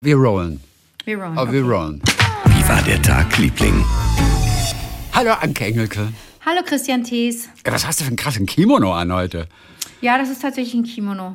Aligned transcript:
Wir 0.00 0.14
rollen. 0.14 0.60
Wir 1.06 1.18
rollen. 1.18 1.36
Oh, 1.36 1.40
okay. 1.40 1.52
wir 1.54 1.62
rollen. 1.64 2.00
Wie 2.44 2.68
war 2.68 2.80
der 2.82 3.02
Tag, 3.02 3.36
Liebling? 3.36 3.84
Hallo 5.12 5.32
Anke 5.32 5.64
Engelke. 5.64 6.12
Hallo 6.46 6.60
Christian 6.64 7.02
Thies. 7.02 7.48
Ja, 7.66 7.72
Was 7.72 7.84
hast 7.84 7.98
du 7.98 8.04
für 8.04 8.08
einen 8.08 8.16
krassen 8.16 8.46
Kimono 8.46 8.92
an 8.94 9.12
heute? 9.12 9.48
Ja, 10.00 10.16
das 10.16 10.28
ist 10.30 10.40
tatsächlich 10.40 10.74
ein 10.74 10.84
Kimono. 10.84 11.34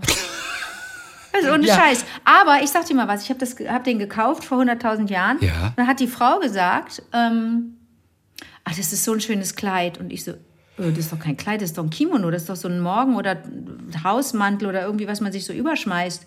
Das 1.33 1.43
ist 1.43 1.49
ohne 1.51 1.67
Ja. 1.67 1.75
Scheiß. 1.75 2.05
Aber 2.23 2.63
ich 2.63 2.69
sag 2.69 2.85
dir 2.85 2.95
mal 2.95 3.09
was, 3.09 3.23
ich 3.23 3.29
habe 3.31 3.45
hab 3.69 3.83
den 3.83 3.99
gekauft 3.99 4.45
vor 4.45 4.59
100.000 4.61 5.09
Jahren. 5.09 5.39
Ja. 5.41 5.73
Dann 5.75 5.85
hat 5.85 5.99
die 5.99 6.07
Frau 6.07 6.39
gesagt, 6.39 7.03
ähm, 7.11 7.75
ach, 8.63 8.77
das 8.77 8.93
ist 8.93 9.03
so 9.03 9.11
ein 9.11 9.19
schönes 9.19 9.57
Kleid. 9.57 9.97
Und 9.97 10.13
ich 10.13 10.23
so, 10.23 10.31
äh, 10.31 10.37
das 10.77 10.99
ist 10.99 11.11
doch 11.11 11.19
kein 11.19 11.35
Kleid, 11.35 11.59
das 11.59 11.71
ist 11.71 11.77
doch 11.77 11.83
ein 11.83 11.89
Kimono, 11.89 12.31
das 12.31 12.43
ist 12.43 12.49
doch 12.49 12.55
so 12.55 12.69
ein 12.69 12.79
Morgen- 12.79 13.17
oder 13.17 13.43
Hausmantel 14.05 14.69
oder 14.69 14.83
irgendwie, 14.85 15.09
was 15.09 15.19
man 15.19 15.33
sich 15.33 15.43
so 15.43 15.51
überschmeißt. 15.51 16.25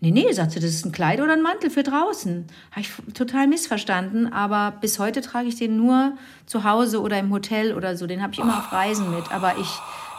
Nee, 0.00 0.12
nee, 0.12 0.30
sagte, 0.32 0.60
das 0.60 0.70
ist 0.70 0.86
ein 0.86 0.92
Kleid 0.92 1.20
oder 1.20 1.32
ein 1.32 1.42
Mantel 1.42 1.70
für 1.70 1.82
draußen. 1.82 2.46
Habe 2.70 2.80
ich 2.80 2.90
total 3.14 3.48
missverstanden, 3.48 4.32
aber 4.32 4.76
bis 4.80 5.00
heute 5.00 5.22
trage 5.22 5.48
ich 5.48 5.56
den 5.56 5.76
nur 5.76 6.16
zu 6.46 6.62
Hause 6.62 7.00
oder 7.00 7.18
im 7.18 7.32
Hotel 7.32 7.74
oder 7.74 7.96
so. 7.96 8.06
Den 8.06 8.22
habe 8.22 8.32
ich 8.32 8.38
immer 8.38 8.58
auf 8.58 8.70
Reisen 8.72 9.10
mit, 9.12 9.32
aber 9.32 9.58
ich 9.58 9.68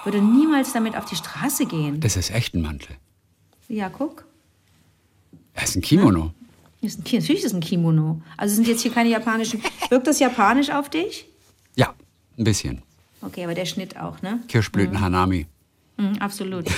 würde 0.03 0.21
niemals 0.21 0.73
damit 0.73 0.97
auf 0.97 1.05
die 1.05 1.15
Straße 1.15 1.65
gehen. 1.65 2.01
Das 2.01 2.17
ist 2.17 2.29
echt 2.31 2.55
ein 2.55 2.61
Mantel. 2.61 2.95
Ja, 3.69 3.87
guck. 3.87 4.25
Das 5.53 5.69
ist 5.69 5.75
ein 5.77 5.81
Kimono. 5.81 6.33
Das 6.81 6.93
ist 6.93 6.99
ein, 6.99 7.19
natürlich 7.19 7.39
ist 7.39 7.45
es 7.45 7.53
ein 7.53 7.61
Kimono. 7.61 8.21
Also 8.35 8.55
sind 8.55 8.67
jetzt 8.67 8.81
hier 8.81 8.91
keine 8.91 9.09
japanischen. 9.09 9.61
Wirkt 9.89 10.07
das 10.07 10.19
japanisch 10.19 10.71
auf 10.71 10.89
dich? 10.89 11.25
Ja, 11.75 11.93
ein 12.37 12.43
bisschen. 12.43 12.81
Okay, 13.21 13.43
aber 13.45 13.53
der 13.53 13.65
Schnitt 13.65 13.97
auch, 13.97 14.21
ne? 14.21 14.41
Kirschblüten 14.47 14.99
Hanami. 14.99 15.47
Mhm, 15.99 16.17
absolut. 16.19 16.65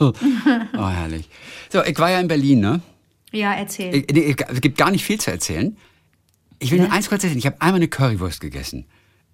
Oh, 0.00 0.88
herrlich. 0.88 1.28
So, 1.70 1.82
ich 1.84 1.96
war 1.98 2.10
ja 2.10 2.18
in 2.18 2.26
Berlin, 2.26 2.60
ne? 2.60 2.80
Ja, 3.30 3.54
erzähl. 3.54 3.94
Ich, 3.94 4.06
nee, 4.12 4.34
es 4.48 4.60
gibt 4.60 4.76
gar 4.76 4.90
nicht 4.90 5.04
viel 5.04 5.20
zu 5.20 5.30
erzählen. 5.30 5.76
Ich 6.58 6.72
will 6.72 6.80
nur 6.80 6.90
eins 6.90 7.08
kurz 7.08 7.22
erzählen. 7.22 7.38
Ich 7.38 7.46
habe 7.46 7.60
einmal 7.60 7.76
eine 7.76 7.88
Currywurst 7.88 8.40
gegessen. 8.40 8.86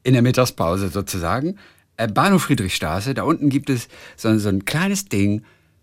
In 0.02 0.12
der 0.12 0.22
Mittagspause 0.22 0.88
sozusagen. 0.88 1.58
Äh, 1.96 2.08
Bahnhof 2.08 2.42
Friedrichstraße. 2.42 3.14
Da 3.14 3.22
unten 3.22 3.48
gibt 3.48 3.70
es 3.70 3.88
so, 4.16 4.36
so 4.38 4.48
ein 4.50 4.66
kleines 4.66 5.06
Ding. 5.06 5.42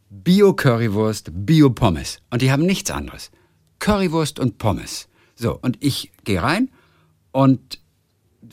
Bio-Currywurst, 0.10 1.32
Bio-Pommes. 1.34 2.20
Und 2.30 2.42
die 2.42 2.52
haben 2.52 2.66
nichts 2.66 2.92
anderes. 2.92 3.32
Currywurst 3.80 4.40
und 4.40 4.60
Pommes. 4.60 5.08
So, 5.36 5.58
und 5.60 5.78
ich 5.84 6.12
gehe 6.24 6.42
rein 6.42 6.70
und 7.32 7.80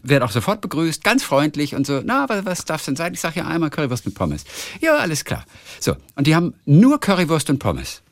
werde 0.03 0.25
auch 0.25 0.31
sofort 0.31 0.61
begrüßt, 0.61 1.05
ganz 1.05 1.23
freundlich 1.23 1.75
und 1.75 1.87
so, 1.87 2.01
na, 2.05 2.29
was, 2.29 2.45
was 2.45 2.65
darf 2.65 2.85
denn 2.85 2.97
sein? 2.97 3.15
Ich 3.15 3.21
sage 3.21 3.41
ja 3.41 3.47
einmal 3.47 3.71
Currywurst 3.71 4.07
mit 4.07 4.15
Pommes. 4.15 4.45
Ja, 4.81 4.97
alles 4.97 5.25
klar. 5.25 5.45
So, 5.81 5.97
und 6.17 6.27
die 6.27 6.35
haben 6.35 6.55
nur 6.65 7.01
Currywurst 7.01 7.51
und 7.51 7.59
Pommes. 7.59 8.03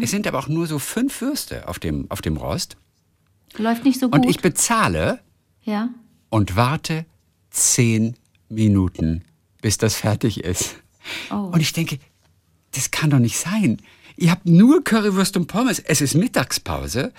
Es 0.00 0.12
sind 0.12 0.28
aber 0.28 0.38
auch 0.38 0.48
nur 0.48 0.66
so 0.66 0.78
fünf 0.78 1.20
Würste 1.20 1.66
auf 1.66 1.78
dem, 1.78 2.08
auf 2.08 2.22
dem 2.22 2.36
Rost. 2.36 2.76
Läuft 3.56 3.84
nicht 3.84 3.98
so 3.98 4.08
gut. 4.08 4.14
Und 4.14 4.30
ich 4.30 4.40
bezahle 4.40 5.18
ja. 5.64 5.88
und 6.30 6.54
warte 6.54 7.04
zehn 7.50 8.14
Minuten, 8.48 9.24
bis 9.60 9.78
das 9.78 9.96
fertig 9.96 10.44
ist. 10.44 10.76
Oh. 11.30 11.50
Und 11.52 11.60
ich 11.60 11.72
denke, 11.72 11.98
das 12.72 12.92
kann 12.92 13.10
doch 13.10 13.18
nicht 13.18 13.36
sein. 13.38 13.78
Ihr 14.16 14.30
habt 14.30 14.46
nur 14.46 14.84
Currywurst 14.84 15.36
und 15.36 15.48
Pommes. 15.48 15.80
Es 15.80 16.00
ist 16.00 16.14
Mittagspause. 16.14 17.12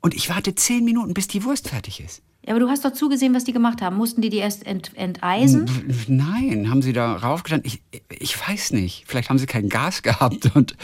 Und 0.00 0.14
ich 0.14 0.28
warte 0.28 0.54
zehn 0.54 0.84
Minuten, 0.84 1.12
bis 1.12 1.26
die 1.26 1.42
Wurst 1.42 1.68
fertig 1.68 2.00
ist. 2.00 2.22
Ja, 2.46 2.52
aber 2.52 2.60
du 2.60 2.68
hast 2.68 2.84
doch 2.84 2.92
zugesehen, 2.92 3.34
was 3.34 3.42
die 3.44 3.52
gemacht 3.52 3.82
haben. 3.82 3.96
Mussten 3.96 4.20
die 4.22 4.30
die 4.30 4.36
erst 4.38 4.64
ent 4.66 4.92
enteisen? 4.94 5.68
Nein, 6.06 6.70
haben 6.70 6.80
sie 6.80 6.92
da 6.92 7.16
raufgestanden? 7.16 7.68
Ich, 7.68 8.00
ich 8.20 8.48
weiß 8.48 8.70
nicht. 8.70 9.04
Vielleicht 9.08 9.30
haben 9.30 9.38
sie 9.38 9.46
kein 9.46 9.68
Gas 9.68 10.02
gehabt 10.02 10.54
und, 10.54 10.76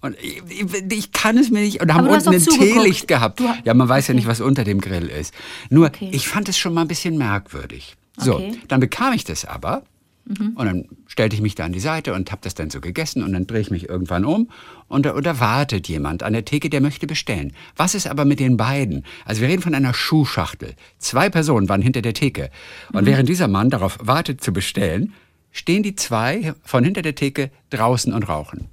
und 0.00 0.16
ich, 0.22 0.42
ich, 0.90 1.12
kann 1.12 1.36
es 1.36 1.50
mir 1.50 1.60
nicht. 1.60 1.82
Und 1.82 1.92
haben 1.92 2.06
unten 2.08 2.28
ein 2.30 2.40
zugeguckt. 2.40 2.72
Teelicht 2.72 3.06
gehabt. 3.08 3.40
Ja, 3.64 3.74
man 3.74 3.88
weiß 3.88 4.08
ja 4.08 4.12
Okay. 4.12 4.16
nicht, 4.20 4.28
was 4.28 4.40
unter 4.40 4.64
dem 4.64 4.80
Grill 4.80 5.08
ist. 5.08 5.34
Nur, 5.68 5.86
Okay. 5.88 6.08
ich 6.12 6.26
fand 6.26 6.48
es 6.48 6.58
schon 6.58 6.72
mal 6.72 6.82
ein 6.82 6.88
bisschen 6.88 7.18
merkwürdig. 7.18 7.96
So, 8.16 8.36
Okay. 8.36 8.58
dann 8.68 8.80
bekam 8.80 9.12
ich 9.12 9.24
das 9.24 9.44
aber. 9.44 9.82
Und 10.38 10.64
dann 10.64 10.84
stellte 11.06 11.34
ich 11.34 11.42
mich 11.42 11.56
da 11.56 11.64
an 11.64 11.72
die 11.72 11.80
Seite 11.80 12.14
und 12.14 12.30
habe 12.30 12.40
das 12.44 12.54
dann 12.54 12.70
so 12.70 12.80
gegessen 12.80 13.24
und 13.24 13.32
dann 13.32 13.46
drehe 13.48 13.60
ich 13.60 13.70
mich 13.72 13.88
irgendwann 13.88 14.24
um 14.24 14.48
und 14.86 15.04
da, 15.04 15.12
und 15.12 15.26
da 15.26 15.40
wartet 15.40 15.88
jemand 15.88 16.22
an 16.22 16.32
der 16.32 16.44
Theke, 16.44 16.70
der 16.70 16.80
möchte 16.80 17.08
bestellen. 17.08 17.52
Was 17.76 17.96
ist 17.96 18.06
aber 18.06 18.24
mit 18.24 18.38
den 18.38 18.56
beiden? 18.56 19.04
Also 19.24 19.40
wir 19.40 19.48
reden 19.48 19.62
von 19.62 19.74
einer 19.74 19.92
Schuhschachtel. 19.92 20.74
Zwei 20.98 21.30
Personen 21.30 21.68
waren 21.68 21.82
hinter 21.82 22.00
der 22.00 22.14
Theke. 22.14 22.50
Und 22.92 23.06
während 23.06 23.28
dieser 23.28 23.48
Mann 23.48 23.70
darauf 23.70 23.98
wartet 24.00 24.40
zu 24.40 24.52
bestellen, 24.52 25.12
stehen 25.50 25.82
die 25.82 25.96
zwei 25.96 26.54
von 26.62 26.84
hinter 26.84 27.02
der 27.02 27.16
Theke 27.16 27.50
draußen 27.70 28.12
und 28.12 28.28
rauchen. 28.28 28.68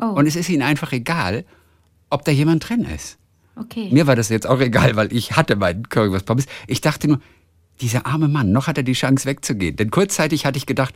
Oh, 0.00 0.06
Und 0.06 0.26
es 0.26 0.36
ist 0.36 0.48
ihnen 0.48 0.62
einfach 0.62 0.92
egal, 0.92 1.44
ob 2.08 2.24
da 2.24 2.30
jemand 2.30 2.68
drin 2.68 2.84
ist. 2.84 3.18
okay. 3.56 3.88
Mir 3.90 4.06
war 4.06 4.14
das 4.14 4.28
jetzt 4.28 4.46
auch 4.46 4.60
egal, 4.60 4.94
weil 4.94 5.12
ich 5.12 5.32
hatte 5.32 5.56
meinen 5.56 5.88
Currywurst 5.88 6.24
Pommes. 6.24 6.46
Ich 6.68 6.80
dachte 6.80 7.08
nur, 7.08 7.20
dieser 7.80 8.06
arme 8.06 8.28
Mann, 8.28 8.52
noch 8.52 8.66
hat 8.68 8.76
er 8.76 8.84
die 8.84 8.92
Chance 8.92 9.24
wegzugehen. 9.26 9.74
Denn 9.76 9.90
kurzzeitig 9.90 10.46
hatte 10.46 10.56
ich 10.56 10.66
gedacht, 10.66 10.94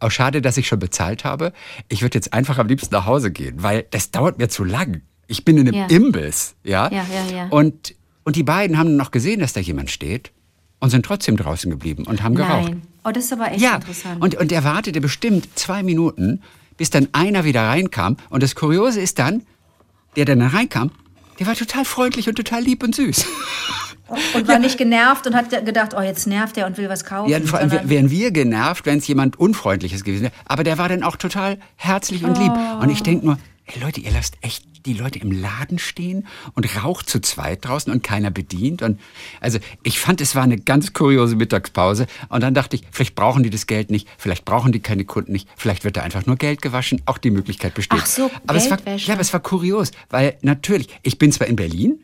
oh 0.00 0.10
schade, 0.10 0.40
dass 0.40 0.56
ich 0.56 0.68
schon 0.68 0.78
bezahlt 0.78 1.24
habe. 1.24 1.52
Ich 1.88 2.02
würde 2.02 2.16
jetzt 2.16 2.32
einfach 2.32 2.58
am 2.58 2.68
liebsten 2.68 2.94
nach 2.94 3.06
Hause 3.06 3.30
gehen, 3.32 3.62
weil 3.62 3.86
das 3.90 4.10
dauert 4.10 4.38
mir 4.38 4.48
zu 4.48 4.62
lang. 4.64 5.02
Ich 5.26 5.44
bin 5.44 5.58
in 5.58 5.68
einem 5.68 5.74
Ja. 5.76 5.86
Imbiss, 5.86 6.54
ja? 6.62 6.88
Ja, 6.92 7.04
ja, 7.12 7.36
ja. 7.36 7.46
Und, 7.48 7.94
und 8.24 8.36
die 8.36 8.44
beiden 8.44 8.78
haben 8.78 8.96
noch 8.96 9.10
gesehen, 9.10 9.40
dass 9.40 9.52
da 9.52 9.60
jemand 9.60 9.90
steht 9.90 10.30
und 10.80 10.90
sind 10.90 11.04
trotzdem 11.04 11.36
draußen 11.36 11.70
geblieben 11.70 12.04
und 12.06 12.22
haben 12.22 12.34
geraucht. 12.36 12.68
Nein. 12.70 12.82
Oh, 13.04 13.10
das 13.10 13.24
ist 13.24 13.32
aber 13.32 13.50
echt 13.50 13.60
Ja, 13.60 13.76
interessant. 13.76 14.22
und, 14.22 14.34
und 14.36 14.52
er 14.52 14.64
wartete 14.64 15.00
bestimmt 15.00 15.48
zwei 15.58 15.82
Minuten, 15.82 16.40
bis 16.76 16.90
dann 16.90 17.08
einer 17.12 17.44
wieder 17.44 17.62
reinkam. 17.62 18.16
Und 18.30 18.42
das 18.42 18.54
Kuriose 18.54 19.00
ist 19.00 19.18
dann, 19.18 19.42
der 20.16 20.24
dann 20.24 20.40
reinkam, 20.42 20.90
der 21.40 21.46
war 21.46 21.54
total 21.54 21.84
freundlich 21.84 22.28
und 22.28 22.34
total 22.36 22.62
lieb 22.62 22.82
und 22.84 22.94
süß. 22.94 23.24
Und 24.34 24.48
war 24.48 24.58
nicht 24.58 24.78
genervt 24.78 25.26
und 25.26 25.34
hat 25.34 25.50
gedacht, 25.64 25.94
oh, 25.96 26.00
jetzt 26.00 26.26
nervt 26.26 26.56
er 26.56 26.66
und 26.66 26.78
will 26.78 26.88
was 26.88 27.04
kaufen. 27.04 27.30
Ja, 27.30 27.40
vor 27.40 27.58
allem 27.58 27.70
wären 27.84 28.10
wir 28.10 28.30
genervt, 28.30 28.86
wenn 28.86 28.98
es 28.98 29.06
jemand 29.06 29.38
Unfreundliches 29.38 30.04
gewesen 30.04 30.24
wäre. 30.24 30.32
Aber 30.46 30.64
der 30.64 30.78
war 30.78 30.88
dann 30.88 31.02
auch 31.02 31.16
total 31.16 31.58
herzlich 31.76 32.24
und 32.24 32.38
lieb. 32.38 32.52
Und 32.80 32.90
ich 32.90 33.02
denke 33.02 33.26
nur, 33.26 33.38
ey 33.66 33.80
Leute, 33.80 34.00
ihr 34.00 34.10
lasst 34.10 34.36
echt 34.40 34.64
die 34.86 34.94
Leute 34.94 35.18
im 35.18 35.32
Laden 35.32 35.78
stehen 35.78 36.26
und 36.54 36.82
raucht 36.82 37.08
zu 37.08 37.20
zweit 37.20 37.64
draußen 37.64 37.92
und 37.92 38.02
keiner 38.02 38.30
bedient. 38.30 38.82
Und 38.82 38.98
also 39.40 39.58
ich 39.82 39.98
fand, 39.98 40.20
es 40.20 40.34
war 40.34 40.42
eine 40.42 40.58
ganz 40.58 40.92
kuriose 40.92 41.36
Mittagspause. 41.36 42.06
Und 42.28 42.42
dann 42.42 42.54
dachte 42.54 42.76
ich, 42.76 42.82
vielleicht 42.90 43.14
brauchen 43.14 43.42
die 43.42 43.50
das 43.50 43.66
Geld 43.66 43.90
nicht, 43.90 44.08
vielleicht 44.16 44.44
brauchen 44.44 44.72
die 44.72 44.80
keine 44.80 45.04
Kunden 45.04 45.32
nicht, 45.32 45.48
vielleicht 45.56 45.84
wird 45.84 45.96
da 45.96 46.02
einfach 46.02 46.26
nur 46.26 46.36
Geld 46.36 46.62
gewaschen. 46.62 47.02
Auch 47.06 47.18
die 47.18 47.30
Möglichkeit 47.30 47.74
besteht. 47.74 48.00
Ach 48.02 48.06
so, 48.06 48.30
aber 48.46 48.58
es 48.58 48.70
war, 48.70 48.78
Geldwäsche. 48.78 49.08
ja, 49.08 49.14
aber 49.14 49.20
es 49.20 49.32
war 49.32 49.40
kurios, 49.40 49.90
weil 50.10 50.36
natürlich, 50.42 50.88
ich 51.02 51.18
bin 51.18 51.32
zwar 51.32 51.48
in 51.48 51.56
Berlin, 51.56 52.00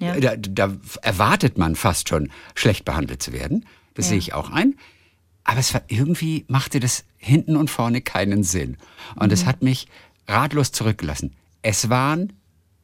Ja. 0.00 0.18
da, 0.20 0.36
da 0.36 0.76
erwartet 1.02 1.56
man 1.58 1.74
fast 1.74 2.08
schon, 2.08 2.30
schlecht 2.54 2.84
behandelt 2.84 3.22
zu 3.22 3.32
werden. 3.32 3.64
Das 3.94 4.06
Ja. 4.06 4.10
sehe 4.10 4.18
ich 4.18 4.34
auch 4.34 4.50
ein. 4.50 4.74
Aber 5.44 5.58
es 5.60 5.72
war 5.74 5.82
irgendwie, 5.88 6.44
machte 6.48 6.80
das 6.80 7.04
hinten 7.16 7.56
und 7.56 7.70
vorne 7.70 8.00
keinen 8.02 8.42
Sinn. 8.42 8.76
Und 9.14 9.32
es 9.32 9.46
hat 9.46 9.62
mich 9.62 9.86
ratlos 10.28 10.72
zurückgelassen. 10.72 11.34
Es 11.62 11.88
waren 11.88 12.32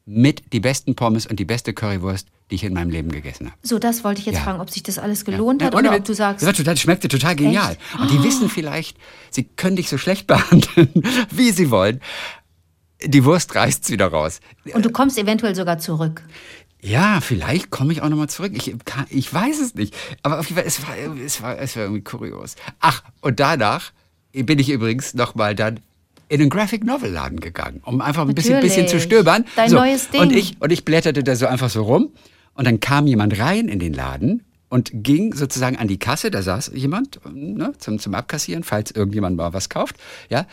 mit 0.05 0.53
die 0.53 0.59
besten 0.59 0.95
Pommes 0.95 1.25
und 1.27 1.39
die 1.39 1.45
beste 1.45 1.73
Currywurst, 1.73 2.27
die 2.51 2.55
ich 2.55 2.63
in 2.63 2.73
meinem 2.73 2.89
Leben 2.89 3.09
gegessen 3.11 3.47
habe. 3.47 3.57
So, 3.63 3.79
das 3.79 4.03
wollte 4.03 4.19
ich 4.21 4.25
jetzt 4.25 4.35
Ja. 4.37 4.43
fragen, 4.43 4.59
ob 4.61 4.69
sich 4.69 4.83
das 4.83 4.97
alles 4.97 5.23
gelohnt 5.25 5.61
Ja, 5.61 5.67
hat 5.67 5.75
ohne 5.75 5.89
oder 5.89 5.97
ob 5.97 6.05
du 6.05 6.13
sagst, 6.13 6.45
Das, 6.45 6.79
schmeckte 6.79 7.07
total 7.07 7.35
genial. 7.35 7.73
Echt? 7.73 7.99
Und 7.99 8.11
die 8.11 8.23
wissen 8.23 8.49
vielleicht, 8.49 8.97
sie 9.29 9.43
können 9.43 9.75
dich 9.75 9.89
so 9.89 9.97
schlecht 9.97 10.25
behandeln, 10.27 10.89
wie 11.31 11.51
sie 11.51 11.69
wollen. 11.69 12.01
Die 13.05 13.25
Wurst 13.25 13.53
reißt's 13.55 13.89
wieder 13.89 14.07
raus. 14.07 14.39
und 14.73 14.85
du 14.85 14.89
kommst 14.89 15.17
eventuell 15.17 15.55
sogar 15.55 15.77
zurück. 15.79 16.23
Ja, 16.83 17.21
vielleicht 17.21 17.69
komme 17.69 17.93
ich 17.93 18.01
auch 18.01 18.09
nochmal 18.09 18.27
zurück. 18.27 18.51
Ich, 18.55 18.75
ich 19.09 19.33
weiß 19.33 19.59
es 19.61 19.73
nicht. 19.73 19.95
Aber 20.21 20.39
auf 20.39 20.49
jeden 20.49 20.57
Fall, 20.57 20.67
es 20.67 20.85
war, 20.85 20.95
es 21.17 21.41
war, 21.41 21.57
es 21.57 21.75
war 21.77 21.83
irgendwie 21.83 22.03
kurios. 22.03 22.55
Ach, 22.81 23.03
und 23.21 23.39
danach 23.39 23.93
bin 24.33 24.59
ich 24.59 24.69
übrigens 24.69 25.13
nochmal 25.13 25.55
dann 25.55 25.79
in 26.27 26.39
den 26.39 26.49
Graphic 26.49 26.83
Novel 26.83 27.09
Laden 27.09 27.39
gegangen, 27.39 27.81
um 27.85 28.01
einfach 28.01 28.27
ein 28.27 28.35
bisschen, 28.35 28.59
bisschen 28.59 28.89
zu 28.89 28.99
stöbern. 28.99 29.45
Dein 29.55 29.71
neues 29.71 30.09
Ding. 30.09 30.19
Und 30.19 30.33
ich, 30.33 30.59
und 30.59 30.71
ich 30.71 30.83
blätterte 30.83 31.23
da 31.23 31.37
so 31.37 31.47
einfach 31.47 31.69
so 31.69 31.83
rum. 31.83 32.11
Und 32.53 32.65
dann 32.65 32.81
kam 32.81 33.07
jemand 33.07 33.39
rein 33.39 33.69
in 33.69 33.79
den 33.79 33.93
Laden 33.93 34.43
und 34.67 34.91
ging 34.93 35.33
sozusagen 35.33 35.77
an 35.77 35.87
die 35.87 35.99
Kasse. 35.99 36.31
Da 36.31 36.41
saß 36.41 36.71
jemand 36.73 37.21
ne, 37.33 37.73
zum, 37.77 37.97
zum 37.97 38.13
Abkassieren, 38.13 38.63
falls 38.63 38.91
irgendjemand 38.91 39.37
mal 39.37 39.53
was 39.53 39.69
kauft. 39.69 39.95
Ja, 40.29 40.47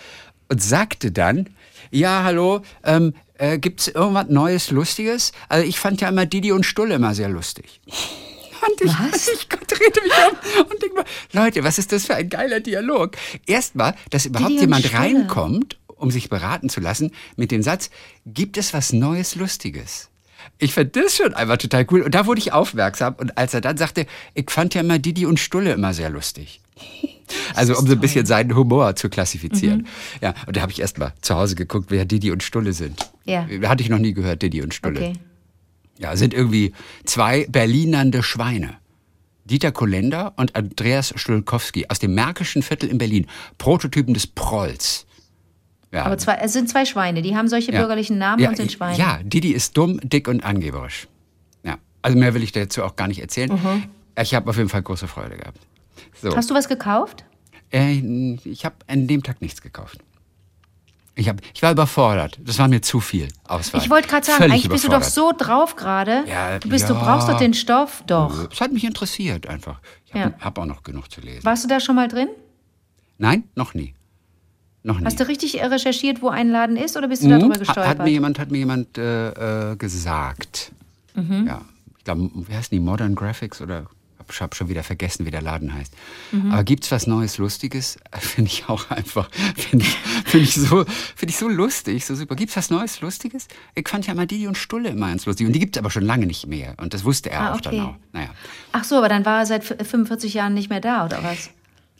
und 0.49 0.63
sagte 0.63 1.11
dann, 1.11 1.49
ja, 1.91 2.23
hallo, 2.23 2.61
ähm, 2.85 3.15
äh, 3.41 3.59
gibt's 3.59 3.89
irgendwas 3.89 4.29
Neues, 4.29 4.71
Lustiges? 4.71 5.33
Also 5.49 5.67
ich 5.67 5.79
fand 5.79 6.01
ja 6.01 6.09
immer 6.09 6.27
Didi 6.27 6.53
und 6.53 6.65
Stulle 6.65 6.95
immer 6.95 7.15
sehr 7.15 7.29
lustig. 7.29 7.81
Und 7.87 8.81
ich, 8.83 8.93
Was? 8.93 9.29
ich 9.35 9.49
drehte 9.49 10.03
mich 10.03 10.13
um 10.61 10.67
und 10.71 10.83
denke 10.83 10.97
mal, 10.97 11.05
Leute, 11.33 11.65
was 11.65 11.79
ist 11.79 11.93
das 11.93 12.05
für 12.05 12.15
ein 12.15 12.29
geiler 12.29 12.61
Dialog? 12.61 13.13
Erstmal, 13.47 13.95
dass 14.11 14.27
überhaupt 14.27 14.51
Didi 14.51 14.61
jemand 14.63 14.93
reinkommt, 14.93 15.79
um 15.87 16.11
sich 16.11 16.29
beraten 16.29 16.69
zu 16.69 16.81
lassen, 16.81 17.13
mit 17.37 17.51
dem 17.51 17.63
Satz, 17.63 17.91
gibt 18.27 18.59
es 18.59 18.75
was 18.75 18.93
Neues, 18.93 19.35
Lustiges? 19.35 20.11
Ich 20.59 20.75
fand 20.75 20.95
das 20.95 21.17
schon 21.17 21.33
einfach 21.35 21.57
total 21.57 21.87
cool. 21.91 22.03
Und 22.03 22.15
da 22.15 22.27
wurde 22.27 22.41
ich 22.41 22.53
aufmerksam. 22.53 23.15
Und 23.15 23.39
als 23.39 23.55
er 23.55 23.63
dann 23.63 23.79
sagte, 23.79 24.07
ich 24.35 24.51
fand 24.51 24.75
ja 24.75 24.83
immer 24.83 24.99
Didi 24.99 25.25
und 25.25 25.41
Stulle 25.41 25.73
immer 25.73 25.95
sehr 25.95 26.11
lustig. 26.11 26.61
Also 27.55 27.77
um 27.77 27.87
so 27.87 27.93
ein 27.93 28.01
bisschen 28.01 28.27
seinen 28.27 28.55
Humor 28.55 28.97
zu 28.97 29.09
klassifizieren. 29.09 29.87
Ja, 30.21 30.35
und 30.47 30.57
da 30.57 30.63
habe 30.63 30.73
ich 30.73 30.81
erst 30.81 30.99
mal 30.99 31.13
zu 31.21 31.35
Hause 31.35 31.55
geguckt, 31.55 31.87
wer 31.91 32.05
Didi 32.05 32.31
und 32.31 32.43
Stulle 32.43 32.73
sind. 32.73 33.11
Ja. 33.25 33.47
Hatte 33.65 33.83
ich 33.83 33.89
noch 33.89 33.99
nie 33.99 34.13
gehört, 34.13 34.43
Didi 34.43 34.63
und 34.63 34.75
Stulle. 34.75 35.01
Okay. 35.01 35.13
Ja, 35.99 36.17
sind 36.17 36.33
irgendwie 36.33 36.73
zwei 37.05 37.47
Berlinernde 37.49 38.23
Schweine. 38.23 38.75
Dieter 39.45 39.73
Kolender 39.73 40.33
und 40.37 40.55
Andreas 40.57 41.13
Stulkowski 41.17 41.87
aus 41.89 41.99
dem 41.99 42.15
Märkischen 42.15 42.63
Viertel 42.63 42.89
in 42.89 42.99
Berlin. 42.99 43.27
Prototypen 43.59 44.15
des 44.15 44.27
Prolls. 44.27 45.07
Ja. 45.93 46.05
Aber 46.05 46.17
zwei, 46.19 46.35
es 46.37 46.53
sind 46.53 46.69
zwei 46.69 46.85
Schweine, 46.85 47.21
die 47.21 47.37
haben 47.37 47.49
solche 47.49 47.73
Ja. 47.73 47.81
bürgerlichen 47.81 48.17
Namen 48.17 48.41
ja, 48.41 48.49
und 48.49 48.57
sind 48.57 48.71
Schweine. 48.71 48.97
Ja, 48.97 49.19
Didi 49.25 49.51
ist 49.51 49.77
dumm, 49.77 49.99
dick 50.03 50.29
und 50.29 50.45
angeberisch. 50.45 51.09
Ja, 51.65 51.79
also 52.01 52.17
mehr 52.17 52.33
will 52.35 52.45
ich 52.45 52.53
dazu 52.53 52.85
auch 52.85 52.95
gar 52.95 53.09
nicht 53.09 53.21
erzählen. 53.21 53.51
Ich 54.21 54.35
habe 54.35 54.49
auf 54.49 54.57
jeden 54.57 54.69
Fall 54.69 54.83
große 54.83 55.09
Freude 55.09 55.37
gehabt. 55.37 55.59
So. 56.21 56.37
Hast 56.37 56.51
du 56.51 56.55
was 56.55 56.69
gekauft? 56.69 57.25
Äh, 57.73 58.37
ich 58.45 58.65
habe 58.65 58.77
an 58.87 59.07
dem 59.07 59.23
Tag 59.23 59.41
nichts 59.41 59.61
gekauft. 59.63 59.99
Ich, 61.17 61.29
hab, 61.29 61.41
ich 61.53 61.61
war 61.63 61.73
überfordert. 61.73 62.39
Das 62.43 62.59
war 62.59 62.69
mir 62.69 62.81
zu 62.81 63.01
viel 63.01 63.29
Auswahl. 63.47 63.81
Ich 63.83 63.91
wollte 63.91 64.09
gerade 64.09 64.25
sagen, 64.25 64.39
Völlig 64.39 64.53
eigentlich 64.55 64.69
bist 64.71 64.85
du 64.85 64.89
doch 64.89 65.03
so 65.03 65.33
drauf 65.37 65.77
gerade. 65.77 66.25
Ja, 66.27 66.59
du 66.59 66.69
bist, 66.69 66.89
du 66.89 66.95
ja. 66.95 67.01
brauchst 67.01 67.29
doch 67.29 67.37
den 67.37 67.53
Stoff. 67.53 68.03
Doch. 68.07 68.49
Es 68.51 68.61
hat 68.61 68.73
mich 68.73 68.85
interessiert 68.85 69.47
einfach. 69.47 69.81
Ich 70.07 70.15
habe 70.15 70.35
Ja. 70.39 70.45
hab 70.45 70.57
auch 70.59 70.65
noch 70.67 70.83
genug 70.83 71.11
zu 71.11 71.21
lesen. 71.21 71.45
Warst 71.45 71.65
du 71.65 71.69
da 71.69 71.79
schon 71.81 71.97
mal 71.97 72.09
drin? 72.09 72.29
Nein, 73.19 73.45
noch 73.55 73.75
nie. 73.75 73.95
Noch 74.83 74.99
nie. 74.99 75.05
Hast 75.05 75.21
du 75.21 75.29
richtig 75.29 75.61
recherchiert, 75.63 76.23
wo 76.23 76.29
ein 76.29 76.49
Laden 76.49 76.77
ist 76.79 76.97
oder 76.97 77.09
bist 77.09 77.23
du 77.23 77.29
darüber 77.29 77.49
Mhm. 77.49 77.53
Ha- 77.55 77.59
gestolpert? 77.59 77.87
Hat 77.89 77.99
mir 77.99 78.11
jemand, 78.11 78.39
hat 78.39 78.51
mir 78.51 78.59
jemand 78.59 78.97
äh, 78.97 79.73
äh, 79.73 79.77
gesagt. 79.77 80.73
Mhm. 81.15 81.47
Ja, 81.47 81.61
ich 81.99 82.05
glaube, 82.05 82.31
wie 82.35 82.55
heißen 82.55 82.71
die 82.75 82.81
Modern 82.81 83.15
Graphics 83.15 83.61
oder 83.61 83.87
ich 84.33 84.41
habe 84.41 84.55
schon 84.55 84.69
wieder 84.69 84.83
vergessen, 84.83 85.27
wie 85.27 85.31
der 85.31 85.43
Laden 85.43 85.73
heißt. 85.75 85.93
Mhm. 86.33 86.51
Aber 86.53 86.65
gibt's 86.65 86.91
was 86.91 87.07
Neues, 87.07 87.39
Lustiges? 87.39 87.99
Finde 88.19 88.51
ich 88.51 88.69
auch 88.69 88.91
einfach, 88.91 89.31
finde 89.57 89.85
ich, 89.85 89.97
find 90.27 90.45
ich, 90.45 90.55
so, 90.55 90.85
find 91.17 91.31
ich 91.31 91.37
so 91.37 91.49
lustig, 91.49 92.05
so 92.07 92.15
super. 92.15 92.35
Gibt's 92.37 92.57
was 92.57 92.71
Neues, 92.71 93.01
Lustiges? 93.01 93.49
Ich 93.75 93.89
fand 93.89 94.07
ja 94.07 94.15
mal 94.15 94.27
Didi 94.27 94.47
und 94.47 94.57
Stulle 94.59 94.91
immer 94.91 95.09
ganz 95.09 95.27
lustig. 95.27 95.47
Und 95.47 95.53
die 95.53 95.61
gibt's 95.61 95.79
aber 95.79 95.91
schon 95.91 96.05
lange 96.05 96.27
nicht 96.27 96.47
mehr. 96.47 96.75
Und 96.79 96.95
das 96.95 97.05
wusste 97.05 97.31
er 97.31 97.41
Ah, 97.41 97.51
auch 97.53 97.59
okay. 97.59 97.77
dann 97.77 97.81
auch. 97.87 97.95
Naja. 98.13 98.31
Ach 98.73 98.85
so, 98.85 98.97
aber 98.97 99.09
dann 99.09 99.25
war 99.25 99.41
er 99.41 99.47
seit 99.47 99.71
f- 99.71 99.87
45 99.89 100.35
Jahren 100.35 100.55
nicht 100.55 100.71
mehr 100.71 100.81
da, 100.81 101.05
oder 101.05 101.23
was? 101.23 101.51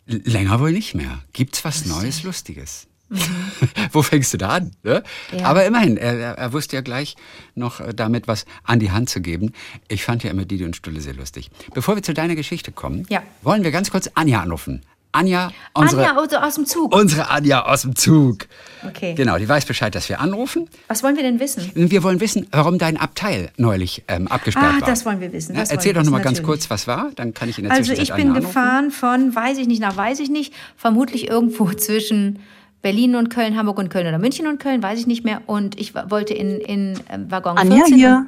Länger 0.07 0.59
wohl 0.59 0.71
nicht 0.71 0.95
mehr. 0.95 1.19
Gibt's 1.33 1.63
was 1.63 1.85
Neues, 1.85 2.23
Lustiges? 2.23 2.87
Wo 3.91 4.01
fängst 4.01 4.33
du 4.33 4.37
da 4.37 4.49
an? 4.49 4.71
Ne? 4.83 5.03
Ja. 5.37 5.45
Aber 5.45 5.65
immerhin, 5.65 5.97
er, 5.97 6.37
er, 6.37 6.53
wusste 6.53 6.75
ja 6.77 6.81
gleich 6.81 7.15
noch 7.55 7.79
äh, 7.79 7.93
damit 7.93 8.27
was 8.27 8.45
an 8.63 8.79
die 8.79 8.91
Hand 8.91 9.09
zu 9.09 9.21
geben. 9.21 9.53
Ich 9.87 10.03
fand 10.03 10.23
ja 10.23 10.31
immer 10.31 10.45
Didi 10.45 10.63
und 10.65 10.75
Stulle 10.75 11.01
sehr 11.01 11.13
lustig. 11.13 11.49
Bevor 11.73 11.95
wir 11.95 12.03
zu 12.03 12.13
deiner 12.13 12.35
Geschichte 12.35 12.71
kommen, 12.71 13.05
Ja. 13.09 13.21
wollen 13.41 13.63
wir 13.63 13.71
ganz 13.71 13.91
kurz 13.91 14.09
Anja 14.15 14.41
anrufen. 14.41 14.81
Anja, 15.13 15.51
unsere, 15.73 16.07
Anja 16.07 16.21
aus, 16.21 16.33
aus 16.33 16.55
dem 16.55 16.65
Zug. 16.65 16.95
unsere 16.95 17.29
Anja 17.29 17.65
aus 17.65 17.81
dem 17.81 17.97
Zug. 17.97 18.47
Okay. 18.87 19.13
Genau, 19.13 19.37
die 19.37 19.49
weiß 19.49 19.65
Bescheid, 19.65 19.93
dass 19.93 20.07
wir 20.07 20.21
anrufen. 20.21 20.69
Was 20.87 21.03
wollen 21.03 21.17
wir 21.17 21.23
denn 21.23 21.41
wissen? 21.41 21.69
Wir 21.75 22.01
wollen 22.03 22.21
wissen, 22.21 22.47
warum 22.51 22.77
dein 22.77 22.95
Abteil 22.95 23.51
neulich 23.57 24.03
ähm, 24.07 24.29
abgesperrt 24.29 24.75
Ah, 24.77 24.79
war. 24.79 24.87
das 24.87 25.05
wollen 25.05 25.19
wir 25.19 25.33
wissen, 25.33 25.51
Ja, 25.53 25.57
wollen 25.59 25.69
erzähl 25.69 25.93
doch 25.93 26.03
noch 26.03 26.11
mal 26.11 26.19
wissen, 26.19 26.23
ganz 26.35 26.43
kurz, 26.43 26.69
was 26.69 26.87
war. 26.87 27.11
Dann 27.17 27.33
kann 27.33 27.49
ich 27.49 27.57
in 27.57 27.65
der 27.65 27.73
Also 27.73 27.91
ich 27.91 28.13
bin 28.13 28.29
Anja 28.29 28.35
anrufen. 28.35 28.41
gefahren 28.47 28.91
von, 28.91 29.35
weiß 29.35 29.57
ich 29.57 29.67
nicht, 29.67 29.81
nach 29.81 29.97
weiß 29.97 30.21
ich 30.21 30.29
nicht, 30.29 30.53
vermutlich 30.77 31.27
irgendwo 31.27 31.69
zwischen 31.73 32.39
Berlin 32.81 33.15
und 33.15 33.29
Köln, 33.29 33.57
Hamburg 33.57 33.77
und 33.77 33.89
Köln 33.89 34.07
oder 34.07 34.17
München 34.17 34.47
und 34.47 34.59
Köln, 34.59 34.81
weiß 34.81 34.99
ich 34.99 35.07
nicht 35.07 35.23
mehr. 35.23 35.41
Und 35.45 35.79
ich 35.79 35.93
wollte 35.93 36.33
in, 36.33 36.59
in 36.59 36.99
ähm, 37.09 37.29
Waggon 37.29 37.57
Anja 37.57 37.75
14. 37.77 37.95
hier. 37.95 38.25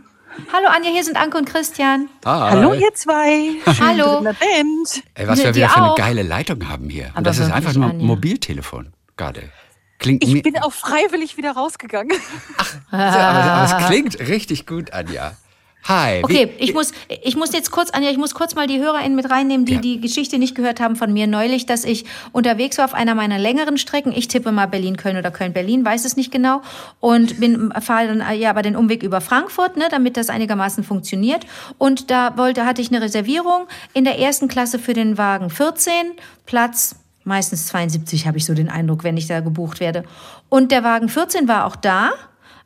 Hallo 0.51 0.67
Anja, 0.69 0.89
hier 0.89 1.03
sind 1.03 1.15
Anke 1.15 1.38
und 1.38 1.45
Christian. 1.45 2.09
Hi. 2.25 2.51
Hallo 2.51 2.73
ihr 2.73 2.91
zwei. 2.94 3.51
Schön 3.73 3.85
Hallo. 3.88 4.17
in 4.19 4.23
der 4.23 4.33
Band. 4.33 5.03
Ey, 5.13 5.27
was 5.27 5.44
wir 5.44 5.53
wieder 5.53 5.69
für 5.69 5.77
eine 5.77 5.91
auch. 5.91 5.95
geile 5.95 6.23
Leitung 6.23 6.67
haben 6.69 6.89
hier. 6.89 7.05
Und 7.07 7.11
Aber 7.17 7.21
das 7.23 7.38
ist 7.39 7.51
einfach 7.51 7.73
nur 7.75 7.89
ein. 7.89 7.97
Mobiltelefon 8.00 8.94
gerade. 9.15 9.44
Klingt 10.00 10.23
mir, 10.27 10.35
Ich 10.38 10.44
bin 10.44 10.57
auch 10.59 10.73
freiwillig 10.73 11.38
wieder 11.38 11.51
rausgegangen. 11.51 12.17
aber, 12.91 13.03
aber 13.03 13.63
es 13.79 13.85
klingt 13.88 14.19
richtig 14.19 14.65
gut, 14.65 14.91
Anja. 14.91 15.33
Hi. 15.85 16.21
Okay, 16.24 16.53
wie, 16.57 16.63
ich 16.63 16.74
muss, 16.74 16.91
ich 17.24 17.35
muss 17.35 17.51
jetzt 17.51 17.71
kurz, 17.71 17.89
Anja, 17.89 18.09
ich 18.09 18.18
muss 18.18 18.33
kurz 18.33 18.56
mal 18.56 18.68
die 18.68 18.80
HörerInnen 18.80 19.15
mit 19.15 19.30
reinnehmen, 19.30 19.65
die 19.65 19.74
Ja. 19.74 19.81
die 19.81 20.00
Geschichte 20.00 20.38
nicht 20.38 20.56
gehört 20.56 20.80
haben 20.80 20.95
von 20.95 21.12
mir 21.12 21.27
neulich, 21.27 21.65
dass 21.65 21.83
ich 21.83 22.06
unterwegs 22.31 22.77
war 22.77 22.85
auf 22.85 22.94
einer 22.94 23.15
meiner 23.15 23.38
längeren 23.38 23.77
Strecken. 23.77 24.13
Ich 24.15 24.30
tippe 24.30 24.51
mal 24.53 24.68
Berlin-Köln 24.68 25.18
oder 25.18 25.30
Köln-Berlin, 25.30 25.83
weiß 25.83 26.06
es 26.06 26.15
nicht 26.15 26.31
genau. 26.31 26.62
Und 27.01 27.39
bin, 27.39 27.74
fahre 27.81 28.07
dann 28.15 28.39
ja 28.39 28.50
aber 28.50 28.62
den 28.62 28.77
Umweg 28.77 29.03
über 29.03 29.19
Frankfurt, 29.19 29.75
ne, 29.75 29.88
damit 29.91 30.15
das 30.15 30.30
einigermaßen 30.30 30.83
funktioniert. 30.85 31.45
Und 31.77 32.09
da 32.09 32.38
wollte, 32.38 32.65
hatte 32.65 32.81
ich 32.81 32.89
eine 32.89 33.01
Reservierung 33.01 33.68
in 33.94 34.06
der 34.06 34.19
ersten 34.19 34.47
Klasse 34.47 34.80
für 34.80 34.94
den 34.94 35.18
Wagen 35.18 35.50
14, 35.50 35.94
Platz 36.45 36.95
meistens 37.25 37.68
72, 37.68 38.27
habe 38.27 38.38
ich 38.38 38.45
so 38.45 38.53
den 38.53 38.69
Eindruck, 38.69 39.03
wenn 39.03 39.18
ich 39.18 39.27
da 39.27 39.39
gebucht 39.39 39.80
werde. 39.80 40.03
Und 40.50 40.71
der 40.71 40.83
Wagen 40.83 41.09
14 41.09 41.47
war 41.47 41.65
auch 41.65 41.75
da. 41.75 42.12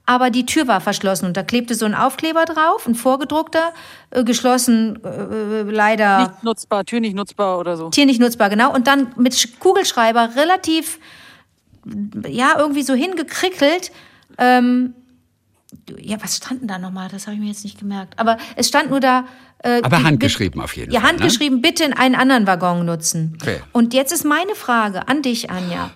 Aber 0.10 0.30
die 0.30 0.46
Tür 0.46 0.68
war 0.70 0.80
verschlossen 0.80 1.26
und 1.26 1.36
da 1.36 1.44
klebte 1.44 1.76
so 1.76 1.86
ein 1.86 1.94
Aufkleber 1.94 2.46
drauf, 2.46 2.88
ein 2.88 2.96
vorgedruckter, 2.96 3.74
äh, 4.12 4.24
geschlossen, 4.24 5.04
äh, 5.04 5.64
leider 5.64 6.20
Nicht 6.30 6.44
nutzbar, 6.44 6.86
Tür 6.86 7.02
nicht 7.02 7.14
nutzbar 7.14 7.60
oder 7.60 7.76
so. 7.76 7.90
Tier 7.90 8.06
nicht 8.06 8.22
nutzbar, 8.22 8.50
genau. 8.50 8.74
Und 8.74 8.88
dann 8.88 9.10
mit 9.18 9.34
Sch- 9.34 9.60
Kugelschreiber 9.60 10.30
relativ, 10.38 11.00
ja, 12.26 12.56
irgendwie 12.58 12.84
so 12.84 12.94
hingekrickelt. 12.94 13.92
Ähm, 14.38 14.94
ja, 16.00 16.16
was 16.24 16.38
stand 16.38 16.62
denn 16.62 16.68
da 16.70 16.78
nochmal? 16.80 17.10
Das 17.12 17.28
habe 17.28 17.36
ich 17.36 17.42
mir 17.42 17.48
jetzt 17.50 17.66
nicht 17.66 17.78
gemerkt. 17.78 18.18
Aber 18.18 18.38
es 18.56 18.70
stand 18.70 18.90
nur 18.90 19.02
da. 19.02 19.26
Äh, 19.60 19.82
Aber 19.84 20.04
handgeschrieben 20.04 20.62
auf 20.62 20.76
jeden 20.78 20.92
ja, 20.94 21.02
Fall, 21.02 21.10
ne? 21.14 21.18
handgeschrieben, 21.20 21.62
bitte 21.62 21.84
in 21.84 21.92
einen 21.94 22.16
anderen 22.16 22.48
Waggon 22.48 22.86
nutzen. 22.86 23.38
Okay. 23.42 23.60
Und 23.74 23.94
jetzt 23.94 24.14
ist 24.14 24.24
meine 24.24 24.56
Frage 24.56 25.08
an 25.10 25.22
dich, 25.22 25.50
Anja. 25.50 25.90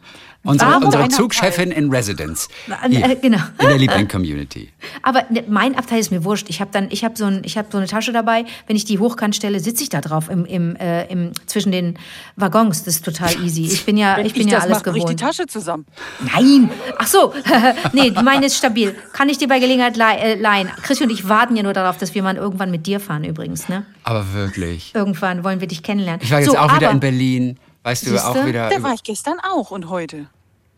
Unsere 0.43 0.77
unsere 0.77 1.07
Zugchefin 1.09 1.71
in 1.71 1.91
Residence. 1.91 2.47
Äh, 2.67 2.89
Hier, 2.89 3.15
genau. 3.15 3.37
In 3.59 3.67
der 3.67 3.77
Liebling-Community. 3.77 4.69
Aber 5.03 5.23
ne, 5.29 5.43
mein 5.47 5.77
Abteil 5.77 5.99
ist 5.99 6.11
mir 6.11 6.23
wurscht. 6.23 6.49
Ich 6.49 6.61
habe 6.61 6.71
dann, 6.71 6.87
ich 6.89 7.03
habe 7.03 7.15
so, 7.17 7.25
ein, 7.25 7.41
ich 7.43 7.57
hab 7.57 7.71
so 7.71 7.77
eine 7.77 7.87
Tasche 7.87 8.11
dabei. 8.11 8.45
Wenn 8.67 8.75
ich 8.75 8.85
die 8.85 8.99
hochkant 8.99 9.35
stelle, 9.35 9.59
sitze 9.59 9.83
ich 9.83 9.89
da 9.89 10.01
drauf 10.01 10.29
im, 10.29 10.45
im, 10.45 10.75
äh, 10.77 11.05
im, 11.05 11.31
zwischen 11.45 11.71
den 11.71 11.97
Waggons. 12.35 12.83
Das 12.83 12.95
ist 12.95 13.05
total 13.05 13.33
easy. 13.43 13.65
Ich 13.65 13.85
bin 13.85 13.97
ja, 13.97 14.17
Wenn 14.17 14.25
ich 14.25 14.33
bin 14.33 14.47
ja 14.47 14.55
das 14.55 14.63
alles 14.63 14.77
mache, 14.79 14.91
bricht 14.91 15.09
die 15.09 15.15
gewohnt. 15.15 15.19
Tasche 15.19 15.47
zusammen. 15.47 15.85
Nein! 16.33 16.69
Ach 16.97 17.07
so, 17.07 17.33
nee, 17.93 18.11
meine 18.11 18.47
ist 18.47 18.57
stabil. 18.57 18.95
Kann 19.13 19.29
ich 19.29 19.37
dir 19.37 19.47
bei 19.47 19.59
Gelegenheit 19.59 19.97
äh, 19.97 20.35
leihen? 20.35 20.69
Christi 20.81 21.03
und 21.03 21.11
ich 21.11 21.27
warten 21.29 21.55
ja 21.55 21.63
nur 21.63 21.73
darauf, 21.73 21.97
dass 21.97 22.15
wir 22.15 22.23
mal 22.23 22.35
irgendwann 22.35 22.71
mit 22.71 22.87
dir 22.87 22.99
fahren 22.99 23.23
übrigens, 23.23 23.69
ne? 23.69 23.85
Aber 24.03 24.33
wirklich. 24.33 24.91
Irgendwann 24.95 25.43
wollen 25.43 25.59
wir 25.59 25.67
dich 25.67 25.83
kennenlernen. 25.83 26.21
Ich 26.23 26.31
war 26.31 26.39
jetzt 26.39 26.51
so, 26.51 26.57
auch 26.57 26.75
wieder 26.75 26.89
in 26.91 26.99
Berlin. 26.99 27.57
Weißt 27.83 28.05
du, 28.05 28.11
Siehste? 28.11 28.27
auch 28.27 28.45
wieder. 28.45 28.69
Da 28.69 28.83
war 28.83 28.93
ich 28.93 29.03
gestern 29.03 29.39
auch 29.39 29.71
und 29.71 29.89
heute. 29.89 30.27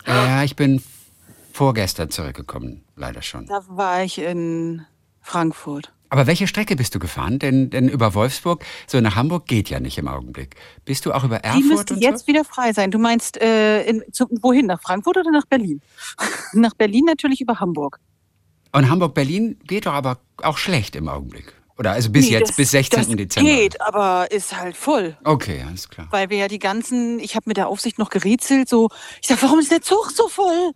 Ja, 0.06 0.44
ich 0.44 0.56
bin 0.56 0.82
vorgestern 1.52 2.10
zurückgekommen, 2.10 2.84
leider 2.96 3.22
schon. 3.22 3.46
Da 3.46 3.64
war 3.68 4.04
ich 4.04 4.18
in 4.20 4.86
Frankfurt. 5.22 5.92
Aber 6.10 6.28
welche 6.28 6.46
Strecke 6.46 6.76
bist 6.76 6.94
du 6.94 7.00
gefahren? 7.00 7.40
Denn, 7.40 7.72
denn 7.72 7.90
über 7.90 8.14
Wolfsburg, 8.14 8.64
so 8.86 9.02
nach 9.02 9.16
Hamburg 9.16 9.48
geht 9.48 9.72
ja 9.72 9.80
nicht 9.80 9.98
im 9.98 10.07
Augenblick. 10.07 10.56
Bist 10.86 11.07
du 11.07 11.12
auch 11.12 11.24
über 11.24 11.40
Die 11.40 11.45
Erfurt 11.45 11.64
müsste 11.64 11.94
und 11.95 12.02
jetzt 12.02 12.22
so? 12.22 12.28
wieder 12.28 12.44
frei 12.44 12.72
sein. 12.72 12.92
Du 12.92 13.00
meinst, 13.00 13.42
äh, 13.42 13.83
in, 13.83 14.04
zu, 14.12 14.28
wohin? 14.42 14.68
Nach 14.68 14.80
Frankfurt 14.80 15.18
oder 15.18 15.31
nach 15.31 15.45
Berlin? 15.45 15.81
nach 16.54 16.76
Berlin 16.76 17.06
natürlich 17.06 17.42
über 17.42 17.60
Hamburg. 17.60 18.00
Und 18.74 18.90
Hamburg-Berlin 18.90 19.57
geht 19.66 19.88
doch 19.88 19.94
aber 19.94 20.19
auch 20.44 20.57
schlecht 20.57 20.95
im 20.95 21.07
Augenblick. 21.07 21.54
Oder 21.77 21.92
also 21.94 22.11
bis 22.11 22.25
Nee, 22.25 22.33
jetzt, 22.33 22.49
das- 22.49 22.56
bis 22.57 22.71
16. 22.71 22.99
das 22.99 23.07
Dezember. 23.18 23.49
geht, 23.49 23.81
aber 23.81 24.30
ist 24.31 24.56
halt 24.56 24.77
voll. 24.77 25.18
Okay, 25.23 25.63
alles 25.68 25.89
klar. 25.89 26.07
Weil 26.11 26.30
wir 26.30 26.37
ja 26.37 26.47
die 26.47 26.59
ganzen, 26.59 27.19
ich 27.19 27.35
habe 27.35 27.45
mit 27.47 27.57
der 27.57 27.68
Aufsicht 27.68 27.97
noch 27.97 28.09
gerätselt, 28.11 28.69
so, 28.69 28.89
ich 29.21 29.27
sag, 29.27 29.42
warum 29.42 29.59
ist 29.59 29.71
der 29.71 29.81
Zug 29.81 30.11
so 30.11 30.27
voll? 30.27 30.71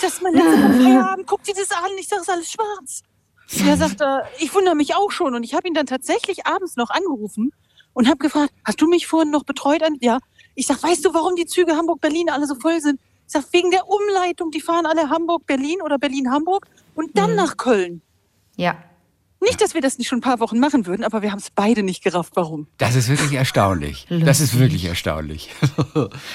Das 0.00 0.12
ist 0.14 0.22
mein 0.22 0.34
letzter 0.34 0.72
Feierabend, 0.82 1.26
guck 1.26 1.42
dir 1.42 1.54
das 1.54 1.70
an, 1.72 1.90
ich 1.98 2.06
sag, 2.08 2.20
ist 2.20 2.30
alles 2.30 2.50
schwarz. 2.52 3.02
Und 3.58 3.66
er 3.66 3.76
sagt, 3.76 4.00
äh, 4.00 4.20
ich 4.38 4.54
wundere 4.54 4.74
mich 4.76 4.94
auch 4.94 5.10
schon. 5.10 5.34
Und 5.34 5.42
ich 5.42 5.54
habe 5.54 5.66
ihn 5.66 5.74
dann 5.74 5.86
tatsächlich 5.86 6.46
abends 6.46 6.76
noch 6.76 6.90
angerufen 6.90 7.50
und 7.94 8.06
habe 8.06 8.18
gefragt, 8.18 8.52
hast 8.64 8.80
du 8.80 8.86
mich 8.86 9.06
vorhin 9.06 9.30
noch 9.30 9.44
betreut? 9.44 9.82
An? 9.82 9.96
Ja. 10.00 10.18
Ich 10.54 10.66
sag, 10.66 10.82
weißt 10.82 11.04
du, 11.04 11.14
warum 11.14 11.34
die 11.34 11.46
Züge 11.46 11.74
Hamburg-Berlin 11.74 12.30
alle 12.30 12.46
so 12.46 12.54
voll 12.54 12.80
sind? 12.80 13.00
Ich 13.26 13.32
sag, 13.32 13.44
wegen 13.52 13.70
der 13.70 13.88
Umleitung, 13.88 14.50
die 14.50 14.60
fahren 14.60 14.86
alle 14.86 15.08
Hamburg-Berlin 15.10 15.82
oder 15.82 15.98
Berlin-Hamburg 15.98 16.66
und 16.94 17.16
dann 17.18 17.34
nach 17.34 17.56
Köln. 17.56 18.02
Ja. 18.56 18.76
Nicht, 19.40 19.60
dass 19.60 19.74
wir 19.74 19.80
das 19.80 19.98
nicht 19.98 20.08
schon 20.08 20.18
ein 20.18 20.22
paar 20.22 20.40
Wochen 20.40 20.58
machen 20.58 20.86
würden, 20.86 21.04
aber 21.04 21.22
wir 21.22 21.30
haben 21.30 21.38
es 21.38 21.50
beide 21.50 21.84
nicht 21.84 22.02
gerafft, 22.02 22.32
warum. 22.34 22.66
Das 22.78 22.96
ist 22.96 23.08
wirklich 23.08 23.34
erstaunlich. 23.34 24.06
Das 24.08 24.40
ist 24.40 24.58
wirklich 24.58 24.84
erstaunlich. 24.84 25.50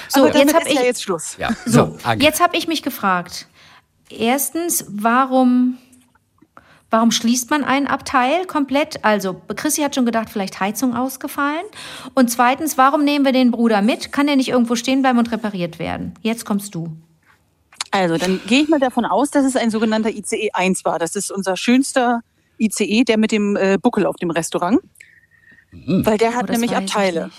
So, 0.08 0.26
jetzt 0.26 0.54
habe 0.54 0.68
ist 0.68 0.74
ja 0.74 0.80
ich, 0.80 0.86
jetzt 0.86 1.02
Schluss. 1.02 1.36
ja, 1.38 1.50
so, 1.66 1.98
so, 2.02 2.10
jetzt 2.18 2.40
habe 2.40 2.56
ich 2.56 2.68
mich 2.68 2.82
gefragt. 2.82 3.48
Erstens, 4.10 4.86
warum, 4.88 5.78
warum 6.90 7.10
schließt 7.10 7.50
man 7.50 7.64
ein 7.64 7.86
Abteil 7.86 8.46
komplett? 8.46 9.04
Also, 9.04 9.40
Chrissy 9.54 9.82
hat 9.82 9.94
schon 9.94 10.06
gedacht, 10.06 10.30
vielleicht 10.30 10.60
Heizung 10.60 10.94
ausgefallen. 10.94 11.64
Und 12.14 12.30
zweitens, 12.30 12.78
warum 12.78 13.04
nehmen 13.04 13.24
wir 13.24 13.32
den 13.32 13.50
Bruder 13.50 13.82
mit? 13.82 14.12
Kann 14.12 14.26
der 14.26 14.36
nicht 14.36 14.48
irgendwo 14.48 14.76
stehen 14.76 15.02
bleiben 15.02 15.18
und 15.18 15.32
repariert 15.32 15.78
werden? 15.78 16.14
Jetzt 16.22 16.44
kommst 16.44 16.74
du. 16.74 16.96
Also, 17.90 18.16
dann 18.16 18.40
gehe 18.46 18.62
ich 18.62 18.68
mal 18.68 18.80
davon 18.80 19.04
aus, 19.04 19.30
dass 19.30 19.44
es 19.44 19.56
ein 19.56 19.70
sogenannter 19.70 20.10
ICE 20.10 20.50
1 20.52 20.84
war. 20.84 20.98
Das 20.98 21.16
ist 21.16 21.30
unser 21.30 21.56
schönster 21.56 22.20
ICE, 22.58 23.04
der 23.04 23.18
mit 23.18 23.32
dem 23.32 23.56
äh, 23.56 23.78
Buckel 23.80 24.06
auf 24.06 24.16
dem 24.16 24.30
Restaurant. 24.30 24.80
Weil 25.72 26.18
der 26.18 26.30
Oh, 26.30 26.34
hat 26.34 26.48
das 26.48 26.58
nämlich 26.58 26.76
Abteile. 26.76 27.30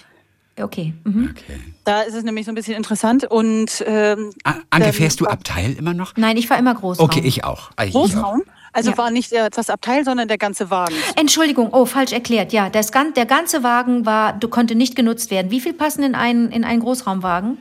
Okay. 0.60 0.93
Mhm. 1.03 1.31
Okay. 1.31 1.60
Da 1.84 2.01
ist 2.01 2.13
es 2.15 2.24
nämlich 2.24 2.45
so 2.45 2.51
ein 2.51 2.55
bisschen 2.55 2.75
interessant. 2.75 3.25
Und 3.25 3.84
ähm, 3.86 4.31
Anke, 4.43 4.63
dann- 4.72 4.93
fährst 4.93 5.19
du 5.19 5.25
Abteil 5.25 5.74
immer 5.74 5.93
noch? 5.93 6.13
Nein, 6.17 6.38
ich 6.38 6.50
war 6.50 6.57
immer 6.57 6.74
Großraum. 6.75 7.05
Okay, 7.05 7.22
ich 7.24 7.43
auch. 7.43 7.72
Ah, 7.75 7.86
ich 7.86 7.91
Großraum. 7.91 8.43
Also 8.74 8.91
Ja. 8.91 8.98
war 8.98 9.10
nicht 9.10 9.31
das 9.31 9.69
Abteil, 9.69 10.03
sondern 10.03 10.27
der 10.27 10.38
ganze 10.38 10.69
Wagen. 10.69 10.95
Entschuldigung, 11.15 11.69
oh, 11.72 11.86
falsch 11.86 12.12
erklärt. 12.12 12.51
Ja, 12.51 12.69
das, 12.69 12.91
der 12.91 13.25
ganze 13.25 13.63
Wagen 13.63 14.05
war, 14.05 14.34
du 14.34 14.50
konnte 14.50 14.75
nicht 14.75 14.98
genutzt 14.98 15.31
werden. 15.31 15.50
Wie 15.50 15.62
viel 15.62 15.74
passen 15.74 16.03
in 16.03 16.13
einen, 16.13 16.51
in 16.51 16.65
einen 16.65 16.81
Großraumwagen? 16.81 17.57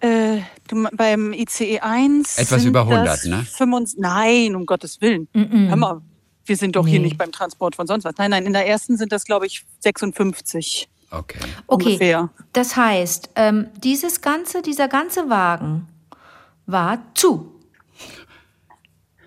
Äh, 0.00 0.38
du, 0.68 0.88
beim 0.92 1.32
ICE 1.32 1.78
1. 1.80 2.38
Etwas 2.38 2.62
sind 2.62 2.70
über 2.70 2.80
100, 2.80 3.06
das 3.06 3.24
ne? 3.26 3.44
25 3.44 4.00
nein, 4.00 4.56
um 4.56 4.66
Gottes 4.66 5.00
Willen. 5.00 5.28
Hör 5.32 5.76
mal, 5.76 6.00
wir 6.46 6.56
sind 6.56 6.76
doch 6.76 6.86
hier 6.86 6.98
Nee. 7.00 7.06
nicht 7.06 7.18
beim 7.18 7.32
Transport 7.32 7.76
von 7.76 7.86
sonst 7.86 8.04
was. 8.04 8.14
Nein, 8.18 8.30
nein, 8.30 8.46
in 8.46 8.52
der 8.52 8.66
ersten 8.66 8.96
sind 8.96 9.12
das, 9.12 9.24
glaube 9.24 9.46
ich, 9.46 9.64
56 9.80 10.88
Okay. 11.10 11.38
Okay, 11.68 11.84
ungefähr. 11.86 12.30
das 12.52 12.76
heißt, 12.76 13.30
ähm, 13.36 13.68
dieses 13.82 14.20
ganze, 14.22 14.60
dieser 14.60 14.88
ganze 14.88 15.30
Wagen 15.30 15.86
war 16.66 16.98
zu 17.14 17.52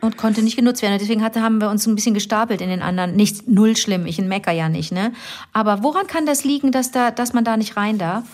und 0.02 0.18
konnte 0.18 0.42
nicht 0.42 0.56
genutzt 0.58 0.82
werden. 0.82 0.94
Und 0.94 1.02
Deswegen 1.02 1.24
hatte, 1.24 1.42
haben 1.42 1.60
wir 1.60 1.70
uns 1.70 1.88
ein 1.88 1.96
bisschen 1.96 2.14
gestapelt 2.14 2.62
in 2.62 2.70
den 2.70 2.82
anderen. 2.82 3.16
Nicht 3.16 3.48
null 3.48 3.76
schlimm, 3.78 4.06
ich 4.06 4.20
mecker 4.20 4.52
ja 4.52 4.70
nicht, 4.70 4.92
ne? 4.92 5.14
Aber 5.54 5.84
woran 5.84 6.08
kann 6.08 6.26
das 6.26 6.44
liegen, 6.44 6.72
dass, 6.72 6.92
da, 6.92 7.12
dass 7.12 7.34
man 7.34 7.44
da 7.46 7.58
nicht 7.58 7.78
rein 7.78 7.98
darf? 7.98 8.26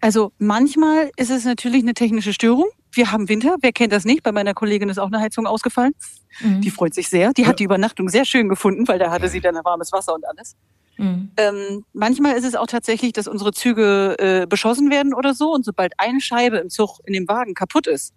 Also 0.00 0.32
manchmal 0.38 1.10
ist 1.16 1.30
es 1.30 1.44
natürlich 1.44 1.82
eine 1.82 1.94
technische 1.94 2.32
Störung. 2.32 2.66
Wir 2.92 3.12
haben 3.12 3.28
Winter, 3.28 3.56
wer 3.60 3.72
kennt 3.72 3.92
das 3.92 4.04
nicht? 4.04 4.22
Bei 4.22 4.32
meiner 4.32 4.54
Kollegin 4.54 4.88
ist 4.88 4.98
auch 4.98 5.08
eine 5.08 5.20
Heizung 5.20 5.46
ausgefallen. 5.46 5.94
Mhm. 6.40 6.60
Die 6.60 6.70
freut 6.70 6.94
sich 6.94 7.08
sehr. 7.08 7.32
Die 7.32 7.46
hat 7.46 7.58
die 7.58 7.64
Übernachtung 7.64 8.08
sehr 8.08 8.24
schön 8.24 8.48
gefunden, 8.48 8.88
weil 8.88 8.98
da 8.98 9.10
hatte 9.10 9.28
sie 9.28 9.40
dann 9.40 9.54
warmes 9.64 9.92
Wasser 9.92 10.14
und 10.14 10.26
alles. 10.26 10.56
Mhm. 10.98 11.30
Ähm, 11.36 11.84
manchmal 11.92 12.36
ist 12.36 12.44
es 12.44 12.54
auch 12.54 12.66
tatsächlich, 12.66 13.12
dass 13.12 13.28
unsere 13.28 13.52
Züge 13.52 14.16
äh, 14.18 14.46
beschossen 14.46 14.90
werden 14.90 15.14
oder 15.14 15.34
so. 15.34 15.52
Und 15.52 15.64
sobald 15.64 15.92
eine 15.98 16.20
Scheibe 16.20 16.58
im 16.58 16.70
Zug 16.70 16.98
in 17.06 17.12
dem 17.12 17.28
Wagen 17.28 17.54
kaputt 17.54 17.86
ist, 17.86 18.14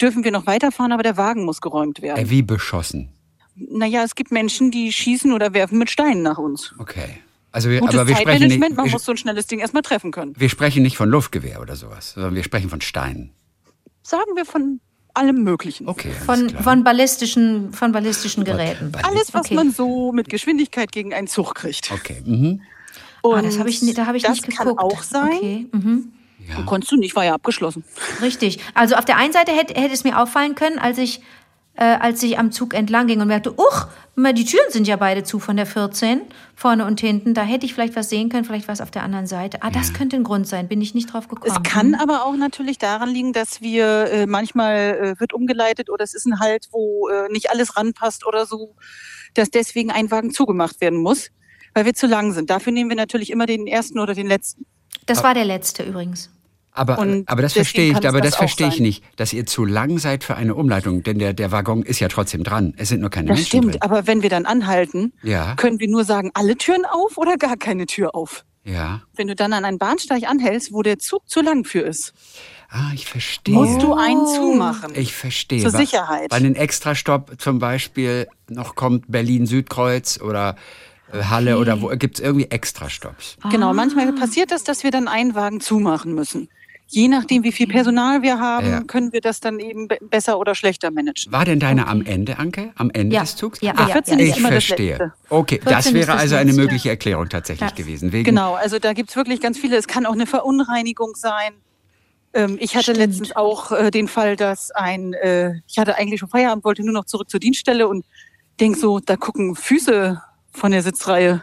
dürfen 0.00 0.24
wir 0.24 0.30
noch 0.30 0.46
weiterfahren, 0.46 0.92
aber 0.92 1.02
der 1.02 1.16
Wagen 1.16 1.44
muss 1.44 1.60
geräumt 1.60 2.02
werden. 2.02 2.18
Äh, 2.18 2.30
wie 2.30 2.42
beschossen. 2.42 3.10
Naja, 3.56 4.02
es 4.02 4.16
gibt 4.16 4.32
Menschen, 4.32 4.70
die 4.70 4.92
schießen 4.92 5.32
oder 5.32 5.54
werfen 5.54 5.78
mit 5.78 5.90
Steinen 5.90 6.22
nach 6.22 6.38
uns. 6.38 6.74
Okay. 6.78 7.20
Also 7.52 7.70
wir, 7.70 7.78
Gutes 7.78 7.94
aber 7.94 8.08
wir 8.08 8.16
sprechen, 8.16 8.48
nicht, 8.48 8.76
man 8.76 8.90
muss 8.90 9.04
so 9.04 9.12
ein 9.12 9.16
schnelles 9.16 9.46
Ding 9.46 9.60
erstmal 9.60 9.82
treffen 9.82 10.10
können. 10.10 10.34
wir 10.36 10.48
sprechen 10.48 10.82
nicht 10.82 10.96
von 10.96 11.08
Luftgewehr 11.08 11.60
oder 11.60 11.76
sowas, 11.76 12.14
sondern 12.14 12.34
wir 12.34 12.42
sprechen 12.42 12.68
von 12.68 12.80
Steinen. 12.80 13.30
Sagen 14.06 14.36
wir 14.36 14.44
von 14.44 14.80
allem 15.14 15.42
Möglichen. 15.44 15.88
Okay. 15.88 16.10
Von, 16.12 16.50
von 16.50 16.84
ballistischen, 16.84 17.72
von 17.72 17.90
ballistischen 17.92 18.44
Geräten. 18.44 18.92
Ball- 18.92 19.02
Alles, 19.04 19.32
was 19.32 19.46
Okay. 19.46 19.54
man 19.54 19.70
so 19.70 20.12
mit 20.12 20.28
Geschwindigkeit 20.28 20.92
gegen 20.92 21.14
einen 21.14 21.26
Zug 21.26 21.54
kriegt. 21.54 21.90
Okay. 21.92 22.22
Mhm. 22.24 22.60
Ah, 23.22 23.40
das 23.40 23.58
habe 23.58 23.70
ich, 23.70 23.80
da 23.94 24.06
habe 24.06 24.18
ich 24.18 24.22
das 24.24 24.42
nicht 24.42 24.56
kann 24.56 24.66
geguckt. 24.68 24.82
auch 24.82 25.02
sein. 25.02 25.32
Okay. 25.36 25.66
Mhm. 25.72 26.12
Ja. 26.46 26.62
Konntest 26.66 26.92
du 26.92 26.96
nicht, 26.96 27.16
war 27.16 27.24
ja 27.24 27.32
abgeschlossen. 27.34 27.82
Richtig. 28.20 28.58
Also 28.74 28.96
auf 28.96 29.06
der 29.06 29.16
einen 29.16 29.32
Seite 29.32 29.52
hätte, 29.52 29.80
hätte 29.80 29.94
es 29.94 30.04
mir 30.04 30.20
auffallen 30.20 30.54
können, 30.54 30.78
als 30.78 30.98
ich, 30.98 31.22
äh, 31.76 31.84
als 31.84 32.22
ich 32.22 32.38
am 32.38 32.52
Zug 32.52 32.74
entlang 32.74 33.06
ging 33.06 33.20
und 33.20 33.28
merkte, 33.28 33.52
uch, 33.58 33.86
die 34.16 34.44
Türen 34.44 34.70
sind 34.70 34.86
ja 34.86 34.96
beide 34.96 35.24
zu 35.24 35.40
von 35.40 35.56
der 35.56 35.66
14, 35.66 36.20
vorne 36.54 36.84
und 36.84 37.00
hinten. 37.00 37.34
Da 37.34 37.42
hätte 37.42 37.66
ich 37.66 37.74
vielleicht 37.74 37.96
was 37.96 38.08
sehen 38.08 38.28
können, 38.28 38.44
vielleicht 38.44 38.68
was 38.68 38.80
auf 38.80 38.92
der 38.92 39.02
anderen 39.02 39.26
Seite. 39.26 39.58
Ah, 39.62 39.70
das 39.70 39.92
könnte 39.92 40.14
ein 40.14 40.22
Grund 40.22 40.46
sein, 40.46 40.68
bin 40.68 40.80
ich 40.80 40.94
nicht 40.94 41.12
drauf 41.12 41.26
gekommen. 41.26 41.50
Es 41.50 41.68
kann 41.68 41.94
aber 41.96 42.24
auch 42.24 42.36
natürlich 42.36 42.78
daran 42.78 43.08
liegen, 43.08 43.32
dass 43.32 43.60
wir 43.60 44.06
äh, 44.10 44.26
manchmal 44.26 44.76
äh, 45.16 45.20
wird 45.20 45.32
umgeleitet 45.32 45.90
oder 45.90 46.04
es 46.04 46.14
ist 46.14 46.26
ein 46.26 46.38
Halt, 46.38 46.68
wo 46.70 47.08
äh, 47.08 47.28
nicht 47.32 47.50
alles 47.50 47.76
ranpasst 47.76 48.24
oder 48.24 48.46
so, 48.46 48.76
dass 49.34 49.50
deswegen 49.50 49.90
ein 49.90 50.10
Wagen 50.12 50.30
zugemacht 50.30 50.80
werden 50.80 51.00
muss, 51.00 51.30
weil 51.74 51.84
wir 51.84 51.94
zu 51.94 52.06
lang 52.06 52.32
sind. 52.32 52.50
Dafür 52.50 52.72
nehmen 52.72 52.90
wir 52.90 52.96
natürlich 52.96 53.30
immer 53.30 53.46
den 53.46 53.66
ersten 53.66 53.98
oder 53.98 54.14
den 54.14 54.28
letzten. 54.28 54.64
Das 55.06 55.24
war 55.24 55.34
der 55.34 55.44
letzte 55.44 55.82
übrigens. 55.82 56.30
Aber, 56.76 56.98
Und 56.98 57.28
aber 57.28 57.40
das 57.40 57.52
verstehe 57.52 57.92
ich, 57.92 57.96
aber 58.06 58.20
das 58.20 58.32
das 58.32 58.36
verstehe 58.36 58.66
ich 58.66 58.74
sein. 58.74 58.82
nicht, 58.82 59.04
dass 59.16 59.32
ihr 59.32 59.46
zu 59.46 59.64
lang 59.64 59.98
seid 59.98 60.24
für 60.24 60.34
eine 60.34 60.56
Umleitung, 60.56 61.04
denn 61.04 61.20
der, 61.20 61.32
der 61.32 61.52
Waggon 61.52 61.82
ist 61.84 62.00
ja 62.00 62.08
trotzdem 62.08 62.42
dran. 62.42 62.74
Es 62.76 62.88
sind 62.88 63.00
nur 63.00 63.10
keine 63.10 63.28
Das 63.28 63.36
Menschen 63.38 63.46
stimmt, 63.46 63.74
drin. 63.74 63.82
aber 63.82 64.08
wenn 64.08 64.22
wir 64.22 64.28
dann 64.28 64.44
anhalten, 64.44 65.12
Ja. 65.22 65.54
können 65.54 65.78
wir 65.78 65.88
nur 65.88 66.04
sagen, 66.04 66.30
alle 66.34 66.56
Türen 66.56 66.84
auf 66.84 67.16
oder 67.16 67.36
gar 67.36 67.56
keine 67.56 67.86
Tür 67.86 68.16
auf. 68.16 68.44
Ja. 68.64 69.02
Wenn 69.14 69.28
du 69.28 69.36
dann 69.36 69.52
an 69.52 69.64
einen 69.64 69.78
Bahnsteig 69.78 70.24
anhältst, 70.28 70.72
wo 70.72 70.82
der 70.82 70.98
Zug 70.98 71.28
zu 71.28 71.42
lang 71.42 71.64
für 71.64 71.80
ist, 71.80 72.12
Ah, 72.70 72.90
ich 72.92 73.06
verstehe. 73.06 73.54
musst 73.54 73.80
du 73.80 73.94
einen 73.94 74.26
zumachen. 74.26 74.94
Ich 74.96 75.12
verstehe. 75.14 75.62
Zur 75.62 75.70
Sicherheit. 75.70 76.32
Weil 76.32 76.44
ein 76.44 76.56
Extrastopp 76.56 77.34
zum 77.38 77.60
Beispiel 77.60 78.26
noch 78.48 78.74
kommt 78.74 79.04
Berlin-Südkreuz 79.12 80.18
oder 80.20 80.56
äh, 81.12 81.22
Halle 81.24 81.58
oder 81.58 81.80
wo 81.82 81.88
gibt 81.90 82.18
es 82.18 82.24
irgendwie 82.24 82.46
Extrastopps. 82.50 83.36
Genau, 83.50 83.68
Ah. 83.70 83.72
manchmal 83.74 84.12
passiert 84.14 84.50
das, 84.50 84.64
dass 84.64 84.82
wir 84.82 84.90
dann 84.90 85.06
einen 85.06 85.36
Wagen 85.36 85.60
zumachen 85.60 86.14
müssen. 86.14 86.48
Je 86.86 87.08
nachdem, 87.08 87.42
wie 87.44 87.52
viel 87.52 87.66
Personal 87.66 88.22
wir 88.22 88.38
haben, 88.38 88.66
Ja. 88.68 88.80
können 88.82 89.12
wir 89.12 89.20
das 89.20 89.40
dann 89.40 89.58
eben 89.58 89.88
be 89.88 89.98
besser 90.02 90.38
oder 90.38 90.54
schlechter 90.54 90.90
managen. 90.90 91.32
War 91.32 91.44
denn 91.44 91.58
deine 91.58 91.86
am 91.88 92.04
Ende, 92.04 92.38
Anke? 92.38 92.72
Am 92.76 92.90
Ende 92.90 93.16
Ja. 93.16 93.22
des 93.22 93.36
Zugs? 93.36 93.58
Ja, 93.62 93.72
Ach, 93.76 93.88
ja, 93.88 93.94
14 93.94 94.18
ja. 94.18 94.24
ist 94.26 94.30
ich 94.32 94.38
immer 94.38 94.50
das 94.50 94.64
verstehe. 94.64 94.90
Letzte. 94.98 95.12
Okay, 95.30 95.54
14 95.62 95.72
das 95.72 95.94
wäre 95.94 96.06
das 96.12 96.20
also 96.20 96.36
eine 96.36 96.52
mögliche 96.52 96.90
Erklärung 96.90 97.28
tatsächlich 97.28 97.70
Ja. 97.70 97.74
gewesen. 97.74 98.12
Wegen, 98.12 98.24
Genau, 98.24 98.54
also 98.54 98.78
da 98.78 98.92
gibt's 98.92 99.16
wirklich 99.16 99.40
ganz 99.40 99.58
viele. 99.58 99.76
Es 99.76 99.86
kann 99.88 100.04
auch 100.06 100.12
eine 100.12 100.26
Verunreinigung 100.26 101.14
sein. 101.16 101.54
Ähm, 102.34 102.58
ich 102.60 102.74
hatte 102.74 102.84
Stimmt. 102.94 102.98
letztens 102.98 103.34
auch 103.34 103.72
äh, 103.72 103.90
den 103.90 104.06
Fall, 104.08 104.36
dass 104.36 104.70
ein, 104.72 105.14
äh, 105.14 105.54
ich 105.66 105.78
hatte 105.78 105.96
eigentlich 105.96 106.20
schon 106.20 106.28
Feierabend, 106.28 106.64
wollte 106.64 106.82
nur 106.84 106.92
noch 106.92 107.06
zurück 107.06 107.30
zur 107.30 107.40
Dienststelle 107.40 107.88
und 107.88 108.04
denk 108.60 108.76
so, 108.76 109.00
da 109.00 109.16
gucken 109.16 109.56
Füße 109.56 110.20
von 110.52 110.70
der 110.72 110.82
Sitzreihe. 110.82 111.42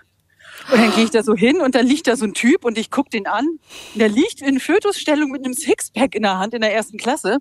Und 0.70 0.80
dann 0.80 0.94
gehe 0.94 1.06
ich 1.06 1.12
da 1.12 1.24
so 1.24 1.36
hin 1.36 1.62
und 1.62 1.76
dann 1.76 1.88
liegt 1.88 2.08
da 2.08 2.16
so 2.16 2.26
ein 2.26 2.34
Typ 2.34 2.66
und 2.66 2.78
ich 2.78 2.92
guck 2.92 3.10
den 3.10 3.28
an. 3.28 3.48
Und 3.48 4.00
der 4.00 4.10
liegt 4.10 4.42
in 4.42 4.60
Fötusstellung 4.60 5.32
mit 5.32 5.44
einem 5.44 5.54
Sixpack 5.54 6.16
in 6.16 6.24
der 6.24 6.38
Hand 6.38 6.54
in 6.54 6.62
der 6.62 6.74
ersten 6.74 6.98
Klasse. 6.98 7.40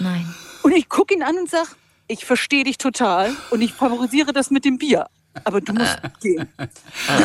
Nein. 0.00 0.32
Und 0.62 0.72
ich 0.72 0.88
guck 0.88 1.12
ihn 1.12 1.22
an 1.22 1.36
und 1.36 1.50
sag, 1.50 1.76
ich 2.08 2.24
verstehe 2.24 2.64
dich 2.64 2.78
total 2.78 3.34
und 3.50 3.62
ich 3.62 3.72
favorisiere 3.72 4.32
das 4.32 4.50
mit 4.50 4.64
dem 4.64 4.78
Bier. 4.78 5.06
Aber 5.42 5.60
du 5.60 5.72
musst 5.72 5.98
gehen. 6.20 6.48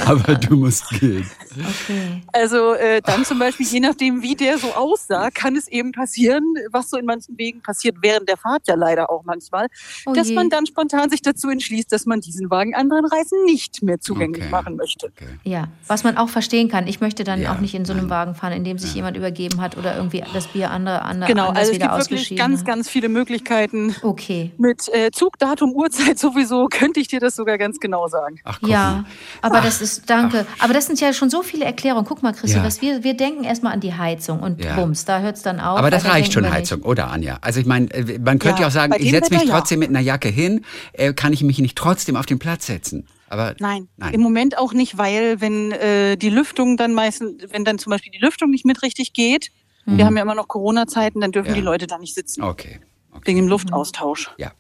aber 0.06 0.36
du 0.36 0.56
musst 0.56 0.90
gehen. 1.00 1.26
Okay. 1.52 2.22
Also 2.34 2.74
äh, 2.74 3.02
dann 3.02 3.24
zum 3.26 3.38
Beispiel, 3.40 3.66
je 3.68 3.80
nachdem, 3.80 4.22
wie 4.22 4.36
der 4.36 4.58
so 4.58 4.74
aussah, 4.74 5.30
kann 5.32 5.56
es 5.56 5.68
eben 5.68 5.92
passieren, 5.92 6.44
was 6.72 6.90
so 6.90 6.98
in 6.98 7.06
manchen 7.06 7.38
Wegen 7.38 7.62
passiert, 7.62 7.98
während 8.02 8.28
der 8.28 8.38
Fahrt 8.38 8.64
ja 8.68 8.76
leider 8.76 9.10
auch 9.12 9.24
manchmal, 9.26 9.68
Oh 10.06 10.14
dass 10.14 10.30
je. 10.30 10.36
man 10.36 10.50
dann 10.50 10.66
spontan 10.66 11.10
sich 11.10 11.22
dazu 11.22 11.50
entschließt, 11.50 11.92
dass 11.92 12.06
man 12.06 12.20
diesen 12.22 12.50
Wagen 12.50 12.74
anderen 12.76 13.06
Reisen 13.06 13.44
nicht 13.46 13.84
mehr 13.84 14.00
zugänglich 14.00 14.44
Okay. 14.44 14.52
machen 14.52 14.76
möchte. 14.76 15.08
Okay. 15.08 15.28
Ja, 15.44 15.68
was 15.88 16.04
man 16.04 16.18
auch 16.18 16.30
verstehen 16.30 16.70
kann. 16.70 16.88
Ich 16.88 17.02
möchte 17.02 17.24
dann 17.24 17.42
Ja, 17.42 17.54
auch 17.54 17.60
nicht 17.60 17.74
in 17.76 17.86
so 17.86 17.94
einem 17.94 18.04
nein. 18.04 18.10
Wagen 18.10 18.36
fahren, 18.36 18.54
in 18.54 18.64
dem 18.64 18.78
sich 18.78 18.94
jemand 18.96 19.18
übergeben 19.18 19.60
hat 19.62 19.78
oder 19.78 19.96
irgendwie 19.96 20.24
das 20.34 20.48
Bier 20.48 20.72
andere, 20.72 21.02
andere 21.04 21.28
Genau, 21.30 21.50
also 21.50 21.72
es 21.72 21.76
wieder 21.78 21.88
gibt 21.98 22.10
wirklich 22.12 22.38
ganz, 22.38 22.60
hat. 22.62 22.68
ganz 22.68 22.90
viele 22.90 23.10
Möglichkeiten. 23.10 23.96
Okay. 24.02 24.52
Mit 24.58 24.88
äh, 24.94 25.12
Zugdatum, 25.12 25.72
Uhrzeit 25.74 26.18
sowieso 26.20 26.68
könnte 26.68 27.00
ich 27.00 27.08
dir 27.08 27.20
das 27.20 27.36
sogar 27.36 27.58
ganz 27.58 27.80
genau 27.80 27.99
sagen. 28.08 28.40
Ach, 28.44 28.60
guck 28.62 28.70
Ja, 28.70 29.04
aber 29.42 29.62
das 29.62 29.82
ist, 29.82 30.10
danke. 30.10 30.46
Aber 30.60 30.74
das 30.74 30.86
sind 30.88 31.00
ja 31.02 31.12
schon 31.14 31.30
so 31.30 31.44
viele 31.44 31.66
Erklärungen. 31.66 32.06
Guck 32.06 32.24
mal, 32.24 32.34
Christi, 32.34 32.58
Ja. 32.58 32.64
was 32.64 32.82
wir, 32.82 33.04
wir 33.04 33.16
denken 33.16 33.44
erstmal 33.44 33.74
an 33.74 33.80
die 33.82 33.94
Heizung 33.94 34.40
und 34.40 34.64
Ja. 34.64 34.76
bums, 34.76 35.06
da 35.06 35.20
hört 35.20 35.36
es 35.38 35.42
dann 35.44 35.60
auf. 35.60 35.78
Aber 35.78 35.92
das 35.92 36.04
da 36.04 36.10
reicht 36.12 36.34
schon, 36.34 36.50
Heizung, 36.50 36.82
oder 36.84 37.10
Anja? 37.12 37.38
Also 37.42 37.60
ich 37.60 37.66
meine, 37.66 37.92
äh, 37.94 38.20
man 38.20 38.40
könnte 38.40 38.58
ja, 38.58 38.62
Ja, 38.62 38.68
auch 38.68 38.72
sagen, 38.72 38.94
ich 38.98 39.12
setze 39.12 39.34
mich 39.34 39.46
trotzdem 39.50 39.80
mit 39.80 39.90
einer 39.90 40.00
Jacke 40.00 40.30
hin, 40.30 40.64
äh, 40.94 41.14
kann 41.14 41.34
ich 41.34 41.44
mich 41.44 41.60
nicht 41.60 41.78
trotzdem 41.78 42.16
auf 42.16 42.26
den 42.26 42.40
Platz 42.40 42.66
setzen. 42.68 43.08
Aber 43.28 43.54
Nein, 43.60 43.88
Nein. 43.98 44.14
im 44.16 44.22
Moment 44.22 44.58
auch 44.58 44.74
nicht, 44.74 44.98
weil 44.98 45.40
wenn 45.40 45.72
äh, 45.72 46.18
die 46.18 46.30
Lüftung 46.30 46.78
dann 46.78 46.94
meistens, 46.94 47.44
wenn 47.52 47.64
dann 47.64 47.78
zum 47.78 47.92
Beispiel 47.92 48.12
die 48.12 48.18
Lüftung 48.18 48.50
nicht 48.50 48.66
mit 48.66 48.82
richtig 48.82 49.14
geht, 49.14 49.52
wir 49.86 50.06
haben 50.06 50.16
ja 50.18 50.22
immer 50.24 50.36
noch 50.36 50.48
Corona-Zeiten, 50.48 51.20
dann 51.22 51.32
dürfen 51.32 51.50
Ja. 51.50 51.54
die 51.56 51.62
Leute 51.62 51.88
da 51.88 51.98
nicht 51.98 52.14
sitzen. 52.14 52.44
okay. 52.44 52.80
okay. 53.12 53.22
Wegen 53.26 53.38
dem 53.40 53.48
Luftaustausch. 53.48 54.30
Ja. 54.38 54.52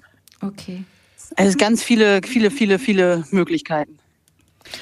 Okay. 0.41 0.83
Also 1.35 1.57
ganz 1.57 1.83
viele, 1.83 2.21
viele, 2.23 2.51
viele, 2.51 2.79
viele 2.79 3.23
Möglichkeiten. 3.31 3.99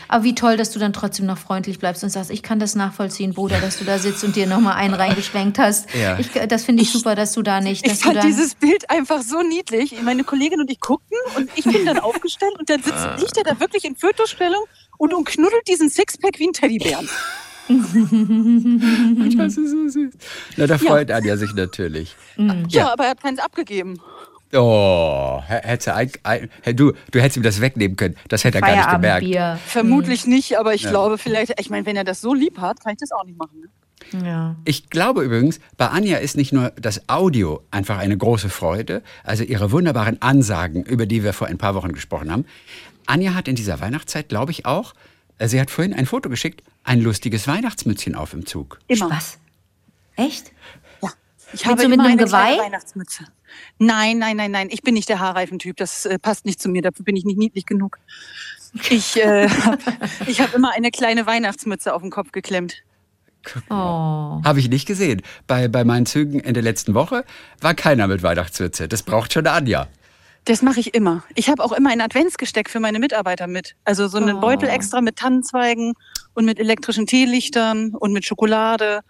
Aber 0.07 0.23
wie 0.23 0.35
toll, 0.35 0.57
dass 0.57 0.71
du 0.71 0.79
dann 0.79 0.93
trotzdem 0.93 1.25
noch 1.25 1.37
freundlich 1.37 1.79
bleibst 1.79 2.03
und 2.03 2.09
sagst, 2.09 2.31
ich 2.31 2.43
kann 2.43 2.59
das 2.59 2.75
nachvollziehen, 2.75 3.33
Bruder, 3.33 3.59
dass 3.59 3.79
du 3.79 3.85
da 3.85 3.99
sitzt 3.99 4.23
und 4.23 4.35
dir 4.35 4.47
nochmal 4.47 4.75
einen 4.75 4.93
reingeschwenkt 4.93 5.59
hast. 5.59 5.87
Ja. 5.93 6.19
Ich, 6.19 6.29
das 6.31 6.63
finde 6.65 6.83
ich 6.83 6.91
super, 6.91 7.15
dass 7.15 7.33
du 7.33 7.41
da 7.41 7.61
nicht, 7.61 7.85
dass 7.85 7.93
Ich 7.93 7.99
du 7.99 8.11
fand 8.11 8.23
dieses 8.23 8.55
Bild 8.55 8.89
einfach 8.89 9.21
so 9.21 9.41
niedlich. 9.41 9.95
Meine 10.03 10.23
Kollegin 10.23 10.59
und 10.59 10.69
ich 10.71 10.79
guckten 10.79 11.17
und 11.35 11.49
ich 11.55 11.65
bin 11.65 11.85
dann 11.85 11.99
aufgestellt 11.99 12.53
und 12.59 12.69
dann 12.69 12.81
sitzt, 12.83 13.05
liegt 13.19 13.37
er 13.37 13.43
da 13.43 13.59
wirklich 13.59 13.85
in 13.85 13.95
Fötusstellung 13.95 14.63
und 14.97 15.13
umknuddelt 15.13 15.67
diesen 15.67 15.89
Sixpack 15.89 16.39
wie 16.39 16.47
ein 16.47 16.53
Teddybären. 16.53 17.07
Das 19.37 19.57
ist 19.57 19.71
so 19.71 19.89
süß. 19.89 20.13
Na, 20.55 20.67
da 20.67 20.77
freut 20.77 21.11
Anja 21.11 21.35
sich 21.35 21.53
natürlich. 21.53 22.15
Ja, 22.69 22.93
aber 22.93 23.03
er 23.05 23.09
hat 23.11 23.21
keins 23.21 23.39
abgegeben. 23.39 23.99
Oh, 24.53 25.41
hä- 25.45 25.61
hätte 25.63 25.93
ein, 25.93 26.09
ein, 26.23 26.49
hä, 26.61 26.73
du, 26.73 26.93
du 27.11 27.19
hättest 27.19 27.37
ihm 27.37 27.43
das 27.43 27.59
wegnehmen 27.59 27.97
können. 27.97 28.15
Das 28.29 28.43
hätte 28.43 28.59
er 28.59 28.61
gar 28.61 28.75
nicht 28.75 28.89
gemerkt. 28.91 29.25
Feierabendbier. 29.25 29.59
Vermutlich 29.65 30.25
nicht, 30.25 30.57
aber 30.57 30.73
ich 30.73 30.83
glaube 30.83 31.17
vielleicht, 31.17 31.59
ich 31.59 31.69
meine, 31.69 31.85
wenn 31.85 31.95
er 31.97 32.03
das 32.05 32.21
so 32.21 32.33
lieb 32.33 32.59
hat, 32.59 32.81
kann 32.81 32.93
ich 32.93 32.99
das 32.99 33.11
auch 33.11 33.25
nicht 33.25 33.37
machen. 33.37 33.59
Ne? 33.61 34.25
Ja. 34.25 34.55
Ich 34.63 34.89
glaube 34.89 35.23
übrigens, 35.23 35.59
bei 35.75 35.87
Anja 35.87 36.17
ist 36.17 36.37
nicht 36.37 36.53
nur 36.53 36.69
das 36.79 37.09
Audio 37.09 37.61
einfach 37.71 37.97
eine 37.97 38.15
große 38.17 38.47
Freude, 38.49 39.01
also 39.23 39.43
ihre 39.43 39.71
wunderbaren 39.71 40.21
Ansagen, 40.21 40.83
über 40.83 41.05
die 41.05 41.23
wir 41.23 41.33
vor 41.33 41.47
ein 41.47 41.57
paar 41.57 41.75
Wochen 41.75 41.91
gesprochen 41.91 42.31
haben. 42.31 42.45
Anja 43.05 43.33
hat 43.33 43.47
in 43.49 43.55
dieser 43.55 43.81
Weihnachtszeit, 43.81 44.29
glaube 44.29 44.51
ich, 44.51 44.65
auch, 44.65 44.93
äh, 45.39 45.47
sie 45.49 45.59
hat 45.59 45.71
vorhin 45.71 45.93
ein 45.93 46.05
Foto 46.05 46.29
geschickt, 46.29 46.63
ein 46.85 47.01
lustiges 47.01 47.47
Weihnachtsmützchen 47.49 48.15
auf 48.15 48.33
im 48.33 48.45
Zug. 48.45 48.79
Immer. 48.87 49.09
Was? 49.09 49.39
Echt? 50.15 50.51
Ich 51.53 51.65
habe 51.65 51.81
so 51.81 51.87
mit 51.87 51.95
immer 51.95 52.05
einem 52.05 52.19
eine 52.19 52.27
kleine 52.27 52.55
Geweih? 52.55 52.63
Weihnachtsmütze. 52.65 53.25
Nein, 53.79 54.17
nein, 54.17 54.37
nein, 54.37 54.51
nein. 54.51 54.67
Ich 54.71 54.81
bin 54.81 54.93
nicht 54.93 55.09
der 55.09 55.19
Haarreifentyp. 55.19 55.77
Das 55.77 56.05
äh, 56.05 56.19
passt 56.19 56.45
nicht 56.45 56.61
zu 56.61 56.69
mir. 56.69 56.81
Dafür 56.81 57.05
bin 57.05 57.15
ich 57.15 57.25
nicht 57.25 57.37
niedlich 57.37 57.65
genug. 57.65 57.99
Ich 58.89 59.15
äh, 59.17 59.47
habe 59.65 59.77
hab 59.79 60.53
immer 60.53 60.71
eine 60.73 60.91
kleine 60.91 61.25
Weihnachtsmütze 61.25 61.93
auf 61.93 62.01
den 62.01 62.11
Kopf 62.11 62.31
geklemmt. 62.31 62.75
Oh. 63.69 63.73
Habe 63.73 64.59
ich 64.59 64.69
nicht 64.69 64.85
gesehen. 64.87 65.21
Bei, 65.47 65.69
bei 65.69 65.85
meinen 65.85 66.05
Zügen 66.05 66.39
in 66.41 66.53
der 66.53 66.63
letzten 66.63 66.93
Woche 66.93 67.23
war 67.61 67.73
keiner 67.73 68.07
mit 68.07 68.21
Weihnachtswürze. 68.21 68.89
Das 68.89 69.03
braucht 69.03 69.31
schon 69.33 69.47
Anja. 69.47 69.87
Das 70.45 70.61
mache 70.61 70.79
ich 70.79 70.93
immer. 70.93 71.23
Ich 71.35 71.49
habe 71.49 71.63
auch 71.63 71.71
immer 71.71 71.89
ein 71.89 72.01
Adventsgesteck 72.01 72.69
für 72.69 72.79
meine 72.79 72.99
Mitarbeiter 72.99 73.47
mit. 73.47 73.75
Also 73.85 74.07
so 74.07 74.17
einen 74.17 74.37
Oh. 74.37 74.41
Beutel 74.41 74.69
extra 74.69 75.01
mit 75.01 75.17
Tannenzweigen 75.17 75.93
und 76.33 76.45
mit 76.45 76.59
elektrischen 76.59 77.05
Teelichtern 77.05 77.93
und 77.95 78.13
mit 78.13 78.25
Schokolade, 78.25 79.01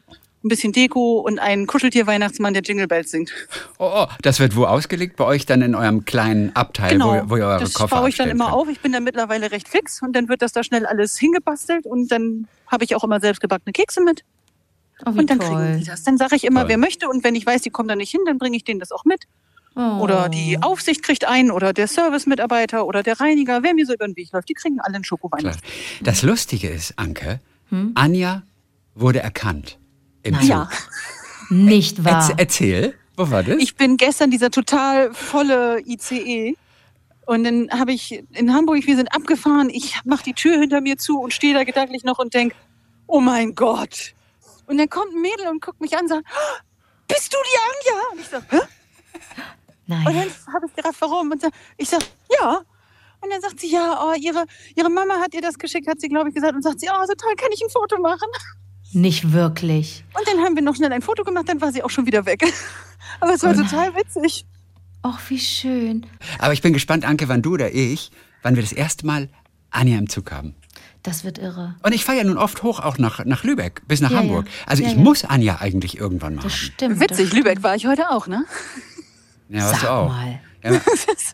ein 0.48 0.50
bisschen 0.50 0.74
Deko 0.74 1.20
und 1.20 1.38
einen 1.40 1.68
Kuscheltier-Weihnachtsmann, 1.68 2.54
der 2.54 2.64
Jingle 2.64 2.88
Bells 2.88 3.12
singt. 3.12 3.32
Oh, 3.78 3.92
oh, 3.94 4.08
das 4.22 4.40
wird 4.40 4.56
wo 4.56 4.66
ausgelegt? 4.66 5.16
Bei 5.18 5.26
euch 5.26 5.46
dann 5.46 5.62
in 5.62 5.76
eurem 5.76 6.06
kleinen 6.06 6.56
Abteil, 6.56 6.94
Genau. 6.94 7.24
wo, 7.26 7.30
wo 7.32 7.38
ihr 7.38 7.46
eure 7.46 7.60
das 7.60 7.74
Koffer 7.74 7.98
baue 7.98 8.10
ich 8.10 8.18
dann 8.18 8.30
immer 8.30 8.46
könnt. 8.46 8.56
auf. 8.58 8.68
Ich 8.70 8.80
bin 8.80 8.92
da 8.94 9.00
mittlerweile 9.00 9.52
recht 9.52 9.68
fix 9.68 10.02
und 10.02 10.14
dann 10.16 10.28
wird 10.30 10.42
das 10.42 10.52
da 10.54 10.64
schnell 10.64 10.86
alles 10.86 11.18
hingebastelt 11.18 11.86
und 11.86 12.12
dann 12.12 12.48
habe 12.68 12.84
ich 12.84 12.96
auch 12.96 13.04
immer 13.04 13.20
selbst 13.20 13.40
gebackene 13.42 13.72
Kekse 13.74 14.02
mit 14.04 14.24
Oh, 15.06 15.10
und 15.12 15.30
dann 15.30 15.38
kriegen 15.38 15.54
toll. 15.54 15.78
die 15.80 15.84
das. 15.86 16.02
Dann 16.04 16.18
sage 16.18 16.36
ich 16.36 16.44
immer, 16.44 16.62
Toll. 16.62 16.70
wer 16.70 16.78
möchte 16.80 17.08
und 17.08 17.24
wenn 17.24 17.36
ich 17.36 17.46
weiß, 17.46 17.62
die 17.62 17.70
kommen 17.70 17.88
da 17.88 17.96
nicht 17.96 18.10
hin, 18.10 18.22
dann 18.26 18.40
bringe 18.40 18.58
ich 18.58 18.64
denen 18.64 18.80
das 18.80 18.92
auch 18.92 19.06
mit. 19.06 19.26
Oh. 19.76 20.00
Oder 20.02 20.28
die 20.28 20.58
Aufsicht 20.60 21.04
kriegt 21.04 21.26
einen 21.28 21.52
oder 21.52 21.72
der 21.72 21.86
Servicemitarbeiter 21.88 22.84
oder 22.88 23.04
der 23.04 23.20
Reiniger, 23.20 23.62
wer 23.62 23.76
mir 23.76 23.86
so 23.86 23.94
über 23.94 24.08
den 24.08 24.16
Weg 24.16 24.32
läuft, 24.32 24.50
die 24.50 24.56
kriegen 24.56 24.80
alle 24.80 24.96
einen 24.96 25.04
Klar. 25.04 25.20
Schokoweihnachtsmann. 25.20 25.72
Das 26.02 26.24
Lustige 26.24 26.68
ist, 26.70 26.98
Anke, 26.98 27.40
Hm? 27.70 27.92
Anja 27.94 28.42
wurde 28.96 29.20
erkannt 29.20 29.78
im 30.24 30.36
Zug. 30.36 30.44
Ja, 30.44 30.70
Nicht 31.50 32.04
wahr? 32.04 32.30
Erz, 32.30 32.34
erzähl, 32.38 32.96
wo 33.16 33.30
war 33.32 33.44
das? 33.44 33.58
ich 33.60 33.76
bin 33.76 33.98
gestern 33.98 34.32
dieser 34.32 34.52
total 34.52 35.14
volle 35.14 35.82
ICE 35.86 36.56
und 37.26 37.44
dann 37.44 37.70
habe 37.72 37.92
ich 37.94 38.24
in 38.34 38.54
Hamburg, 38.54 38.86
wir 38.86 38.96
sind 38.96 39.14
abgefahren, 39.14 39.70
ich 39.70 40.00
mache 40.06 40.24
die 40.24 40.34
Tür 40.34 40.60
hinter 40.60 40.82
mir 40.82 40.98
zu 40.98 41.20
und 41.20 41.34
stehe 41.34 41.54
da 41.54 41.64
gedanklich 41.64 42.04
noch 42.04 42.20
und 42.20 42.34
denke, 42.34 42.56
oh 43.08 43.20
mein 43.20 43.56
Gott. 43.56 44.14
Und 44.66 44.78
dann 44.78 44.90
kommt 44.90 45.14
ein 45.14 45.22
Mädel 45.22 45.48
und 45.48 45.62
guckt 45.62 45.80
mich 45.82 45.94
an 45.96 46.02
und 46.04 46.10
sagt, 46.10 46.26
"Ah, 46.28 46.62
bist 47.08 47.34
du 47.34 47.38
die 47.44 47.92
Anja? 47.94 48.02
Und 48.12 48.20
ich 48.20 48.28
sage, 48.28 48.46
hä? 48.50 48.58
Und 48.60 50.04
Nein. 50.04 50.06
dann 50.46 50.54
habe 50.54 50.66
ich 50.68 50.74
gedacht, 50.76 50.96
warum? 51.00 51.32
Und 51.32 51.42
ich 51.78 51.88
sage, 51.90 52.06
ja. 52.40 52.62
Und 53.22 53.30
dann 53.32 53.42
sagt 53.42 53.62
sie, 53.62 53.72
ja, 53.72 54.04
oh, 54.06 54.14
ihre, 54.20 54.46
ihre 54.76 54.90
Mama 54.90 55.16
hat 55.22 55.34
ihr 55.34 55.42
das 55.42 55.58
geschickt, 55.58 55.88
hat 55.88 56.02
sie, 56.02 56.10
glaube 56.10 56.30
ich, 56.30 56.36
gesagt. 56.36 56.54
Und 56.54 56.62
sagt 56.62 56.82
sie, 56.82 56.90
oh, 56.92 57.06
so 57.06 57.14
toll, 57.14 57.34
kann 57.38 57.50
ich 57.54 57.62
ein 57.62 57.70
Foto 57.70 57.98
machen? 58.00 58.28
Nicht 58.94 59.32
wirklich. 59.34 60.04
Und 60.14 60.28
dann 60.28 60.44
haben 60.44 60.56
wir 60.56 60.64
noch 60.64 60.76
schnell 60.76 60.92
ein 60.92 61.02
Foto 61.02 61.24
gemacht, 61.24 61.46
dann 61.50 61.60
war 61.62 61.72
sie 61.72 61.84
auch 61.84 61.90
schon 61.90 62.06
wieder 62.06 62.26
weg. 62.26 62.44
Aber 63.20 63.34
es 63.34 63.44
war 63.44 63.54
total 63.54 63.96
witzig. 63.96 64.46
Ach, 65.04 65.20
wie 65.30 65.40
schön. 65.40 66.06
Aber 66.40 66.54
ich 66.54 66.62
bin 66.62 66.74
gespannt, 66.74 67.06
Anke, 67.06 67.28
wann 67.30 67.42
du 67.42 67.54
oder 67.54 67.74
ich, 67.74 68.12
wann 68.44 68.56
wir 68.56 68.64
das 68.64 68.72
erste 68.74 69.06
Mal 69.06 69.30
Anja 69.72 69.98
im 69.98 70.10
Zug 70.10 70.32
haben. 70.32 70.56
Das 71.04 71.24
wird 71.24 71.38
irre. 71.38 71.76
Und 71.84 71.94
ich 71.94 72.04
fahre 72.04 72.18
ja 72.18 72.24
nun 72.24 72.38
oft 72.38 72.64
hoch, 72.64 72.80
auch 72.80 72.98
nach, 72.98 73.24
nach 73.24 73.44
Lübeck, 73.44 73.82
bis 73.88 74.02
nach 74.02 74.12
Ja, 74.12 74.18
Hamburg. 74.20 74.46
ja. 74.48 74.52
Also 74.66 74.84
Ja, 74.84 74.90
ich 74.90 74.96
ja. 74.96 75.02
muss 75.02 75.24
Anja 75.26 75.58
eigentlich 75.62 75.98
irgendwann 75.98 76.36
mal 76.36 76.42
Das 76.44 76.52
haben. 76.54 76.60
stimmt. 76.60 77.00
Witzig, 77.00 77.30
das 77.30 77.38
Lübeck 77.38 77.64
war 77.64 77.76
ich 77.76 77.86
heute 77.86 78.10
auch, 78.10 78.28
ne? 78.28 78.46
Ja, 79.50 79.62
was 79.64 79.72
Sag 79.72 79.82
du 79.82 79.92
auch. 79.92 80.10
mal. 80.10 80.40
Ja, 80.64 80.82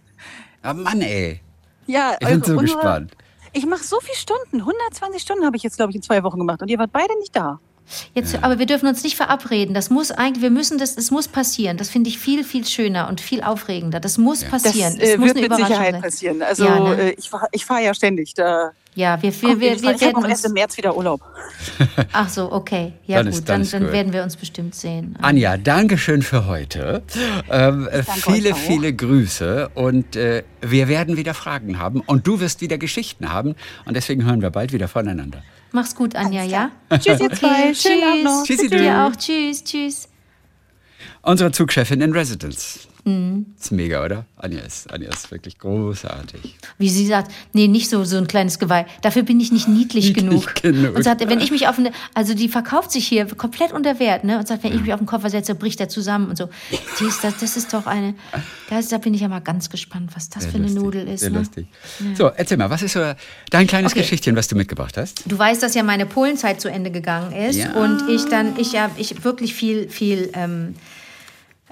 aber 0.61 0.79
Mann, 0.81 1.01
ey. 1.01 1.39
Ja, 1.87 2.15
Ich 2.19 2.27
bin 2.27 2.43
so 2.43 2.51
unsere- 2.57 2.61
gespannt. 2.61 3.15
Ich 3.53 3.65
mache 3.65 3.83
so 3.83 3.99
viele 4.01 4.17
Stunden. 4.17 4.59
120 4.59 5.21
Stunden 5.21 5.45
habe 5.45 5.55
ich 5.57 5.63
jetzt, 5.63 5.77
glaube 5.77 5.91
ich, 5.91 5.95
in 5.95 6.01
zwei 6.01 6.23
Wochen 6.23 6.39
gemacht. 6.39 6.61
Und 6.61 6.67
ihr 6.69 6.79
wart 6.79 6.91
beide 6.91 7.17
nicht 7.19 7.35
da. 7.35 7.59
Jetzt, 8.15 8.41
aber 8.43 8.59
wir 8.59 8.65
dürfen 8.65 8.87
uns 8.87 9.03
nicht 9.03 9.15
verabreden. 9.17 9.73
Das 9.73 9.89
muss 9.89 10.09
eigentlich, 10.11 10.41
wir 10.41 10.49
müssen 10.49 10.77
das, 10.77 10.95
es 10.97 11.11
muss 11.11 11.27
passieren. 11.27 11.77
Das 11.77 11.89
finde 11.89 12.09
ich 12.09 12.17
viel, 12.17 12.43
viel 12.43 12.65
schöner 12.65 13.09
und 13.09 13.19
viel 13.21 13.43
aufregender. 13.43 13.99
Das 13.99 14.17
muss 14.17 14.39
Das 14.41 14.49
passieren. 14.63 14.97
äh, 14.99 15.11
es 15.13 15.17
muss 15.17 15.27
wird 15.27 15.37
eine 15.37 15.41
mit 15.41 15.45
Überraschung 15.47 15.67
Sicherheit 15.67 15.91
sein. 15.93 16.01
passieren. 16.01 16.41
Also 16.41 16.63
Ja, 16.65 16.79
ne? 16.79 17.01
äh, 17.01 17.15
ich 17.17 17.29
fahre 17.29 17.47
ich 17.51 17.65
fahr 17.65 17.79
ja 17.81 17.93
ständig. 17.93 18.33
Da 18.35 18.71
Ja, 18.95 19.19
wir, 19.21 19.31
wir, 19.41 19.59
wir, 19.59 19.81
wir 19.81 19.99
werden 19.99 20.15
auch 20.15 20.27
erst 20.27 20.43
uns. 20.43 20.49
im 20.49 20.53
März 20.53 20.77
wieder 20.77 20.95
Urlaub. 20.95 21.19
Ach 22.13 22.29
so, 22.29 22.51
okay. 22.51 22.93
Ja, 23.07 23.17
Dann 23.17 23.25
gut, 23.27 23.33
ist- 23.35 23.49
dann 23.49 23.55
dann, 23.55 23.61
ist 23.63 23.73
dann 23.73 23.83
gut. 23.83 23.91
werden 23.91 24.13
wir 24.13 24.21
uns 24.23 24.35
bestimmt 24.35 24.75
sehen. 24.75 25.15
Anja, 25.21 25.57
danke 25.57 25.97
schön 25.97 26.21
für 26.21 26.45
heute. 26.45 27.01
Ähm, 27.49 27.87
äh, 27.87 28.03
viele, 28.03 28.53
viele 28.53 28.93
Grüße 28.93 29.69
und 29.73 30.15
äh, 30.15 30.43
wir 30.61 30.87
werden 30.87 31.17
wieder 31.17 31.33
Fragen 31.33 31.79
haben 31.79 32.01
und 32.01 32.27
du 32.27 32.39
wirst 32.39 32.61
wieder 32.61 32.77
Geschichten 32.77 33.31
haben 33.31 33.55
und 33.85 33.95
deswegen 33.95 34.25
hören 34.25 34.41
wir 34.43 34.51
bald 34.51 34.73
wieder 34.73 34.87
voneinander. 34.87 35.41
Mach's 35.71 35.95
gut, 35.95 36.15
Anja, 36.15 36.43
ja? 36.43 36.69
Tschüss, 36.91 37.19
ihr 37.19 37.31
zwei. 37.31 37.73
Schönen 37.73 38.03
Abend 38.03 38.23
noch. 38.25 38.43
Tschüssi, 38.45 38.69
du. 38.69 38.77
Dir 38.77 39.05
auch. 39.07 39.15
Tschüss, 39.15 39.63
tschüss. 39.63 40.07
Unsere 41.23 41.51
Zugchefin 41.51 41.99
in 42.01 42.11
Residence. 42.13 42.87
Mhm. 43.05 43.47
Ist 43.59 43.71
mega, 43.71 44.03
oder? 44.05 44.25
Anja 44.37 44.61
ist, 44.61 44.91
Anja 44.93 45.09
ist 45.09 45.29
wirklich 45.31 45.57
großartig. 45.59 46.55
Wie 46.77 46.89
sie 46.89 47.05
sagt, 47.05 47.31
nee, 47.51 47.67
nicht 47.67 47.89
so, 47.89 48.03
so 48.05 48.17
ein 48.17 48.27
kleines 48.27 48.59
Geweih. 48.59 48.85
Dafür 49.01 49.23
bin 49.23 49.39
ich 49.41 49.51
nicht 49.51 49.67
niedlich, 49.67 50.05
Niedlich 50.07 50.25
genug. 50.29 50.55
genug. 50.61 50.95
Und 50.95 51.03
sagt, 51.03 51.27
wenn 51.27 51.41
ich 51.41 51.51
mich 51.51 51.67
auf 51.67 51.77
eine, 51.77 51.91
also 52.13 52.33
die 52.33 52.47
verkauft 52.47 52.91
sich 52.91 53.05
hier 53.07 53.25
komplett 53.25 53.73
unter 53.73 53.99
Wert, 53.99 54.23
ne? 54.23 54.37
Und 54.39 54.47
sagt, 54.47 54.63
wenn 54.63 54.73
ich 54.73 54.81
mich 54.81 54.93
auf 54.93 54.99
den 54.99 55.05
Koffer 55.05 55.29
setze, 55.29 55.53
bricht 55.55 55.79
er 55.81 55.89
zusammen 55.89 56.29
und 56.29 56.37
so. 56.37 56.49
Die 56.99 57.05
ist, 57.05 57.23
das, 57.23 57.37
das 57.39 57.57
ist 57.57 57.73
doch 57.73 57.85
eine, 57.87 58.15
das, 58.69 58.87
da 58.87 58.97
bin 58.99 59.13
ich 59.13 59.21
ja 59.21 59.27
mal 59.27 59.39
ganz 59.41 59.69
gespannt, 59.69 60.11
was 60.15 60.29
das 60.29 60.43
Sehr 60.43 60.51
für 60.53 60.57
eine 60.57 60.67
lustig, 60.67 60.83
Nudel 60.83 61.07
ist. 61.09 61.19
Sehr 61.21 61.29
Ne? 61.29 61.39
lustig. 61.39 61.67
So, 62.15 62.27
erzähl 62.27 62.57
mal, 62.57 62.69
was 62.69 62.81
ist 62.83 62.93
so 62.93 63.01
dein 63.49 63.67
kleines 63.67 63.91
Okay. 63.91 64.01
Geschichtchen, 64.01 64.35
was 64.35 64.47
du 64.47 64.55
mitgebracht 64.55 64.95
hast? 64.97 65.23
Du 65.25 65.37
weißt, 65.37 65.61
dass 65.61 65.75
ja 65.75 65.83
meine 65.83 66.05
Polenzeit 66.05 66.61
zu 66.61 66.69
Ende 66.69 66.89
gegangen 66.91 67.33
ist 67.33 67.57
Ja. 67.57 67.73
und 67.73 68.09
ich 68.09 68.25
dann, 68.25 68.57
ich 68.57 68.71
ja, 68.71 68.89
ich 68.97 69.23
wirklich 69.23 69.53
viel, 69.53 69.89
viel, 69.89 70.29
ähm, 70.33 70.75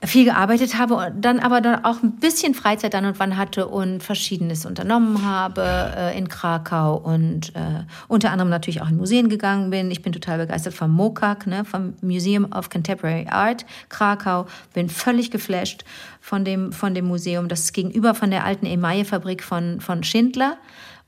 viel 0.03 0.25
gearbeitet 0.25 0.77
habe 0.77 0.95
und 0.95 1.21
dann 1.21 1.39
aber 1.39 1.61
dann 1.61 1.85
auch 1.85 2.01
ein 2.01 2.13
bisschen 2.13 2.55
Freizeit 2.55 2.93
dann 2.93 3.05
und 3.05 3.19
wann 3.19 3.37
hatte 3.37 3.67
und 3.67 4.01
Verschiedenes 4.01 4.65
unternommen 4.65 5.23
habe 5.23 5.63
äh, 5.95 6.17
in 6.17 6.27
Krakau 6.27 6.95
und 6.95 7.55
äh, 7.55 7.83
unter 8.07 8.31
anderem 8.31 8.49
natürlich 8.49 8.81
auch 8.81 8.89
in 8.89 8.97
Museen 8.97 9.29
gegangen 9.29 9.69
bin. 9.69 9.91
Ich 9.91 10.01
bin 10.01 10.11
total 10.11 10.39
begeistert 10.39 10.73
vom 10.73 10.91
MOCAC, 10.91 11.45
ne, 11.45 11.65
vom 11.65 11.93
Museum 12.01 12.51
of 12.51 12.69
Contemporary 12.69 13.27
Art 13.29 13.65
Krakau. 13.89 14.47
Bin 14.73 14.89
völlig 14.89 15.29
geflasht 15.29 15.85
von 16.19 16.45
dem, 16.45 16.71
von 16.71 16.95
dem 16.95 17.05
Museum. 17.05 17.47
Das 17.47 17.61
ist 17.61 17.73
gegenüber 17.73 18.15
von 18.15 18.31
der 18.31 18.43
alten 18.43 18.65
Emaille-Fabrik 18.65 19.43
von, 19.43 19.81
von 19.81 20.03
Schindler. 20.03 20.57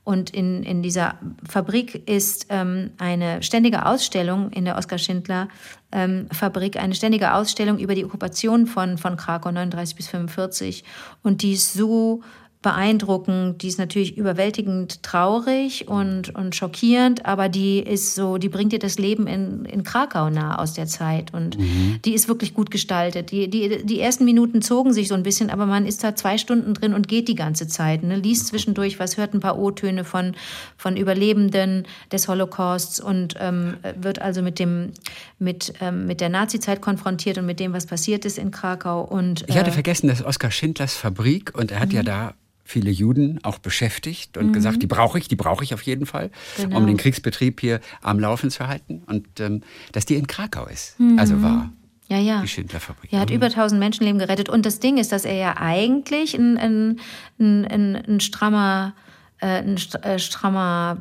Und 0.04 0.30
in, 0.30 0.62
in 0.62 0.82
dieser 0.82 1.14
Fabrik 1.48 2.06
ist 2.08 2.46
ähm, 2.50 2.90
eine 2.98 3.42
ständige 3.42 3.86
Ausstellung 3.86 4.50
in 4.50 4.66
der 4.66 4.76
Oskar 4.76 4.98
Schindler 4.98 5.48
ähm, 5.92 6.26
Fabrik, 6.30 6.76
eine 6.76 6.94
ständige 6.94 7.32
Ausstellung 7.32 7.78
über 7.78 7.94
die 7.94 8.04
Okkupation 8.04 8.66
von, 8.66 8.98
von 8.98 9.16
Krakau 9.16 9.50
39 9.50 9.96
bis 9.96 10.08
45. 10.08 10.84
Und 11.22 11.40
die 11.40 11.54
ist 11.54 11.72
so 11.72 12.22
beeindruckend, 12.64 13.60
die 13.62 13.68
ist 13.68 13.78
natürlich 13.78 14.16
überwältigend 14.16 15.02
traurig 15.02 15.86
und, 15.86 16.34
und 16.34 16.56
schockierend, 16.56 17.26
aber 17.26 17.50
die 17.50 17.78
ist 17.78 18.14
so, 18.14 18.38
die 18.38 18.48
bringt 18.48 18.72
dir 18.72 18.78
das 18.78 18.98
Leben 18.98 19.26
in, 19.26 19.66
in 19.66 19.84
Krakau 19.84 20.30
nahe 20.30 20.58
aus 20.58 20.72
der 20.72 20.86
Zeit 20.86 21.34
und 21.34 21.58
die 22.06 22.14
ist 22.14 22.26
wirklich 22.26 22.54
gut 22.54 22.70
gestaltet. 22.70 23.30
Die, 23.32 23.50
die, 23.50 23.84
die 23.84 24.00
ersten 24.00 24.24
Minuten 24.24 24.62
zogen 24.62 24.94
sich 24.94 25.08
so 25.08 25.14
ein 25.14 25.22
bisschen, 25.22 25.50
aber 25.50 25.66
man 25.66 25.84
ist 25.84 26.02
da 26.02 26.16
zwei 26.16 26.38
Stunden 26.38 26.72
drin 26.72 26.94
und 26.94 27.06
geht 27.06 27.28
die 27.28 27.34
ganze 27.34 27.68
Zeit, 27.68 28.02
ne? 28.02 28.16
liest 28.16 28.46
zwischendurch 28.46 28.98
was, 28.98 29.18
hört 29.18 29.34
ein 29.34 29.40
paar 29.40 29.58
O-Töne 29.58 30.04
von, 30.04 30.34
von 30.78 30.96
Überlebenden 30.96 31.86
des 32.10 32.28
Holocausts 32.28 32.98
und 32.98 33.34
ähm, 33.40 33.74
wird 33.94 34.22
also 34.22 34.40
mit 34.40 34.58
dem, 34.58 34.92
mit, 35.38 35.74
ähm, 35.82 36.06
mit 36.06 36.22
der 36.22 36.30
Nazizeit 36.30 36.80
konfrontiert 36.80 37.36
und 37.36 37.44
mit 37.44 37.60
dem, 37.60 37.74
was 37.74 37.84
passiert 37.84 38.24
ist 38.24 38.38
in 38.38 38.50
Krakau 38.50 39.02
und 39.02 39.44
Ich 39.48 39.58
hatte 39.58 39.68
äh, 39.68 39.74
vergessen, 39.74 40.08
dass 40.08 40.24
Oskar 40.24 40.50
Schindlers 40.50 40.94
Fabrik 40.94 41.52
und 41.54 41.70
er 41.70 41.80
hat 41.80 41.92
ja 41.92 42.00
Mhm. 42.00 42.06
da 42.06 42.34
viele 42.64 42.90
Juden 42.90 43.38
auch 43.44 43.58
beschäftigt 43.58 44.36
und 44.38 44.52
gesagt, 44.52 44.82
die 44.82 44.86
brauche 44.86 45.18
ich, 45.18 45.28
die 45.28 45.36
brauche 45.36 45.62
ich 45.62 45.74
auf 45.74 45.82
jeden 45.82 46.06
Fall, 46.06 46.30
Genau. 46.56 46.78
um 46.78 46.86
den 46.86 46.96
Kriegsbetrieb 46.96 47.60
hier 47.60 47.80
am 48.02 48.18
Laufen 48.18 48.50
zu 48.50 48.66
halten. 48.66 49.02
Und 49.06 49.28
ähm, 49.38 49.60
dass 49.92 50.06
die 50.06 50.14
in 50.16 50.26
Krakau 50.26 50.66
ist. 50.66 50.96
Also 51.18 51.40
war 51.42 51.70
ja, 52.08 52.18
ja. 52.18 52.40
die 52.42 52.48
Schindler-Fabrik. 52.48 53.12
Er 53.12 53.20
hat 53.20 53.30
über 53.30 53.46
1000 53.46 53.78
Menschenleben 53.78 54.18
gerettet. 54.18 54.48
Und 54.48 54.66
das 54.66 54.80
Ding 54.80 54.96
ist, 54.98 55.12
dass 55.12 55.24
er 55.24 55.34
ja 55.34 55.56
eigentlich 55.58 56.34
ein, 56.34 56.56
ein, 56.58 57.00
ein, 57.38 57.96
ein, 57.96 58.20
strammer, 58.20 58.94
äh, 59.40 59.46
ein 59.62 59.76
st- 59.76 60.02
äh, 60.02 60.18
strammer 60.18 60.98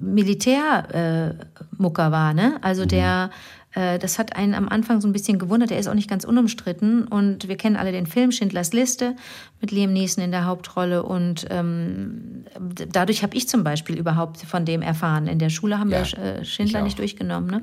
Militärmucker 0.00 2.08
äh, 2.08 2.12
war. 2.12 2.34
Ne? 2.34 2.58
Also 2.62 2.86
der, 2.86 3.30
äh, 3.63 3.63
das 3.74 4.18
hat 4.18 4.36
einen 4.36 4.54
am 4.54 4.68
Anfang 4.68 5.00
so 5.00 5.08
ein 5.08 5.12
bisschen 5.12 5.38
gewundert. 5.38 5.70
Er 5.70 5.78
ist 5.78 5.88
auch 5.88 5.94
nicht 5.94 6.08
ganz 6.08 6.24
unumstritten. 6.24 7.06
Und 7.08 7.48
wir 7.48 7.56
kennen 7.56 7.76
alle 7.76 7.92
den 7.92 8.06
Film 8.06 8.30
Schindlers 8.30 8.72
Liste 8.72 9.16
mit 9.60 9.72
Liam 9.72 9.92
Neeson 9.92 10.22
in 10.22 10.30
der 10.30 10.44
Hauptrolle. 10.44 11.02
Und 11.02 11.46
ähm, 11.50 12.44
dadurch 12.92 13.22
habe 13.22 13.36
ich 13.36 13.48
zum 13.48 13.64
Beispiel 13.64 13.98
überhaupt 13.98 14.38
von 14.38 14.64
dem 14.64 14.82
erfahren. 14.82 15.26
In 15.26 15.38
der 15.38 15.50
Schule 15.50 15.78
haben 15.78 15.90
Ja, 15.90 16.04
wir 16.04 16.18
äh, 16.18 16.44
Schindler 16.44 16.82
nicht 16.82 16.98
durchgenommen. 16.98 17.50
Ne? 17.50 17.62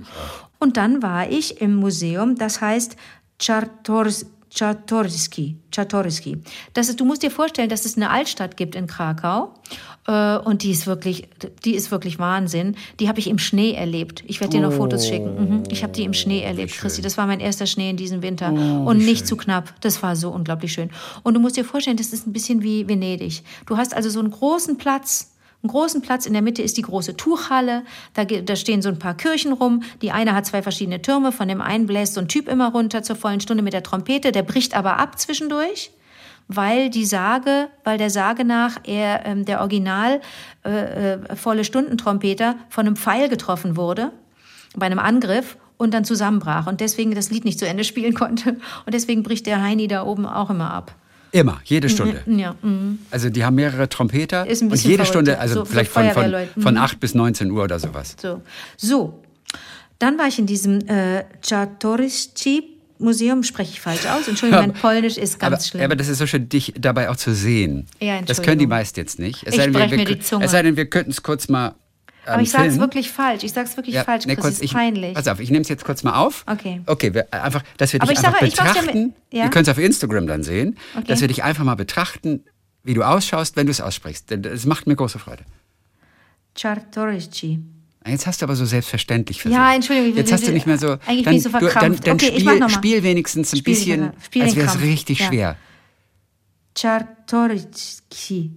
Und 0.59 0.77
dann 0.77 1.01
war 1.01 1.29
ich 1.29 1.61
im 1.61 1.75
Museum, 1.75 2.35
das 2.35 2.61
heißt 2.61 2.97
Czartoryski 3.39 4.40
Czartoryski. 4.53 5.55
Czartoryski. 5.71 6.37
Das 6.73 6.89
ist, 6.89 6.99
du 6.99 7.05
musst 7.05 7.23
dir 7.23 7.31
vorstellen, 7.31 7.69
dass 7.69 7.85
es 7.85 7.95
eine 7.95 8.09
Altstadt 8.09 8.57
gibt 8.57 8.75
in 8.75 8.85
Krakau. 8.85 9.53
Äh, 10.07 10.37
und 10.39 10.63
die 10.63 10.71
ist 10.71 10.87
wirklich, 10.87 11.29
die 11.63 11.73
ist 11.73 11.89
wirklich 11.89 12.19
Wahnsinn. 12.19 12.75
Die 12.99 13.07
habe 13.07 13.19
ich 13.19 13.29
im 13.29 13.39
Schnee 13.39 13.73
erlebt. 13.73 14.23
Ich 14.27 14.41
werde 14.41 14.57
dir 14.57 14.61
noch 14.61 14.73
Fotos 14.73 15.07
schicken. 15.07 15.35
Mhm. 15.35 15.63
Ich 15.69 15.83
habe 15.83 15.93
die 15.93 16.03
im 16.03 16.13
Schnee 16.13 16.41
erlebt, 16.41 16.73
Christi. 16.73 17.01
Das 17.01 17.17
war 17.17 17.27
mein 17.27 17.39
erster 17.39 17.65
Schnee 17.65 17.89
in 17.89 17.97
diesem 17.97 18.21
Winter. 18.21 18.51
und 18.51 18.97
nicht 18.97 19.25
zu 19.25 19.37
knapp. 19.37 19.73
Das 19.81 20.03
war 20.03 20.15
so 20.15 20.29
unglaublich 20.29 20.73
schön. 20.73 20.89
Und 21.23 21.33
du 21.35 21.39
musst 21.39 21.55
dir 21.55 21.63
vorstellen, 21.65 21.97
das 21.97 22.11
ist 22.11 22.27
ein 22.27 22.33
bisschen 22.33 22.61
wie 22.61 22.87
Venedig. 22.87 23.43
Du 23.65 23.77
hast 23.77 23.93
also 23.93 24.09
so 24.09 24.19
einen 24.19 24.31
großen 24.31 24.77
Platz 24.77 25.30
einen 25.63 25.69
großen 25.69 26.01
Platz. 26.01 26.25
In 26.25 26.33
der 26.33 26.41
Mitte 26.41 26.61
ist 26.61 26.77
die 26.77 26.81
große 26.81 27.17
Tuchhalle. 27.17 27.83
Da, 28.13 28.25
da 28.25 28.55
stehen 28.55 28.81
so 28.81 28.89
ein 28.89 28.99
paar 28.99 29.15
Kirchen 29.15 29.53
rum. 29.53 29.83
Die 30.01 30.11
eine 30.11 30.33
hat 30.33 30.45
zwei 30.45 30.61
verschiedene 30.61 31.01
Türme. 31.01 31.31
Von 31.31 31.47
dem 31.47 31.61
einen 31.61 31.85
bläst 31.85 32.15
so 32.15 32.21
ein 32.21 32.27
Typ 32.27 32.47
immer 32.47 32.71
runter 32.71 33.03
zur 33.03 33.15
vollen 33.15 33.41
Stunde 33.41 33.63
mit 33.63 33.73
der 33.73 33.83
Trompete. 33.83 34.31
Der 34.31 34.43
bricht 34.43 34.75
aber 34.75 34.97
ab 34.97 35.19
zwischendurch, 35.19 35.91
weil 36.47 36.89
die 36.89 37.05
Sage, 37.05 37.69
weil 37.83 37.97
der 37.97 38.09
Sage 38.09 38.43
nach 38.43 38.79
er, 38.83 39.25
ähm, 39.25 39.45
der 39.45 39.61
Original 39.61 40.21
äh, 40.65 41.13
äh, 41.13 41.35
volle 41.35 41.63
Stundentrompeter 41.63 42.55
von 42.69 42.87
einem 42.87 42.95
Pfeil 42.95 43.29
getroffen 43.29 43.77
wurde 43.77 44.11
bei 44.75 44.85
einem 44.85 44.99
Angriff 44.99 45.57
und 45.77 45.93
dann 45.93 46.05
zusammenbrach 46.05 46.67
und 46.67 46.79
deswegen 46.79 47.13
das 47.15 47.29
Lied 47.29 47.43
nicht 47.45 47.59
zu 47.59 47.67
Ende 47.67 47.83
spielen 47.83 48.13
konnte. 48.13 48.51
Und 48.85 48.93
deswegen 48.93 49.23
bricht 49.23 49.47
der 49.47 49.61
Heini 49.61 49.87
da 49.87 50.05
oben 50.05 50.25
auch 50.25 50.49
immer 50.49 50.71
ab. 50.71 50.95
Immer, 51.33 51.61
jede 51.63 51.87
Stunde. 51.89 52.21
Ja, 52.25 52.55
mhm. 52.61 52.99
Also 53.09 53.29
die 53.29 53.43
haben 53.45 53.55
mehrere 53.55 53.87
Trompeter 53.87 54.45
Ist 54.47 54.61
ein 54.61 54.69
und 54.71 54.81
jede 54.83 54.95
verrückt, 54.97 55.09
Stunde, 55.09 55.39
also 55.39 55.55
So 55.55 55.65
vielleicht 55.65 55.91
von, 55.91 56.09
von, 56.11 56.33
von 56.59 56.73
Mhm. 56.73 56.79
8 56.81 56.99
bis 56.99 57.13
19 57.15 57.51
Uhr 57.51 57.63
oder 57.63 57.79
sowas. 57.79 58.15
So. 58.21 58.41
So. 58.77 59.23
Dann 59.99 60.17
war 60.17 60.27
ich 60.27 60.39
in 60.39 60.45
diesem 60.45 60.79
äh, 60.87 61.23
Czartoryski 61.41 62.63
Museum, 62.99 63.43
spreche 63.43 63.71
ich 63.71 63.81
falsch 63.81 64.05
aus. 64.05 64.27
Entschuldigung, 64.27 64.67
mein 64.67 64.73
Polnisch 64.81 65.17
ist 65.17 65.39
ganz 65.39 65.53
aber, 65.53 65.63
schlimm. 65.63 65.83
aber 65.83 65.95
das 65.95 66.07
ist 66.07 66.19
so 66.19 66.27
schön, 66.27 66.49
dich 66.49 66.73
dabei 66.77 67.09
auch 67.09 67.15
zu 67.15 67.33
sehen. 67.33 67.87
Ja, 67.99 68.21
das 68.21 68.37
können 68.37 68.59
die 68.59 68.65
Entschuldigung. 68.65 68.69
meist 68.69 68.97
jetzt 68.97 69.19
nicht. 69.19 69.43
Es 69.43 69.55
Ich 69.55 69.55
sei 69.59 69.65
denn, 69.67 69.73
wir, 69.73 69.87
mir 69.87 69.97
wir, 69.97 70.05
die 70.15 70.19
Zunge. 70.19 70.45
Es 70.45 70.51
sei 70.51 70.61
denn, 70.63 70.75
wir 70.77 70.85
könnten 70.85 71.11
es 71.11 71.23
kurz 71.23 71.47
mal. 71.49 71.73
Ähm, 72.27 72.33
aber 72.33 72.41
ich 72.43 72.51
sage 72.51 72.67
es 72.69 72.77
wirklich 72.77 73.09
falsch. 73.11 73.43
Ich 73.43 73.51
sage 73.51 73.67
es 73.67 73.75
wirklich 73.77 73.97
falsch. 73.97 74.25
nee, 74.25 74.35
Chris, 74.35 74.43
kurz, 74.43 74.53
es 74.55 74.59
ist 74.59 74.65
ich, 74.65 74.73
peinlich. 74.73 75.13
Pass 75.15 75.27
auf, 75.27 75.39
ich 75.39 75.49
nehme 75.49 75.63
es 75.63 75.69
jetzt 75.69 75.83
kurz 75.83 76.03
mal 76.03 76.13
auf. 76.15 76.43
Okay. 76.47 76.81
Okay, 76.85 77.13
wir, 77.13 77.33
einfach, 77.33 77.63
dass 77.77 77.93
wir 77.93 77.99
dich 77.99 78.09
einfach 78.09 78.41
ich 78.41 78.55
mach's 78.57 78.75
ja 78.75 78.81
betrachten. 78.81 79.13
ja? 79.31 79.43
Wir 79.43 79.49
können 79.49 79.63
es 79.63 79.69
auf 79.69 79.77
Instagram 79.79 80.27
dann 80.27 80.43
sehen, 80.43 80.77
Okay. 80.95 81.05
dass 81.07 81.21
wir 81.21 81.27
dich 81.27 81.43
einfach 81.43 81.63
mal 81.63 81.75
betrachten, 81.75 82.43
wie 82.83 82.93
du 82.93 83.03
ausschaust, 83.03 83.55
wenn 83.55 83.65
du 83.65 83.71
es 83.71 83.81
aussprichst. 83.81 84.29
Denn 84.29 84.43
es 84.43 84.65
macht 84.65 84.85
mir 84.87 84.95
große 84.95 85.17
Freude. 85.19 85.43
Czartoryski. 86.55 87.59
Jetzt 88.05 88.25
hast 88.25 88.41
du 88.41 88.45
aber 88.45 88.55
so 88.55 88.65
selbstverständlich 88.65 89.41
versucht. 89.41 89.59
Ja, 89.59 89.75
Entschuldigung, 89.75 90.15
Jetzt 90.17 90.31
hast 90.31 90.47
du 90.47 90.51
nicht 90.51 90.65
mehr 90.65 90.77
so. 90.79 90.97
Eigentlich 91.05 91.23
bin 91.23 91.23
dann, 91.25 91.33
ich 91.35 91.43
so 91.43 91.49
du, 91.49 91.59
dann, 91.59 91.69
verkrampft. 91.69 92.07
dann 92.07 92.13
Okay, 92.15 92.39
spiel, 92.39 92.69
spiel 92.69 93.03
wenigstens 93.03 93.53
ein 93.53 93.57
Spiel 93.57 93.73
bisschen. 93.75 94.11
Spiel 94.25 94.41
als 94.43 94.55
wäre 94.55 94.67
es 94.67 94.81
richtig 94.81 95.19
Ja. 95.19 95.27
schwer. 95.27 95.55
Czartoryski. 96.73 98.51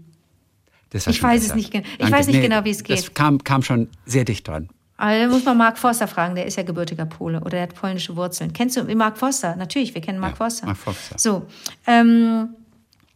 Das 0.95 1.07
Ich 1.09 1.23
weiß 1.23 1.43
es 1.43 1.49
besser. 1.49 1.57
nicht 1.57 1.71
gen- 1.73 1.83
ich 1.85 1.99
Danke. 1.99 2.13
weiß 2.17 2.27
nicht 2.29 2.41
genau, 2.41 2.65
wie 2.65 2.71
es 2.71 2.79
Das 2.83 2.87
geht. 3.03 3.15
kam, 3.15 3.43
kam 3.45 3.63
schon 3.63 3.89
sehr 4.07 4.25
dicht 4.25 4.47
dran. 4.49 4.69
Also, 4.97 5.27
da 5.27 5.35
muss 5.35 5.45
man 5.45 5.59
Mark 5.59 5.77
Forster 5.77 6.07
fragen, 6.07 6.37
der 6.37 6.47
ist 6.47 6.57
ja 6.57 6.63
gebürtiger 6.63 7.05
Pole 7.05 7.41
oder 7.41 7.51
der 7.51 7.63
hat 7.63 7.75
polnische 7.75 8.15
Wurzeln. 8.17 8.53
Kennst 8.53 8.77
du 8.77 8.85
Mark 8.95 9.19
Forster? 9.19 9.57
Natürlich, 9.57 9.93
wir 9.93 10.01
kennen 10.01 10.21
Mark 10.21 10.33
Ja, 10.35 10.37
Forster. 10.37 10.67
Mark 10.67 10.79
Forster. 10.79 11.19
So, 11.19 11.47
ähm, 11.87 12.51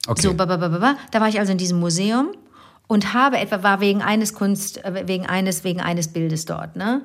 Okay. 0.07 0.23
So, 0.23 0.35
ba, 0.35 0.47
ba, 0.47 0.57
ba, 0.57 0.69
ba, 0.69 0.79
ba. 0.79 0.97
da 1.11 1.21
war 1.21 1.29
ich 1.29 1.38
also 1.38 1.53
in 1.53 1.59
diesem 1.59 1.79
Museum 1.81 2.29
und 2.87 3.12
habe 3.12 3.37
etwa 3.38 3.62
war 3.62 3.81
wegen 3.81 4.01
eines 4.01 4.33
Kunst 4.33 4.83
äh, 4.85 5.07
wegen 5.07 5.27
eines 5.27 5.64
wegen 5.64 5.81
eines 5.83 6.09
Bildes 6.09 6.47
dort, 6.47 6.77
ne? 6.77 7.03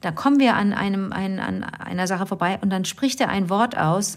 Da 0.00 0.10
kommen 0.10 0.40
wir 0.40 0.54
an 0.56 0.72
einem 0.72 1.12
ein, 1.12 1.38
an 1.38 1.62
einer 1.64 2.06
Sache 2.06 2.24
vorbei 2.26 2.58
und 2.62 2.70
dann 2.70 2.84
spricht 2.86 3.20
er 3.20 3.28
ein 3.28 3.50
Wort 3.50 3.76
aus 3.76 4.16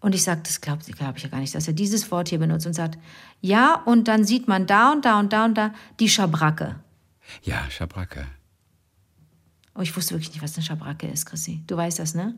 und 0.00 0.14
ich 0.16 0.24
sage, 0.24 0.40
das 0.44 0.60
glaube 0.60 0.82
glaub 0.98 1.16
ich 1.16 1.22
ja 1.22 1.28
gar 1.28 1.38
nicht, 1.38 1.54
dass 1.54 1.66
er 1.68 1.74
dieses 1.74 2.10
Wort 2.10 2.28
hier 2.28 2.40
benutzt 2.40 2.66
und 2.66 2.72
sagt, 2.74 2.98
ja, 3.40 3.74
und 3.74 4.08
dann 4.08 4.24
sieht 4.24 4.48
man 4.48 4.66
da 4.66 4.92
und 4.92 5.04
da 5.04 5.18
und 5.18 5.32
da 5.32 5.44
und 5.44 5.54
da 5.54 5.74
die 6.00 6.08
Schabracke. 6.08 6.80
Ja, 7.42 7.68
Schabracke. 7.70 8.26
Oh, 9.74 9.82
ich 9.82 9.94
wusste 9.96 10.14
wirklich 10.14 10.30
nicht, 10.30 10.42
was 10.42 10.56
eine 10.56 10.64
Schabracke 10.64 11.06
ist, 11.06 11.26
Chrissy. 11.26 11.62
Du 11.66 11.76
weißt 11.76 11.98
das, 11.98 12.14
ne? 12.14 12.34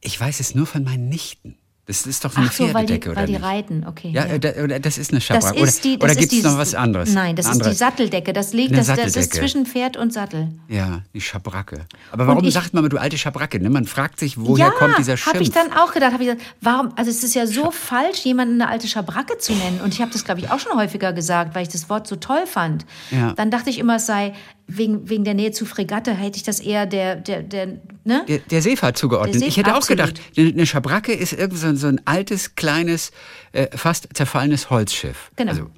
Ich 0.00 0.18
weiß 0.18 0.40
es 0.40 0.54
nur 0.54 0.66
von 0.66 0.84
meinen 0.84 1.08
Nichten. 1.08 1.56
Das 1.86 2.06
ist 2.06 2.24
doch 2.24 2.34
eine 2.34 2.46
Ach 2.48 2.52
so, 2.52 2.64
weil 2.72 2.86
die, 2.86 2.94
Pferdedecke, 2.94 3.10
oder 3.10 3.20
weil 3.20 3.26
die 3.26 3.32
nicht? 3.34 3.42
reiten, 3.42 3.84
okay. 3.86 4.08
Ja, 4.10 4.24
äh, 4.24 4.40
da, 4.40 4.52
oder 4.62 4.80
das 4.80 4.96
ist 4.96 5.10
eine 5.10 5.20
Schabracke. 5.20 5.54
die, 5.84 5.96
oder 5.96 6.04
oder 6.04 6.14
gibt 6.14 6.32
es 6.32 6.42
noch 6.42 6.52
die- 6.52 6.58
was 6.58 6.74
anderes? 6.74 7.12
Nein, 7.12 7.36
das 7.36 7.44
Eine 7.44 7.52
ist 7.52 7.58
die 7.58 7.62
andere- 7.64 7.74
Satteldecke. 7.74 8.32
Das 8.32 8.52
liegt, 8.54 8.74
das, 8.74 8.86
das 8.86 9.16
ist 9.16 9.34
zwischen 9.34 9.66
Pferd 9.66 9.98
und 9.98 10.10
Sattel. 10.10 10.48
Ja, 10.68 11.02
die 11.12 11.20
Schabracke. 11.20 11.84
Aber 12.10 12.26
warum 12.26 12.42
ich- 12.44 12.54
sagt 12.54 12.72
man, 12.72 12.88
du 12.88 12.96
alte 12.96 13.18
Schabracke? 13.18 13.60
Ne? 13.60 13.68
Man 13.68 13.84
fragt 13.84 14.18
sich, 14.18 14.40
woher 14.40 14.70
kommt 14.70 14.96
dieser 14.96 15.18
Schimpf? 15.18 15.34
habe 15.34 15.42
ich 15.44 15.50
dann 15.50 15.72
auch 15.74 15.92
gedacht. 15.92 16.12
Ich 16.14 16.18
gesagt, 16.20 16.40
warum? 16.62 16.92
Also 16.96 17.10
es 17.10 17.22
ist 17.22 17.34
ja 17.34 17.46
so 17.46 17.70
falsch, 17.70 18.24
jemanden 18.24 18.62
eine 18.62 18.70
alte 18.70 18.88
Schabracke 18.88 19.36
zu 19.36 19.52
nennen. 19.52 19.80
Und 19.84 19.92
ich 19.92 20.00
habe 20.00 20.10
das, 20.10 20.24
glaube 20.24 20.40
ich, 20.40 20.50
auch 20.50 20.58
schon 20.60 20.72
häufiger 20.78 21.12
gesagt, 21.12 21.54
weil 21.54 21.64
ich 21.64 21.68
das 21.68 21.90
Wort 21.90 22.06
so 22.06 22.16
toll 22.16 22.46
fand. 22.46 22.86
Ja. 23.10 23.32
Dann 23.34 23.50
dachte 23.50 23.68
ich 23.68 23.78
immer, 23.78 23.96
es 23.96 24.06
sei 24.06 24.32
wegen, 24.66 25.08
wegen 25.08 25.24
der 25.24 25.34
Nähe 25.34 25.52
zu 25.52 25.66
Fregatte, 25.66 26.14
hätte 26.14 26.36
ich 26.36 26.42
das 26.42 26.60
eher 26.60 26.86
der, 26.86 27.16
der, 27.16 27.42
der, 27.42 27.66
ne? 28.04 28.24
der, 28.26 28.38
der 28.38 28.62
Seefahrt 28.62 28.96
zugeordnet. 28.96 29.40
Der 29.40 29.48
ich 29.48 29.56
hätte 29.56 29.70
Seefahrt, 29.70 29.84
auch 29.84 29.88
gedacht, 29.88 30.20
absolut. 30.28 30.54
eine 30.54 30.66
Schabracke 30.66 31.12
ist 31.12 31.32
irgend 31.32 31.58
so 31.58 31.66
ein, 31.66 31.76
so 31.76 31.86
ein 31.86 32.00
altes, 32.06 32.54
kleines, 32.54 33.12
äh, 33.52 33.68
fast 33.76 34.08
zerfallenes 34.14 34.70
Holzschiff. 34.70 35.30
Genau. 35.36 35.50
Also, 35.50 35.70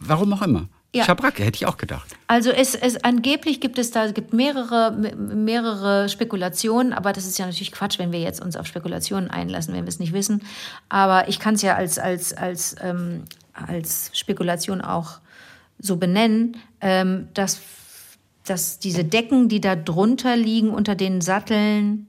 warum 0.00 0.32
auch 0.32 0.42
immer. 0.42 0.68
Ja. 0.94 1.04
Schabracke 1.04 1.44
hätte 1.44 1.56
ich 1.56 1.66
auch 1.66 1.76
gedacht. 1.76 2.08
Also 2.26 2.50
es, 2.50 2.74
es 2.74 2.96
angeblich 3.04 3.60
gibt 3.60 3.78
es 3.78 3.90
da 3.90 4.10
gibt 4.12 4.32
mehrere 4.32 4.92
mehrere 4.92 6.08
Spekulationen, 6.08 6.94
aber 6.94 7.12
das 7.12 7.26
ist 7.26 7.38
ja 7.38 7.44
natürlich 7.44 7.72
Quatsch, 7.72 7.98
wenn 7.98 8.12
wir 8.12 8.20
jetzt 8.20 8.40
uns 8.40 8.56
auf 8.56 8.66
Spekulationen 8.66 9.30
einlassen, 9.30 9.74
wenn 9.74 9.84
wir 9.84 9.90
es 9.90 9.98
nicht 9.98 10.14
wissen. 10.14 10.42
Aber 10.88 11.28
ich 11.28 11.38
kann 11.38 11.54
es 11.54 11.62
ja 11.62 11.74
als 11.74 11.98
als 11.98 12.32
als 12.32 12.76
ähm, 12.80 13.24
als 13.52 14.10
Spekulation 14.14 14.80
auch 14.80 15.18
so 15.78 15.96
benennen, 15.96 16.56
ähm, 16.80 17.28
dass 17.34 17.60
dass 18.44 18.78
diese 18.78 19.02
Decken, 19.02 19.48
die 19.48 19.60
da 19.60 19.74
drunter 19.74 20.36
liegen 20.36 20.70
unter 20.70 20.94
den 20.94 21.20
Satteln, 21.20 22.06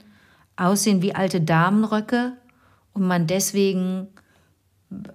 aussehen 0.56 1.02
wie 1.02 1.16
alte 1.16 1.42
Damenröcke 1.42 2.34
und 2.94 3.08
man 3.08 3.26
deswegen 3.26 4.08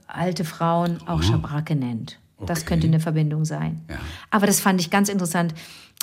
alte 0.08 0.44
Frauen 0.44 0.98
auch 1.06 1.22
Schabracke 1.22 1.76
nennt. 1.76 2.18
Das 2.44 2.60
Okay. 2.62 2.70
könnte 2.70 2.86
eine 2.88 2.98
Verbindung 2.98 3.44
sein. 3.44 3.82
Ja. 3.88 3.96
Aber 4.30 4.46
das 4.48 4.58
fand 4.58 4.80
ich 4.80 4.90
ganz 4.90 5.08
interessant. 5.08 5.54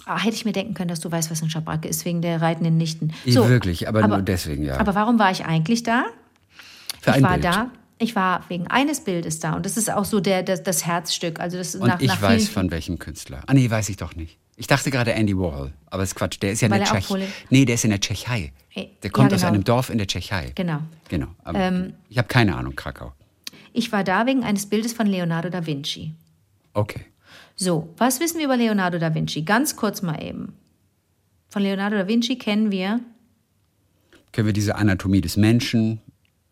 Ah, 0.06 0.18
hätte 0.18 0.36
ich 0.36 0.46
mir 0.46 0.54
denken 0.54 0.74
können, 0.74 0.88
dass 0.88 1.02
du 1.02 1.12
weißt, 1.12 1.30
was 1.30 1.42
eine 1.42 1.52
Schabracke 1.52 1.90
ist, 1.90 2.06
wegen 2.06 2.22
der 2.22 2.42
reitenden 2.42 2.78
Nichten. 2.78 3.12
Ja, 3.26 3.48
wirklich, 3.50 3.90
aber 3.90 4.08
nur 4.08 4.22
deswegen, 4.22 4.64
ja. 4.64 4.80
Aber 4.80 4.96
warum 4.96 5.20
war 5.20 5.32
ich 5.32 5.44
eigentlich 5.46 5.84
da? 5.84 6.06
Für 7.02 7.10
ich 7.12 7.16
ein 7.18 7.24
war 7.24 7.34
Bild. 7.34 7.44
da. 7.44 7.72
Ich 8.00 8.16
war 8.16 8.44
wegen 8.48 8.68
eines 8.68 9.02
Bildes 9.02 9.40
da 9.40 9.54
und 9.54 9.66
das 9.66 9.76
ist 9.76 9.92
auch 9.92 10.06
so 10.06 10.22
der, 10.22 10.42
das, 10.42 10.64
das 10.64 10.86
Herzstück. 10.86 11.40
Also 11.40 11.58
das 11.58 11.76
Und 11.76 11.88
nach, 11.88 12.00
ich 12.00 12.08
nach 12.08 12.22
weiß 12.22 12.44
vielen, 12.44 12.54
von 12.54 12.72
welchem 12.72 12.98
Künstler. 12.98 13.42
Ah, 13.46 13.54
nee, 13.54 13.70
weiß 13.70 13.90
ich 13.90 13.98
doch 13.98 14.16
nicht. 14.16 14.38
Ich 14.56 14.68
dachte 14.68 14.90
gerade 14.90 15.14
Andy 15.14 15.38
Warhol, 15.38 15.74
aber 15.88 16.04
das 16.04 16.10
ist 16.10 16.16
Quatsch. 16.16 16.38
Der 16.42 16.52
ist 16.52 16.62
ja 16.62 16.68
in 16.68 16.74
der 16.74 16.82
er 16.82 16.88
Tschechei. 16.88 17.28
Nee, 17.50 17.66
der 17.66 17.76
ist 17.76 17.84
in 17.84 17.92
der 17.92 18.00
Tschechei. 18.00 18.52
Der 19.04 19.10
kommt 19.10 19.32
ja, 19.32 19.36
aus 19.36 19.42
genau. 19.42 19.54
einem 19.54 19.64
Dorf 19.64 19.90
in 19.90 19.98
der 19.98 20.08
Tschechei. 20.08 20.52
Genau. 20.56 20.80
Genau. 21.10 21.28
Ähm, 21.54 21.94
ich 22.10 22.18
habe 22.18 22.28
keine 22.28 22.56
Ahnung, 22.56 22.76
Krakau. 22.76 23.14
Ich 23.74 23.92
war 23.92 24.04
da 24.04 24.26
wegen 24.26 24.44
eines 24.44 24.66
Bildes 24.66 24.94
von 24.94 25.08
Leonardo 25.08 25.50
da 25.50 25.66
Vinci. 25.66 26.14
Okay. 26.74 27.06
So, 27.56 27.90
was 27.98 28.20
wissen 28.20 28.38
wir 28.38 28.46
über 28.46 28.58
Leonardo 28.58 29.00
da 29.00 29.14
Vinci? 29.14 29.42
Ganz 29.42 29.76
kurz 29.76 30.02
mal 30.02 30.24
eben. 30.24 30.54
Von 31.50 31.62
Leonardo 31.62 31.98
da 31.98 32.08
Vinci 32.08 32.38
kennen 32.38 32.72
wir 32.72 33.00
Können 34.32 34.48
wir 34.48 34.54
diese 34.54 34.76
Anatomie 34.76 35.22
des 35.22 35.36
Menschen, 35.36 36.02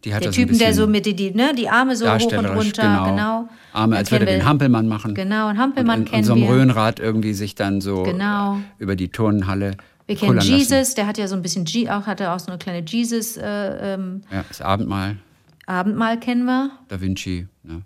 die 0.07 0.13
hat 0.13 0.21
der 0.23 0.29
das 0.29 0.35
Typen, 0.35 0.57
der 0.57 0.73
so 0.73 0.87
mit 0.87 1.05
die, 1.05 1.15
die, 1.15 1.31
ne, 1.31 1.53
die 1.55 1.67
Arme 1.69 1.95
so 1.95 2.05
hoch 2.09 2.31
und 2.31 2.45
runter, 2.45 2.81
genau. 2.81 3.05
genau. 3.05 3.49
Arme, 3.73 3.97
als 3.97 4.09
würde 4.09 4.25
er 4.25 4.31
den 4.33 4.41
wir- 4.41 4.45
Hampelmann 4.49 4.87
machen. 4.87 5.13
Genau, 5.13 5.47
einen 5.47 5.59
Hampelmann 5.59 5.99
und 5.99 6.05
in, 6.05 6.11
kennen 6.11 6.19
in 6.19 6.25
so 6.25 6.33
einem 6.33 6.43
wir. 6.43 6.49
Röhrenrad 6.49 6.99
irgendwie 6.99 7.33
sich 7.33 7.55
dann 7.55 7.81
so 7.81 8.03
Genau. 8.03 8.57
über 8.79 8.95
die 8.95 9.09
Turnhalle 9.09 9.75
Wir 10.05 10.15
kennen 10.15 10.35
lassen. 10.35 10.47
Jesus, 10.49 10.93
der 10.95 11.07
hat 11.07 11.17
ja 11.17 11.27
so 11.27 11.35
ein 11.35 11.41
bisschen, 11.41 11.65
Je- 11.65 11.89
auch, 11.89 12.07
hatte 12.07 12.31
auch 12.31 12.39
so 12.39 12.47
eine 12.47 12.57
kleine 12.57 12.85
Jesus, 12.87 13.35
äh, 13.37 13.93
ähm, 13.95 14.21
Ja, 14.31 14.45
das 14.47 14.61
Abendmahl, 14.61 15.17
Abendmahl 15.65 16.17
kennen 16.19 16.45
wir. 16.45 16.71
Da 16.87 17.01
Vinci. 17.01 17.47
Ne? 17.63 17.81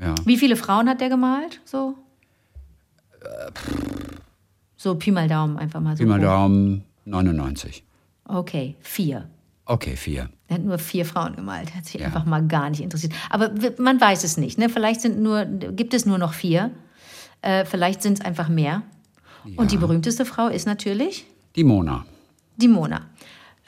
Ja. 0.00 0.14
Wie 0.24 0.36
viele 0.36 0.54
Frauen 0.54 0.88
hat 0.88 1.00
der 1.00 1.08
gemalt? 1.08 1.60
So? 1.64 1.96
So 4.76 4.94
Pi 4.94 5.10
mal 5.10 5.28
Daumen, 5.28 5.58
einfach 5.58 5.80
mal 5.80 5.96
so. 5.96 6.02
Pi 6.04 6.08
mal 6.08 6.18
grob. 6.20 6.28
Daumen, 6.30 6.84
99. 7.04 7.82
Okay, 8.24 8.76
vier. 8.80 9.28
Okay, 9.66 9.96
vier. 9.96 10.30
Er 10.50 10.56
hat 10.56 10.64
nur 10.64 10.78
vier 10.78 11.06
Frauen 11.06 11.36
gemalt, 11.36 11.72
hat 11.76 11.86
sich 11.86 12.00
Ja. 12.00 12.06
einfach 12.08 12.24
mal 12.24 12.44
gar 12.46 12.68
nicht 12.70 12.80
interessiert. 12.80 13.12
Aber 13.30 13.50
man 13.78 14.00
weiß 14.00 14.24
es 14.24 14.36
nicht. 14.36 14.58
Ne? 14.58 14.68
Vielleicht 14.68 15.00
sind 15.00 15.20
nur, 15.20 15.44
gibt 15.44 15.94
es 15.94 16.06
nur 16.06 16.18
noch 16.18 16.32
vier. 16.34 16.72
Äh, 17.40 17.64
vielleicht 17.64 18.02
sind 18.02 18.18
es 18.18 18.24
einfach 18.24 18.48
mehr. 18.48 18.82
Und 19.56 19.70
die 19.70 19.76
berühmteste 19.76 20.24
Frau 20.24 20.48
ist 20.48 20.66
natürlich 20.66 21.24
Die 21.56 21.62
Mona. 21.64 22.04
die 22.56 22.66
Mona. 22.68 23.02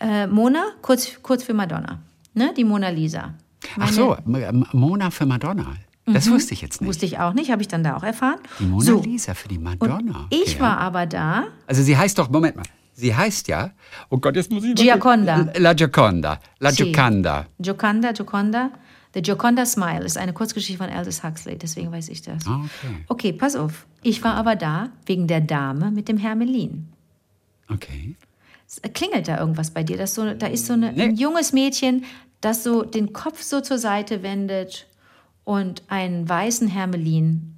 Äh, 0.00 0.26
Mona, 0.26 0.64
kurz, 0.82 1.22
kurz 1.22 1.44
für 1.44 1.54
Madonna. 1.54 2.00
Ne? 2.34 2.52
Die 2.56 2.64
Mona 2.64 2.88
Lisa. 2.88 3.34
Ach 3.78 3.92
so, 3.92 4.16
M- 4.26 4.66
Mona 4.72 5.10
für 5.12 5.24
Madonna. 5.24 5.74
Das 6.04 6.28
wusste 6.28 6.52
ich 6.52 6.62
jetzt 6.62 6.80
nicht. 6.80 6.86
Mhm. 6.86 6.88
Wusste 6.88 7.06
ich 7.06 7.20
auch 7.20 7.32
nicht, 7.32 7.52
habe 7.52 7.62
ich 7.62 7.68
dann 7.68 7.84
da 7.84 7.94
auch 7.96 8.02
erfahren. 8.02 8.40
Die 8.58 8.64
Mona 8.64 8.84
so. 8.84 9.00
Lisa 9.02 9.34
für 9.34 9.46
die 9.48 9.58
Und 9.58 9.62
Madonna. 9.64 10.26
ich 10.30 10.54
Okay. 10.56 10.60
war 10.60 10.78
aber 10.78 11.06
da. 11.06 11.44
Also 11.68 11.84
sie 11.84 11.96
heißt 11.96 12.18
doch, 12.18 12.28
Moment 12.28 12.56
mal, 12.56 12.64
sie 12.92 13.14
heißt 13.14 13.48
ja, 13.48 13.70
oh 14.10 14.18
Gott, 14.18 14.36
jetzt 14.36 14.50
muss 14.50 14.64
ich... 14.64 14.74
Gioconda. 14.74 15.52
La 15.56 15.74
Gioconda. 15.74 16.40
La. 16.58 16.70
Gioconda. 16.70 17.46
Gioconda, 17.58 18.12
Gioconda. 18.12 18.70
The 19.14 19.20
Gioconda 19.22 19.66
Smile 19.66 20.04
ist 20.04 20.16
eine 20.16 20.32
Kurzgeschichte 20.32 20.82
von 20.82 20.90
Aldous 20.92 21.22
Huxley, 21.22 21.58
deswegen 21.58 21.92
weiß 21.92 22.08
ich 22.08 22.22
das. 22.22 22.46
Ah, 22.46 22.60
okay. 22.64 23.04
Okay, 23.08 23.32
pass 23.34 23.56
auf. 23.56 23.86
Ich 24.02 24.24
war 24.24 24.34
aber 24.34 24.56
da 24.56 24.88
wegen 25.06 25.26
der 25.26 25.40
Dame 25.42 25.90
mit 25.90 26.08
dem 26.08 26.16
Hermelin. 26.16 26.88
Okay. 27.68 28.16
Es 28.66 28.80
klingelt 28.94 29.28
da 29.28 29.38
irgendwas 29.38 29.70
bei 29.70 29.82
dir? 29.82 29.98
Das 29.98 30.14
so, 30.14 30.32
da 30.32 30.46
ist 30.46 30.64
so 30.66 30.72
eine, 30.72 30.92
Nee. 30.92 31.02
ein 31.02 31.16
junges 31.16 31.52
Mädchen, 31.52 32.04
das 32.40 32.64
so 32.64 32.82
den 32.84 33.12
Kopf 33.12 33.42
so 33.42 33.60
zur 33.60 33.76
Seite 33.76 34.22
wendet 34.22 34.86
und 35.44 35.82
einen 35.88 36.26
weißen 36.26 36.68
Hermelin. 36.68 37.54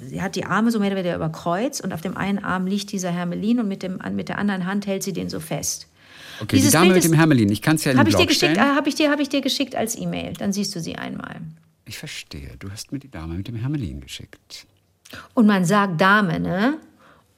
Sie 0.00 0.22
hat 0.22 0.36
die 0.36 0.44
Arme 0.44 0.70
so 0.70 0.78
mehr 0.78 0.88
oder 0.88 0.98
weniger 0.98 1.16
überkreuzt 1.16 1.82
und 1.82 1.92
auf 1.92 2.00
dem 2.00 2.16
einen 2.16 2.38
Arm 2.38 2.66
liegt 2.66 2.92
dieser 2.92 3.10
Hermelin 3.10 3.60
und 3.60 3.68
mit, 3.68 3.82
dem, 3.82 3.98
mit 4.12 4.28
der 4.28 4.38
anderen 4.38 4.64
Hand 4.66 4.86
hält 4.86 5.02
sie 5.02 5.12
den 5.12 5.28
so 5.28 5.40
fest. 5.40 5.88
Okay, 6.40 6.56
Dieses 6.56 6.70
die 6.70 6.74
Dame 6.76 6.90
Bild 6.92 7.02
mit 7.02 7.12
dem 7.12 7.14
Hermelin. 7.14 7.50
Ich 7.50 7.62
kann 7.62 7.76
es 7.76 7.84
ja 7.84 7.92
in 7.92 7.96
den 7.96 8.00
Habe 8.00 8.10
ich, 8.10 8.16
dir 8.38 8.48
Blog 8.48 8.56
äh, 8.58 8.60
hab 8.60 8.86
ich, 8.86 8.94
dir, 8.94 9.10
hab 9.10 9.20
ich 9.20 9.28
dir 9.28 9.40
geschickt 9.40 9.74
als 9.74 9.96
E-Mail. 9.98 10.34
Dann 10.34 10.52
siehst 10.52 10.74
du 10.74 10.80
sie 10.80 10.96
einmal. 10.96 11.40
Ich 11.86 11.98
verstehe. 11.98 12.50
Du 12.58 12.70
hast 12.70 12.92
mir 12.92 12.98
die 12.98 13.10
Dame 13.10 13.34
mit 13.34 13.48
dem 13.48 13.56
Hermelin 13.56 14.00
geschickt. 14.00 14.66
Und 15.34 15.46
man 15.46 15.64
sagt 15.64 16.00
Dame, 16.00 16.40
ne? 16.40 16.78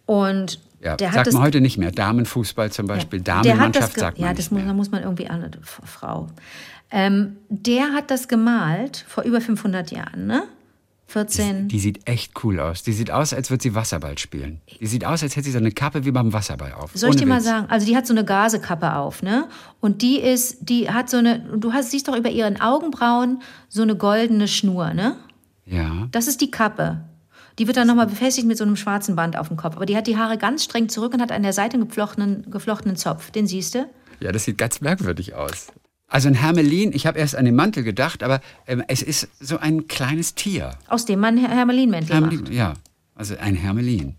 Und 0.06 0.60
Ja, 0.82 0.96
der 0.96 1.12
sagt 1.12 1.32
man 1.32 1.42
heute 1.42 1.60
nicht 1.60 1.78
mehr. 1.78 1.92
Damenfußball 1.92 2.72
zum 2.72 2.86
Beispiel. 2.86 3.20
Das 3.20 3.42
Damenmannschaft 3.42 3.98
sagt 3.98 4.18
man 4.18 4.24
Ja, 4.24 4.32
nicht 4.32 4.38
das 4.38 4.50
muss, 4.50 4.58
mehr. 4.58 4.66
da 4.68 4.74
muss 4.74 4.90
man 4.90 5.02
irgendwie 5.02 5.28
an 5.28 5.50
Frau. 5.62 6.28
Ähm, 6.90 7.36
der 7.50 7.92
hat 7.92 8.10
das 8.10 8.26
gemalt 8.26 9.04
vor 9.06 9.24
über 9.24 9.40
500 9.40 9.90
Jahren, 9.90 10.26
ne? 10.26 10.44
14. 11.08 11.68
Die 11.68 11.80
sieht 11.80 12.06
echt 12.06 12.44
cool 12.44 12.60
aus. 12.60 12.82
Die 12.82 12.92
sieht 12.92 13.10
aus, 13.10 13.32
als 13.32 13.48
würde 13.50 13.62
sie 13.62 13.74
Wasserball 13.74 14.18
spielen. 14.18 14.60
Die 14.78 14.86
sieht 14.86 15.06
aus, 15.06 15.22
als 15.22 15.36
hätte 15.36 15.46
sie 15.46 15.52
so 15.52 15.58
eine 15.58 15.72
Kappe 15.72 16.04
wie 16.04 16.10
beim 16.10 16.34
Wasserball 16.34 16.72
auf. 16.74 16.90
Soll 16.92 17.08
ich 17.08 17.14
Ohne 17.16 17.22
dir 17.22 17.26
mal 17.26 17.36
Witz. 17.38 17.44
sagen? 17.44 17.66
Also 17.70 17.86
die 17.86 17.96
hat 17.96 18.06
so 18.06 18.12
eine 18.12 18.26
Gasekappe 18.26 18.94
auf, 18.94 19.22
ne? 19.22 19.48
Und 19.80 20.02
die 20.02 20.20
ist, 20.20 20.58
die 20.68 20.90
hat 20.90 21.08
so 21.08 21.16
eine, 21.16 21.38
du 21.40 21.72
hast, 21.72 21.90
siehst 21.92 22.08
doch 22.08 22.16
über 22.16 22.28
ihren 22.28 22.60
Augenbrauen 22.60 23.40
so 23.70 23.80
eine 23.80 23.96
goldene 23.96 24.48
Schnur, 24.48 24.92
ne? 24.92 25.16
Ja. 25.64 26.08
Das 26.12 26.28
ist 26.28 26.42
die 26.42 26.50
Kappe. 26.50 27.00
Die 27.58 27.66
wird 27.66 27.78
dann 27.78 27.86
nochmal 27.88 28.06
befestigt 28.06 28.46
mit 28.46 28.58
so 28.58 28.64
einem 28.64 28.76
schwarzen 28.76 29.16
Band 29.16 29.36
auf 29.36 29.48
dem 29.48 29.56
Kopf. 29.56 29.76
Aber 29.76 29.86
die 29.86 29.96
hat 29.96 30.06
die 30.06 30.18
Haare 30.18 30.36
ganz 30.36 30.62
streng 30.62 30.90
zurück 30.90 31.14
und 31.14 31.22
hat 31.22 31.32
an 31.32 31.42
der 31.42 31.54
Seite 31.54 31.74
einen 31.74 31.88
geflochtenen, 31.88 32.50
geflochtenen 32.50 32.96
Zopf. 32.96 33.30
Den 33.30 33.46
siehst 33.46 33.74
du? 33.74 33.86
Ja, 34.20 34.30
das 34.30 34.44
sieht 34.44 34.58
ganz 34.58 34.80
merkwürdig 34.82 35.34
aus. 35.34 35.68
Also 36.08 36.28
ein 36.28 36.34
Hermelin, 36.34 36.92
ich 36.94 37.06
habe 37.06 37.18
erst 37.18 37.36
an 37.36 37.44
den 37.44 37.54
Mantel 37.54 37.82
gedacht, 37.84 38.22
aber 38.22 38.40
ähm, 38.66 38.82
es 38.88 39.02
ist 39.02 39.28
so 39.40 39.58
ein 39.58 39.88
kleines 39.88 40.34
Tier. 40.34 40.70
Aus 40.88 41.04
dem 41.04 41.20
man 41.20 41.36
Her- 41.36 41.50
Hermelinmäntel 41.50 42.20
macht. 42.20 42.32
Hermelin, 42.32 42.52
ja, 42.52 42.74
also 43.14 43.36
ein 43.36 43.54
Hermelin. 43.54 44.14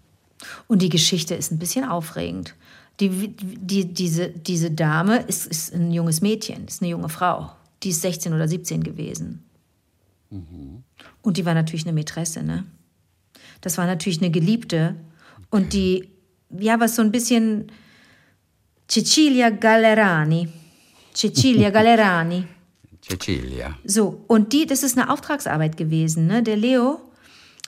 Und 0.67 0.81
die 0.83 0.89
Geschichte 0.89 1.33
ist 1.35 1.51
ein 1.51 1.57
bisschen 1.59 1.83
aufregend. 1.85 2.53
Die, 2.99 3.09
die, 3.35 3.85
diese, 3.93 4.29
diese 4.29 4.71
Dame 4.71 5.17
ist, 5.17 5.47
ist 5.47 5.73
ein 5.73 5.91
junges 5.91 6.21
Mädchen, 6.21 6.65
ist 6.67 6.81
eine 6.81 6.91
junge 6.91 7.09
Frau. 7.09 7.51
Die 7.81 7.89
ist 7.89 8.01
16 8.01 8.33
oder 8.33 8.47
17 8.47 8.83
gewesen. 8.83 9.43
Und 11.21 11.37
die 11.37 11.45
war 11.45 11.53
natürlich 11.55 11.85
eine 11.85 11.93
Mätresse, 11.93 12.43
ne? 12.43 12.65
Das 13.61 13.77
war 13.77 13.85
natürlich 13.87 14.19
eine 14.21 14.29
Geliebte. 14.31 14.95
Und 15.49 15.73
die, 15.73 16.09
ja, 16.59 16.79
was 16.79 16.95
so 16.97 17.01
ein 17.01 17.11
bisschen 17.11 17.71
Cecilia 18.87 19.49
Gallerani. 19.49 20.49
Cecilia 21.13 21.69
Gallerani. 21.69 22.45
Cecilia. 23.01 23.77
So, 23.85 24.23
und 24.27 24.53
die, 24.53 24.65
das 24.65 24.83
ist 24.83 24.97
eine 24.97 25.09
Auftragsarbeit 25.09 25.77
gewesen. 25.77 26.27
Ne? 26.27 26.43
Der 26.43 26.55
Leo 26.57 26.99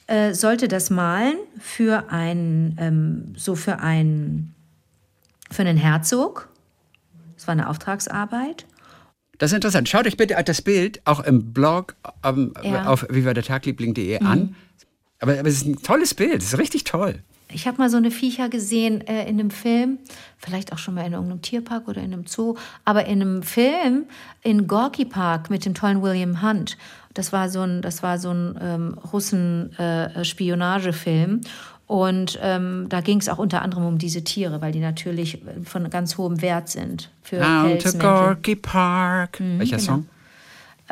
äh, 0.07 0.33
sollte 0.33 0.67
das 0.67 0.89
malen 0.89 1.35
für 1.59 2.11
einen, 2.11 2.77
ähm, 2.79 3.33
so 3.37 3.55
für 3.55 3.79
einen, 3.79 4.53
für 5.49 5.61
einen 5.63 5.77
Herzog. 5.77 6.49
Das 7.35 7.47
war 7.47 7.53
eine 7.53 7.69
Auftragsarbeit. 7.69 8.65
Das 9.37 9.51
ist 9.51 9.55
interessant. 9.55 9.89
Schaut 9.89 10.05
euch 10.05 10.17
bitte 10.17 10.35
das 10.45 10.61
Bild 10.61 11.01
auch 11.05 11.21
im 11.21 11.51
Blog 11.53 11.95
ähm, 12.23 12.53
Ja. 12.61 12.85
auf 12.85 13.07
vivadertagliebling.de 13.09 14.19
an. 14.19 14.55
Aber, 15.21 15.39
aber 15.39 15.47
es 15.47 15.57
ist 15.57 15.67
ein 15.67 15.81
tolles 15.81 16.13
Bild. 16.13 16.41
Es 16.41 16.53
ist 16.53 16.59
richtig 16.59 16.83
toll. 16.83 17.19
Ich 17.53 17.67
habe 17.67 17.77
mal 17.77 17.89
so 17.89 17.97
eine 17.97 18.11
Viecher 18.11 18.47
gesehen 18.49 19.05
äh, 19.07 19.27
in 19.27 19.37
einem 19.39 19.49
Film, 19.51 19.99
vielleicht 20.37 20.73
auch 20.73 20.77
schon 20.77 20.95
mal 20.95 21.05
in 21.05 21.13
irgendeinem 21.13 21.41
Tierpark 21.41 21.87
oder 21.87 22.01
in 22.01 22.11
einem 22.13 22.25
Zoo, 22.25 22.55
aber 22.85 23.05
in 23.05 23.21
einem 23.21 23.43
Film 23.43 24.05
in 24.41 24.67
Gorky 24.67 25.05
Park 25.05 25.49
mit 25.49 25.65
dem 25.65 25.73
tollen 25.73 26.01
William 26.01 26.41
Hunt. 26.41 26.77
Das 27.13 27.33
war 27.33 27.49
so 27.49 27.59
ein, 27.61 27.81
das 27.81 28.03
war 28.03 28.19
so 28.19 28.31
ein 28.31 28.57
ähm, 28.61 28.97
Russen-Spionagefilm. 29.11 31.41
und 31.87 32.39
ähm, 32.41 32.85
da 32.87 33.01
ging 33.01 33.19
es 33.19 33.27
auch 33.27 33.37
unter 33.37 33.61
anderem 33.61 33.85
um 33.85 33.97
diese 33.97 34.23
Tiere, 34.23 34.61
weil 34.61 34.71
die 34.71 34.79
natürlich 34.79 35.41
von 35.65 35.89
ganz 35.89 36.17
hohem 36.17 36.41
Wert 36.41 36.69
sind 36.69 37.11
für 37.21 37.39
Down 37.39 37.79
to. 37.79 37.97
Gorky 37.97 38.55
Park. 38.55 39.41
Welcher 39.41 39.75
genau. 39.75 39.91
Song? 39.91 40.07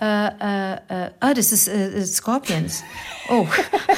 Ah, 0.01 1.33
das 1.33 1.51
ist 1.51 1.67
äh, 1.67 2.05
Scorpions. 2.05 2.83
Oh. 3.31 3.47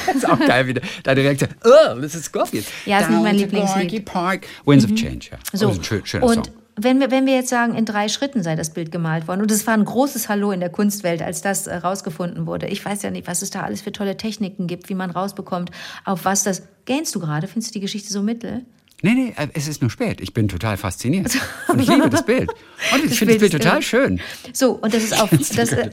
Das 0.06 0.16
ist 0.16 0.28
auch 0.28 0.38
geil 0.38 0.66
wieder. 0.66 0.82
Deine 1.04 1.22
Reaktion. 1.22 1.48
Oh, 1.64 1.98
das 1.98 2.14
ist 2.14 2.24
Scorpion. 2.24 2.62
Ja, 2.84 2.98
ist 3.00 3.08
nicht 3.08 3.22
mein 3.22 3.34
Lieblingslied. 3.36 4.04
Park. 4.04 4.46
Winds 4.66 4.84
of 4.84 4.94
Change, 4.94 5.28
ja. 5.32 5.38
So, 5.54 5.68
das 5.68 5.76
ist 5.76 5.80
ein 5.80 5.84
schön, 5.84 6.04
schöner 6.04 6.26
und 6.26 6.34
Song. 6.34 6.54
wenn 6.76 7.00
wir, 7.00 7.10
wenn 7.10 7.24
wir 7.24 7.34
jetzt 7.36 7.48
sagen, 7.48 7.74
in 7.74 7.86
drei 7.86 8.08
Schritten 8.08 8.42
sei 8.42 8.56
das 8.56 8.74
Bild 8.74 8.92
gemalt 8.92 9.28
worden, 9.28 9.40
und 9.40 9.50
es 9.50 9.66
war 9.66 9.72
ein 9.72 9.86
großes 9.86 10.28
Hallo 10.28 10.52
in 10.52 10.60
der 10.60 10.68
Kunstwelt, 10.68 11.22
als 11.22 11.40
das 11.40 11.66
äh, 11.66 11.76
rausgefunden 11.76 12.46
wurde. 12.46 12.66
Ich 12.66 12.84
weiß 12.84 13.00
ja 13.04 13.10
nicht, 13.10 13.26
was 13.26 13.40
es 13.40 13.48
da 13.48 13.62
alles 13.62 13.80
für 13.80 13.92
tolle 13.92 14.18
Techniken 14.18 14.66
gibt, 14.66 14.90
wie 14.90 14.94
man 14.94 15.10
rausbekommt, 15.10 15.70
auf 16.04 16.26
was 16.26 16.42
das. 16.42 16.64
Gähnst 16.84 17.14
du 17.14 17.20
gerade? 17.20 17.46
Findest 17.46 17.70
du 17.70 17.78
die 17.78 17.80
Geschichte 17.80 18.12
so 18.12 18.22
mittel? 18.22 18.66
Nee, 19.02 19.14
nee, 19.14 19.34
äh, 19.36 19.48
es 19.54 19.68
ist 19.68 19.82
nur 19.82 19.90
spät. 19.90 20.20
Ich 20.20 20.32
bin 20.32 20.48
total 20.48 20.76
fasziniert. 20.76 21.36
Und 21.68 21.80
ich 21.80 21.88
liebe 21.88 22.08
das 22.08 22.24
Bild. 22.24 22.50
Und 22.94 23.04
ich 23.04 23.18
finde 23.18 23.34
das 23.34 23.40
Bild 23.40 23.52
total 23.52 23.82
schön. 23.82 24.20
So, 24.52 24.72
und 24.72 24.94
das 24.94 25.02
ist 25.02 25.12
auf. 25.20 25.30
Das, 25.30 25.72
äh, 25.72 25.90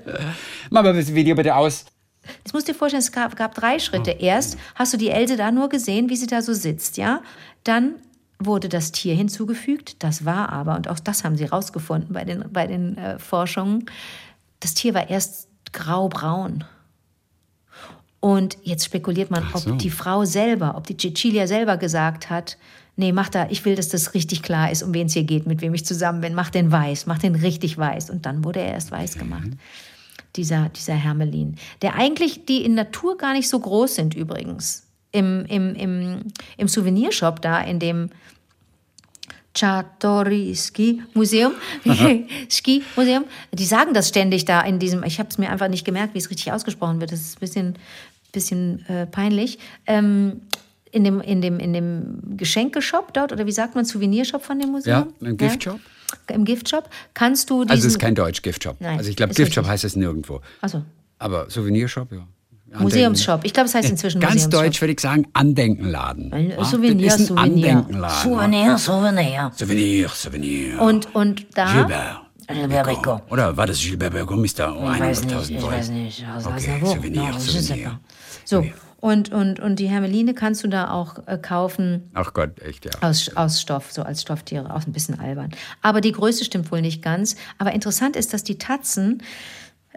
Mach 0.69 0.83
mal 0.83 0.93
das 0.93 1.13
Video 1.13 1.35
bitte 1.35 1.55
aus. 1.55 1.85
Das 2.43 2.53
musst 2.53 2.67
du 2.67 2.73
dir 2.73 2.77
vorstellen, 2.77 3.01
es 3.01 3.11
gab, 3.11 3.35
gab 3.35 3.55
drei 3.55 3.79
Schritte. 3.79 4.15
Oh. 4.19 4.23
Erst 4.23 4.57
hast 4.75 4.93
du 4.93 4.97
die 4.97 5.09
Else 5.09 5.37
da 5.37 5.51
nur 5.51 5.69
gesehen, 5.69 6.09
wie 6.09 6.15
sie 6.15 6.27
da 6.27 6.41
so 6.41 6.53
sitzt, 6.53 6.97
ja? 6.97 7.21
Dann 7.63 7.95
wurde 8.37 8.69
das 8.69 8.91
Tier 8.91 9.15
hinzugefügt. 9.15 10.03
Das 10.03 10.25
war 10.25 10.49
aber, 10.49 10.75
und 10.75 10.87
auch 10.87 10.99
das 10.99 11.23
haben 11.23 11.35
sie 11.35 11.45
rausgefunden 11.45 12.13
bei 12.13 12.25
den, 12.25 12.45
bei 12.51 12.67
den 12.67 12.97
äh, 12.97 13.19
Forschungen, 13.19 13.85
das 14.59 14.73
Tier 14.73 14.93
war 14.93 15.09
erst 15.09 15.47
graubraun. 15.71 16.63
Und 18.19 18.57
jetzt 18.63 18.85
spekuliert 18.85 19.31
man, 19.31 19.45
so. 19.55 19.71
ob 19.71 19.79
die 19.79 19.89
Frau 19.89 20.25
selber, 20.25 20.75
ob 20.75 20.87
die 20.87 20.97
Cecilia 20.97 21.47
selber 21.47 21.77
gesagt 21.77 22.29
hat, 22.29 22.57
nee, 22.99 23.11
mach 23.11 23.29
da, 23.29 23.47
ich 23.49 23.65
will, 23.65 23.75
dass 23.75 23.89
das 23.89 24.13
richtig 24.13 24.43
klar 24.43 24.71
ist, 24.71 24.83
um 24.83 24.93
wen 24.93 25.07
es 25.07 25.13
hier 25.13 25.23
geht, 25.23 25.47
mit 25.47 25.61
wem 25.61 25.73
ich 25.73 25.85
zusammen 25.85 26.21
bin. 26.21 26.35
Mach 26.35 26.49
den 26.49 26.71
weiß, 26.71 27.05
mach 27.07 27.17
den 27.17 27.35
richtig 27.35 27.77
weiß. 27.77 28.09
Und 28.09 28.25
dann 28.25 28.43
wurde 28.43 28.59
er 28.59 28.73
erst 28.73 28.91
weiß 28.91 29.17
gemacht 29.17 29.49
dieser, 30.35 30.69
dieser 30.69 30.93
Hermelin, 30.93 31.55
der 31.81 31.95
eigentlich 31.95 32.45
die 32.45 32.63
in 32.63 32.75
Natur 32.75 33.17
gar 33.17 33.33
nicht 33.33 33.49
so 33.49 33.59
groß 33.59 33.95
sind 33.95 34.15
übrigens. 34.15 34.85
Im, 35.11 35.45
im, 35.45 35.73
im, 35.73 36.21
im 36.57 36.67
Souvenirshop 36.67 37.41
da, 37.41 37.61
in 37.61 37.79
dem 37.79 38.09
Czartoryski 39.55 41.01
Museum, 41.15 41.53
Ski 42.49 42.83
Museum, 42.95 43.25
die 43.51 43.65
sagen 43.65 43.95
das 43.95 44.09
ständig 44.09 44.45
da 44.45 44.61
in 44.61 44.77
diesem, 44.77 45.03
ich 45.03 45.19
habe 45.19 45.29
es 45.29 45.39
mir 45.39 45.49
einfach 45.49 45.67
nicht 45.67 45.83
gemerkt, 45.83 46.13
wie 46.13 46.19
es 46.19 46.29
richtig 46.29 46.51
ausgesprochen 46.51 47.01
wird, 47.01 47.11
das 47.11 47.21
ist 47.21 47.37
ein 47.37 47.39
bisschen, 47.39 47.75
bisschen 48.31 48.85
äh, 48.87 49.07
peinlich. 49.07 49.57
Ähm, 49.87 50.41
in 50.91 51.03
dem, 51.03 51.21
in, 51.21 51.41
dem, 51.41 51.59
in 51.59 51.73
dem 51.73 52.37
Geschenkeshop 52.37 53.13
dort, 53.13 53.31
oder 53.31 53.45
wie 53.45 53.51
sagt 53.51 53.75
man, 53.75 53.85
Souvenirshop 53.85 54.43
von 54.43 54.59
dem 54.59 54.69
Museum? 54.71 55.13
Ja, 55.21 55.27
im 55.27 55.37
Giftshop. 55.37 55.79
Im 56.27 56.43
Giftshop 56.45 56.89
kannst 57.13 57.49
du 57.49 57.63
diesen... 57.63 57.71
Also 57.71 57.87
es 57.87 57.93
ist 57.93 57.99
kein 57.99 58.15
Deutsch, 58.15 58.41
Giftshop. 58.41 58.77
Nein, 58.79 58.97
also 58.97 59.09
ich 59.09 59.15
glaube, 59.15 59.33
Giftshop 59.33 59.67
heißt 59.67 59.83
es 59.83 59.95
nirgendwo. 59.95 60.41
Achso, 60.61 60.83
Aber 61.19 61.49
Souvenirshop, 61.49 62.11
ja. 62.11 62.27
Andenken. 62.71 62.83
Museumsshop. 62.83 63.41
Ich 63.45 63.53
glaube, 63.53 63.67
es 63.67 63.73
heißt 63.75 63.89
inzwischen 63.89 64.21
Ganz 64.21 64.35
Museumsshop. 64.35 64.63
deutsch 64.63 64.81
würde 64.81 64.93
ich 64.93 64.99
sagen, 64.99 65.27
Andenkenladen. 65.33 66.51
Ja, 66.51 66.63
Souvenir, 66.65 67.07
das 67.07 67.19
ist 67.19 67.31
ein 67.31 67.35
Souvenir. 67.37 67.69
Andenkenladen. 67.69 68.31
Souvenir, 68.31 68.77
Souvenir. 68.77 69.51
Souvenir, 69.55 70.09
Souvenir. 70.09 70.81
Und, 70.81 71.15
und 71.15 71.47
da. 71.55 71.73
Gilbert. 71.73 72.21
Gilbert 72.47 72.87
Rico. 72.87 73.21
Oder 73.29 73.55
war 73.57 73.67
das 73.67 73.79
Gilbert 73.79 74.13
Bergo, 74.13 74.35
Mr. 74.35 74.75
Oh, 74.75 74.91
Ich 74.93 74.99
weiß 74.99 75.23
nicht, 75.25 75.35
100.000 75.35 75.49
ich 75.57 75.63
weiß 75.63 75.89
nicht. 75.89 76.25
Also, 76.27 76.49
Okay? 76.49 76.79
Souvenir, 76.83 77.31
je 77.31 77.39
sais 77.39 77.67
Souvenir. 78.45 78.73
Und, 79.01 79.31
und, 79.31 79.59
und 79.59 79.77
die 79.77 79.87
Hermeline 79.87 80.33
kannst 80.33 80.63
du 80.63 80.67
da 80.67 80.91
auch 80.91 81.25
äh, 81.25 81.37
kaufen 81.37 82.09
Ach 82.13 82.33
Gott, 82.33 82.59
echt, 82.61 82.85
ja. 82.85 82.91
aus, 83.01 83.35
aus 83.35 83.61
Stoff, 83.61 83.91
so 83.91 84.03
als 84.03 84.21
Stofftiere, 84.21 84.73
auch 84.73 84.85
ein 84.85 84.91
bisschen 84.91 85.19
albern. 85.19 85.51
Aber 85.81 86.01
die 86.01 86.11
Größe 86.11 86.43
stimmt 86.43 86.71
wohl 86.71 86.81
nicht 86.81 87.01
ganz. 87.01 87.35
Aber 87.57 87.71
interessant 87.71 88.15
ist, 88.15 88.33
dass 88.33 88.43
die 88.43 88.57
Tatzen 88.57 89.23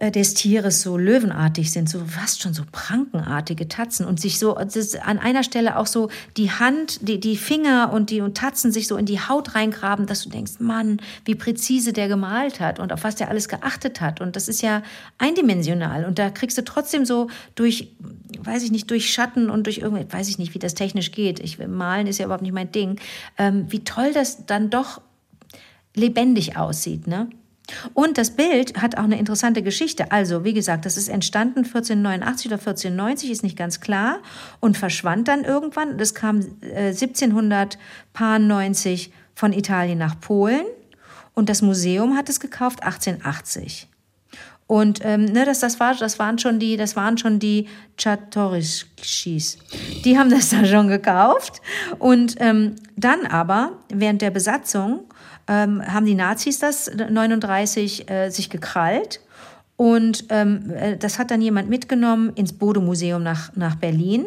des 0.01 0.35
Tieres 0.35 0.81
so 0.81 0.97
löwenartig 0.97 1.71
sind, 1.71 1.89
so 1.89 2.01
fast 2.07 2.43
schon 2.43 2.55
so 2.55 2.63
prankenartige 2.73 3.69
Tatzen 3.69 4.07
und 4.07 4.19
sich 4.19 4.39
so 4.39 4.57
an 4.57 5.19
einer 5.19 5.43
Stelle 5.43 5.77
auch 5.77 5.87
so 5.87 6.09
die 6.39 6.51
Hand, 6.51 7.07
die, 7.07 7.21
die 7.21 7.37
Finger 7.37 7.93
und 7.93 8.09
die 8.09 8.23
und 8.23 8.37
Tatzen 8.37 8.73
sich 8.73 8.89
so 8.89 8.97
in 8.97 9.05
die 9.05 9.21
Haut 9.21 9.55
reingraben, 9.55 10.07
dass 10.07 10.23
du 10.23 10.31
denkst, 10.31 10.55
Mann, 10.61 10.99
wie 11.27 11.35
präzise 11.35 11.93
der 11.93 12.09
gemalt 12.09 12.59
hat 12.59 12.79
und 12.79 12.91
auf 12.93 13.05
was 13.05 13.17
der 13.17 13.29
alles 13.29 13.49
geachtet 13.49 14.01
hat. 14.01 14.23
Und 14.23 14.35
das 14.35 14.49
ist 14.49 14.63
ja 14.63 14.83
eindimensional. 15.19 16.07
Und 16.07 16.19
da 16.19 16.31
kriegst 16.31 16.57
du 16.57 16.65
trotzdem 16.65 17.05
so 17.05 17.29
durch, 17.55 17.93
weiß 18.41 18.63
ich 18.63 18.71
nicht, 18.71 18.91
durch 18.91 19.13
Schatten 19.13 19.51
und 19.51 19.67
durch 19.67 19.79
irgendwie, 19.79 20.11
weiß 20.11 20.29
ich 20.29 20.39
nicht, 20.39 20.55
wie 20.55 20.59
das 20.59 20.75
technisch 20.75 21.13
geht. 21.13 21.39
Ich 21.39 21.59
malen 21.59 22.07
ist 22.07 22.19
ja 22.19 22.25
überhaupt 22.25 22.43
nicht 22.43 22.55
mein 22.55 22.73
Ding. 22.73 22.99
Ähm, 23.37 23.67
wie 23.69 23.85
toll 23.85 24.13
das 24.15 24.47
dann 24.47 24.71
doch 24.71 25.03
lebendig 25.95 26.57
aussieht, 26.57 27.07
ne? 27.07 27.29
Und 27.95 28.19
das 28.19 28.33
Bild 28.33 28.77
hat 28.81 28.99
auch 28.99 29.05
eine 29.05 29.19
interessante 29.19 29.63
Geschichte. 29.63 30.13
Also, 30.13 30.45
wie 30.45 30.53
gesagt, 30.53 30.85
das 30.87 30.97
ist 30.97 31.09
entstanden 31.09 31.61
1489 31.61 32.47
oder 32.47 32.59
1490, 32.59 33.31
ist 33.31 33.43
nicht 33.43 33.57
ganz 33.57 33.81
klar, 33.81 34.19
und 34.61 34.77
verschwand 34.77 35.27
dann 35.29 35.45
irgendwann. 35.45 35.97
Das 35.99 36.15
kam 36.15 36.41
äh, 36.61 36.89
1790 36.89 39.13
von 39.35 39.53
Italien 39.53 39.99
nach 39.99 40.21
Polen 40.21 40.67
und 41.35 41.49
das 41.49 41.63
Museum 41.63 42.17
hat 42.17 42.29
es 42.29 42.41
gekauft 42.41 42.83
1880. 42.83 43.89
Und 44.67 45.01
ähm, 45.03 45.27
ne, 45.27 45.45
das, 45.45 45.61
das, 45.61 45.79
war, 45.81 45.95
das 45.95 46.19
waren 46.19 46.39
schon 46.39 46.59
die, 46.59 46.79
das 46.79 46.97
waren 46.97 47.19
schon 47.19 47.39
die 47.39 47.69
Czartoryskis. 47.99 49.59
Die 50.05 50.19
haben 50.19 50.31
das 50.31 50.49
da 50.51 50.65
schon 50.65 50.89
gekauft. 50.89 51.61
Und 51.99 52.37
ähm, 52.39 52.77
dann 52.97 53.27
aber, 53.27 53.73
während 53.93 54.23
der 54.23 54.31
Besatzung, 54.31 55.01
ähm, 55.53 55.83
haben 55.87 56.07
die 56.07 56.15
Nazis 56.15 56.59
das 56.59 56.91
39 56.95 58.11
äh, 58.11 58.31
sich 58.31 58.49
gekrallt. 58.49 59.21
Und 59.77 60.27
ähm, 60.31 60.71
äh, 60.71 60.97
das 60.97 61.19
hat 61.19 61.31
dann 61.31 61.43
jemand 61.43 61.69
mitgenommen 61.69 62.33
ins 62.35 62.53
Bode-Museum 62.53 63.23
nach, 63.23 63.55
nach 63.55 63.77
Berlin. 63.77 64.27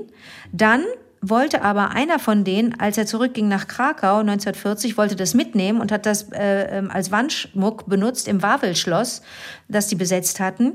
Dann 0.52 0.84
wollte 1.22 1.64
aber 1.64 1.92
einer 1.92 2.20
von 2.20 2.44
denen, 2.44 2.80
als 2.80 2.98
er 2.98 3.08
zurückging 3.08 3.48
nach 3.48 3.68
Krakau 3.68 4.18
1940, 4.18 4.98
wollte 4.98 5.16
das 5.16 5.34
mitnehmen 5.34 5.82
und 5.82 5.92
hat 5.92 6.06
das 6.06 6.32
äh, 6.32 6.78
ähm, 6.78 6.92
als 6.92 7.12
Wandschmuck 7.12 7.88
benutzt 7.88 8.28
im 8.28 8.44
Wawelschloss, 8.44 9.22
das 9.68 9.88
die 9.88 9.96
besetzt 9.96 10.40
hatten. 10.40 10.74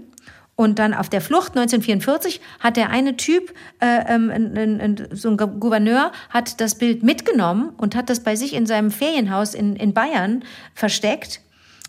Und 0.61 0.79
dann 0.79 0.93
auf 0.93 1.09
der 1.09 1.23
Flucht 1.23 1.57
1944 1.57 2.39
hat 2.59 2.77
der 2.77 2.91
eine 2.91 3.17
Typ, 3.17 3.55
äh, 3.81 4.05
ähm, 4.15 4.95
so 5.11 5.31
ein 5.31 5.39
Gouverneur, 5.39 6.13
hat 6.29 6.61
das 6.61 6.75
Bild 6.75 7.03
mitgenommen 7.03 7.71
und 7.79 7.97
hat 7.97 8.11
das 8.11 8.21
bei 8.21 8.37
sich 8.37 8.53
in 8.53 8.67
seinem 8.67 8.91
Ferienhaus 8.91 9.55
in, 9.55 9.75
in 9.75 9.95
Bayern 9.95 10.45
versteckt. 10.75 11.41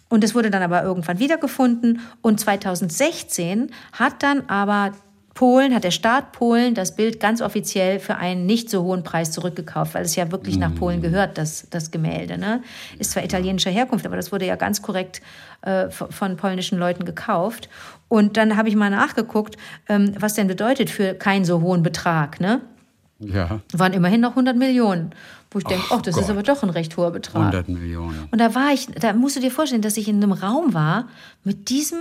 Und 0.08 0.24
es 0.24 0.34
wurde 0.36 0.52
dann 0.52 0.64
aber 0.64 0.84
irgendwann 0.84 1.20
wiedergefunden. 1.20 2.00
Und 2.22 2.40
2016 2.40 3.72
hat 3.92 4.24
dann 4.24 4.48
aber 4.48 4.94
Polen, 5.42 5.74
hat 5.74 5.84
der 5.84 5.90
Staat 5.90 6.34
Polen 6.34 6.76
das 6.76 6.96
Bild 6.96 7.20
ganz 7.20 7.42
offiziell 7.42 8.00
für 8.00 8.18
einen 8.18 8.46
nicht 8.46 8.70
so 8.70 8.84
hohen 8.84 9.02
Preis 9.02 9.32
zurückgekauft, 9.32 9.96
weil 9.96 10.06
es 10.06 10.16
ja 10.16 10.32
wirklich 10.32 10.60
nach 10.60 10.76
Polen 10.76 11.00
mm. 11.00 11.02
gehört, 11.02 11.40
das, 11.40 11.68
das 11.72 11.90
Gemälde. 11.90 12.38
Ne? 12.38 12.62
Ist 13.00 13.10
zwar 13.10 13.24
italienischer 13.24 13.72
Herkunft, 13.72 14.06
aber 14.06 14.18
das 14.18 14.32
wurde 14.32 14.46
ja 14.46 14.56
ganz 14.56 14.84
korrekt 14.84 15.20
äh, 15.64 15.90
von 15.90 16.38
polnischen 16.38 16.78
Leuten 16.78 17.06
gekauft. 17.06 17.70
Und 18.08 18.38
dann 18.38 18.56
habe 18.56 18.70
ich 18.70 18.76
mal 18.76 18.92
nachgeguckt, 18.92 19.58
ähm, 19.90 20.14
was 20.20 20.36
denn 20.36 20.46
bedeutet 20.46 20.92
für 20.92 21.16
keinen 21.16 21.44
so 21.44 21.62
hohen 21.62 21.82
Betrag. 21.82 22.40
Ne? 22.40 22.62
Ja. 23.18 23.62
Waren 23.74 23.94
immerhin 23.94 24.22
noch 24.22 24.34
100 24.34 24.56
Millionen. 24.56 25.10
Wo 25.50 25.58
ich 25.58 25.66
denke, 25.66 25.86
ach, 25.90 26.04
das 26.04 26.14
Gott. 26.14 26.24
ist 26.26 26.30
aber 26.30 26.44
doch 26.44 26.62
ein 26.62 26.70
recht 26.70 26.96
hoher 26.98 27.10
Betrag. 27.10 27.56
100 27.56 27.68
Millionen. 27.68 28.28
Und 28.30 28.40
da 28.40 28.54
war 28.54 28.74
ich, 28.74 28.86
da 28.86 29.14
musst 29.14 29.38
du 29.38 29.40
dir 29.40 29.50
vorstellen, 29.50 29.82
dass 29.82 29.98
ich 29.98 30.08
in 30.08 30.18
einem 30.18 30.34
Raum 30.34 30.76
war 30.76 31.08
mit 31.44 31.70
diesem 31.70 31.98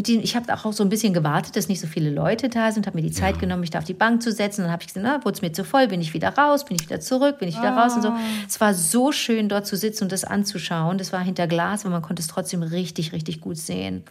mit 0.00 0.08
denen, 0.08 0.22
ich 0.22 0.34
habe 0.34 0.50
auch 0.54 0.72
so 0.72 0.82
ein 0.82 0.88
bisschen 0.88 1.12
gewartet, 1.12 1.56
dass 1.56 1.68
nicht 1.68 1.78
so 1.78 1.86
viele 1.86 2.08
Leute 2.08 2.48
da 2.48 2.72
sind, 2.72 2.86
habe 2.86 2.96
mir 2.96 3.02
die 3.02 3.12
Zeit 3.12 3.34
ja. 3.34 3.40
genommen, 3.42 3.60
mich 3.60 3.68
da 3.68 3.80
auf 3.80 3.84
die 3.84 3.92
Bank 3.92 4.22
zu 4.22 4.32
setzen. 4.32 4.62
Dann 4.62 4.72
habe 4.72 4.82
ich 4.82 4.88
gesagt, 4.88 5.04
na, 5.06 5.22
wurde 5.26 5.34
es 5.34 5.42
mir 5.42 5.52
zu 5.52 5.62
voll, 5.62 5.88
bin 5.88 6.00
ich 6.00 6.14
wieder 6.14 6.30
raus, 6.30 6.64
bin 6.64 6.76
ich 6.76 6.84
wieder 6.84 7.00
zurück, 7.00 7.38
bin 7.38 7.50
ich 7.50 7.58
wieder 7.58 7.76
ah. 7.76 7.82
raus 7.82 7.96
und 7.96 8.02
so. 8.02 8.08
Ah. 8.08 8.18
Es 8.48 8.58
war 8.62 8.72
so 8.72 9.12
schön, 9.12 9.50
dort 9.50 9.66
zu 9.66 9.76
sitzen 9.76 10.04
und 10.04 10.12
das 10.12 10.24
anzuschauen. 10.24 10.96
Das 10.96 11.12
war 11.12 11.20
hinter 11.20 11.46
Glas, 11.46 11.84
aber 11.84 11.92
man 11.92 12.00
konnte 12.00 12.22
es 12.22 12.28
trotzdem 12.28 12.62
richtig, 12.62 13.12
richtig 13.12 13.42
gut 13.42 13.58
sehen. 13.58 14.02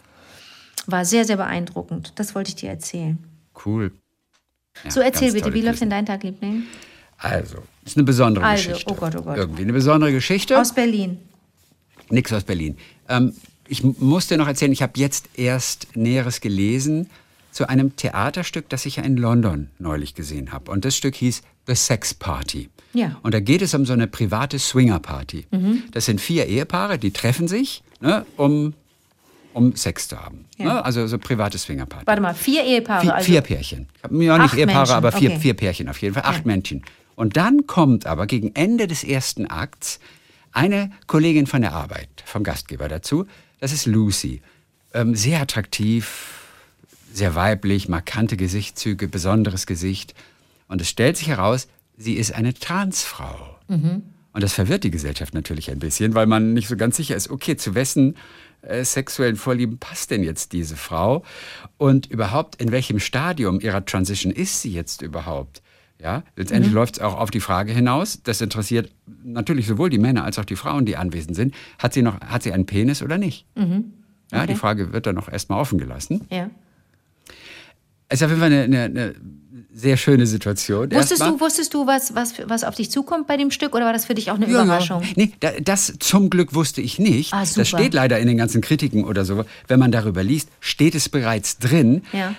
War 0.86 1.06
sehr, 1.06 1.26
sehr 1.26 1.38
beeindruckend. 1.38 2.14
Das 2.18 2.36
wollte 2.36 2.50
ich 2.50 2.56
dir 2.56 2.70
erzählen. 2.70 3.18
Cool. 3.66 3.92
Ja, 4.84 4.92
so 4.92 5.00
erzähl 5.00 5.34
bitte, 5.34 5.52
wie 5.56 5.62
läuft 5.62 5.82
denn 5.82 5.90
dein 5.90 6.06
Tag, 6.06 6.22
Liebling? 6.22 6.66
Also, 7.18 7.64
ist 7.84 7.98
eine 7.98 8.04
besondere 8.04 8.46
also, 8.46 8.70
Geschichte. 8.70 8.94
Oh 8.94 8.96
Gott, 8.96 9.16
oh 9.16 9.24
Gott. 9.24 9.38
Irgendwie 9.38 9.64
eine 9.64 9.74
besondere 9.74 10.12
Geschichte. 10.12 10.60
Aus 10.60 10.72
Berlin. 10.72 11.18
Nix 12.12 12.32
aus 12.32 12.44
Berlin. 12.44 12.78
Ähm, 13.08 13.34
ich 13.70 13.84
muss 13.84 14.28
dir 14.28 14.38
noch 14.38 14.48
erzählen, 14.48 14.72
ich 14.72 14.82
habe 14.82 14.94
jetzt 14.96 15.30
erst 15.36 15.96
Näheres 15.96 16.42
gelesen 16.42 17.10
zu 17.52 17.70
einem 17.70 17.96
Theaterstück, 17.96 18.70
das 18.70 18.86
ich 18.86 18.98
ja 18.98 19.04
in 19.04 19.18
London 19.18 19.70
neulich 19.80 20.16
gesehen 20.16 20.52
habe. 20.52 20.72
Und 20.72 20.86
das 20.86 20.96
Stück 20.96 21.16
hieß 21.16 21.42
The 21.68 21.76
Sex 21.76 22.14
Party. 22.14 22.70
Ja. 22.94 23.18
Und 23.22 23.34
da 23.34 23.40
geht 23.40 23.62
es 23.62 23.74
um 23.74 23.86
so 23.86 23.94
eine 23.94 24.08
private 24.08 24.58
Swinger-Party. 24.58 25.48
Mhm. 25.52 25.84
Das 25.92 26.06
sind 26.06 26.20
vier 26.20 26.48
Ehepaare, 26.48 26.98
die 26.98 27.12
treffen 27.12 27.48
sich, 27.48 27.84
ne, 28.02 28.26
um, 28.38 28.74
um 29.54 29.76
Sex 29.76 30.08
zu 30.08 30.20
haben. 30.20 30.46
Ja. 30.58 30.66
Ne? 30.66 30.86
Also 30.86 31.06
so 31.08 31.18
private 31.18 31.58
Swinger-Party. 31.58 32.08
Warte 32.08 32.22
mal, 32.22 32.34
vier 32.34 32.64
Ehepaare? 32.64 33.02
Vier, 33.02 33.16
also 33.16 33.26
vier 33.26 33.42
Pärchen. 33.42 33.88
Ja, 34.10 34.38
nicht 34.38 34.56
Ehepaare, 34.56 34.80
Menschen. 34.80 34.96
aber 34.96 35.12
vier, 35.12 35.32
okay. 35.32 35.40
vier 35.40 35.54
Pärchen 35.54 35.90
auf 35.90 36.02
jeden 36.02 36.16
Fall. 36.16 36.24
Acht 36.24 36.46
ja. 36.46 36.46
Männchen. 36.46 36.84
Und 37.16 37.38
dann 37.38 37.68
kommt 37.68 38.08
aber 38.08 38.26
gegen 38.26 38.56
Ende 38.56 38.88
des 38.88 39.04
ersten 39.04 39.46
Akts 39.46 40.00
eine 40.52 40.92
Kollegin 41.06 41.48
von 41.48 41.62
der 41.62 41.74
Arbeit, 41.74 42.10
vom 42.26 42.44
Gastgeber 42.44 42.88
dazu, 42.88 43.26
das 43.60 43.72
ist 43.72 43.86
Lucy. 43.86 44.42
Ähm, 44.94 45.16
sehr 45.16 45.42
attraktiv, 45.42 46.48
sehr 47.14 47.36
weiblich, 47.36 47.90
markante 47.90 48.38
Gesichtszüge, 48.38 49.08
besonderes 49.08 49.66
Gesicht. 49.66 50.14
Und 50.68 50.82
es 50.82 50.90
stellt 50.90 51.18
sich 51.18 51.28
heraus, 51.28 51.68
sie 51.98 52.14
ist 52.14 52.34
eine 52.34 52.54
Transfrau. 52.54 53.58
Mhm. 53.68 54.04
Und 54.32 54.44
das 54.44 54.54
verwirrt 54.54 54.84
die 54.84 54.92
Gesellschaft 54.92 55.34
natürlich 55.34 55.72
ein 55.72 55.80
bisschen, 55.80 56.14
weil 56.14 56.28
man 56.28 56.54
nicht 56.54 56.68
so 56.68 56.78
ganz 56.78 56.98
sicher 56.98 57.16
ist, 57.16 57.30
okay, 57.30 57.58
zu 57.58 57.76
wessen 57.76 58.16
äh, 58.62 58.84
sexuellen 58.84 59.36
Vorlieben 59.36 59.78
passt 59.78 60.12
denn 60.12 60.24
jetzt 60.24 60.52
diese 60.54 60.76
Frau? 60.76 61.24
Und 61.78 62.08
überhaupt, 62.08 62.62
in 62.62 62.72
welchem 62.72 63.00
Stadium 63.00 63.60
ihrer 63.60 63.86
Transition 63.86 64.32
ist 64.32 64.62
sie 64.62 64.72
jetzt 64.72 65.02
überhaupt? 65.02 65.62
Ja, 66.02 66.24
letztendlich 66.38 66.72
mhm. 66.72 66.76
läuft 66.76 66.98
es 66.98 67.02
auch 67.02 67.18
auf 67.18 67.30
die 67.30 67.42
Frage 67.42 67.74
hinaus. 67.74 68.22
Das 68.24 68.40
interessiert 68.40 68.90
natürlich 69.24 69.68
sowohl 69.68 69.90
die 69.90 69.98
Männer 69.98 70.24
als 70.24 70.40
auch 70.40 70.46
die 70.46 70.56
Frauen, 70.56 70.86
die 70.86 70.96
anwesend 70.96 71.36
sind. 71.36 71.54
Hat 71.78 71.94
sie 71.94 72.02
noch, 72.02 72.22
hat 72.22 72.42
sie 72.42 72.54
einen 72.54 72.66
Penis 72.66 73.02
oder 73.04 73.18
nicht? 73.18 73.46
Mhm. 73.56 73.94
Okay. 74.32 74.42
Ja, 74.42 74.48
die 74.48 74.56
Frage 74.56 74.94
wird 74.94 75.08
dann 75.08 75.16
noch 75.16 75.30
erstmal 75.30 75.60
offen 75.60 75.78
gelassen. 75.78 76.26
Ja. 76.30 76.50
Es 78.08 78.22
ist 78.22 78.24
auf 78.24 78.30
jeden 78.30 78.42
Fall 78.42 78.52
eine, 78.52 78.64
eine, 78.64 78.84
eine 78.84 79.16
sehr 79.74 79.98
schöne 79.98 80.26
Situation. 80.26 80.92
Wusstest 80.92 81.22
du, 81.22 81.40
wusstest 81.40 81.74
du, 81.74 81.86
was, 81.86 82.16
was, 82.16 82.34
was 82.46 82.64
auf 82.64 82.76
dich 82.76 82.90
zukommt 82.92 83.28
bei 83.28 83.38
dem 83.38 83.52
Stück 83.52 83.76
oder 83.76 83.86
war 83.86 83.94
das 83.94 84.06
für 84.06 84.16
dich 84.16 84.32
auch 84.32 84.36
eine 84.36 84.50
ja, 84.50 84.64
Überraschung? 84.64 85.02
Ja. 85.02 85.10
Nee, 85.16 85.34
das 85.62 85.94
zum 86.00 86.30
Glück 86.30 86.54
wusste 86.54 86.82
ich 86.82 86.98
nicht. 87.00 87.34
Ah. 87.34 87.44
Das 87.56 87.68
steht 87.68 87.94
leider 87.94 88.20
in 88.20 88.28
den 88.28 88.38
ganzen 88.38 88.62
Kritiken 88.62 89.04
oder 89.04 89.26
so. 89.26 89.44
Wenn 89.68 89.80
man 89.80 89.92
darüber 89.92 90.24
liest, 90.24 90.50
steht 90.60 90.96
es 90.96 91.10
bereits 91.10 91.58
drin. 91.58 92.04
Ja. 92.14 92.36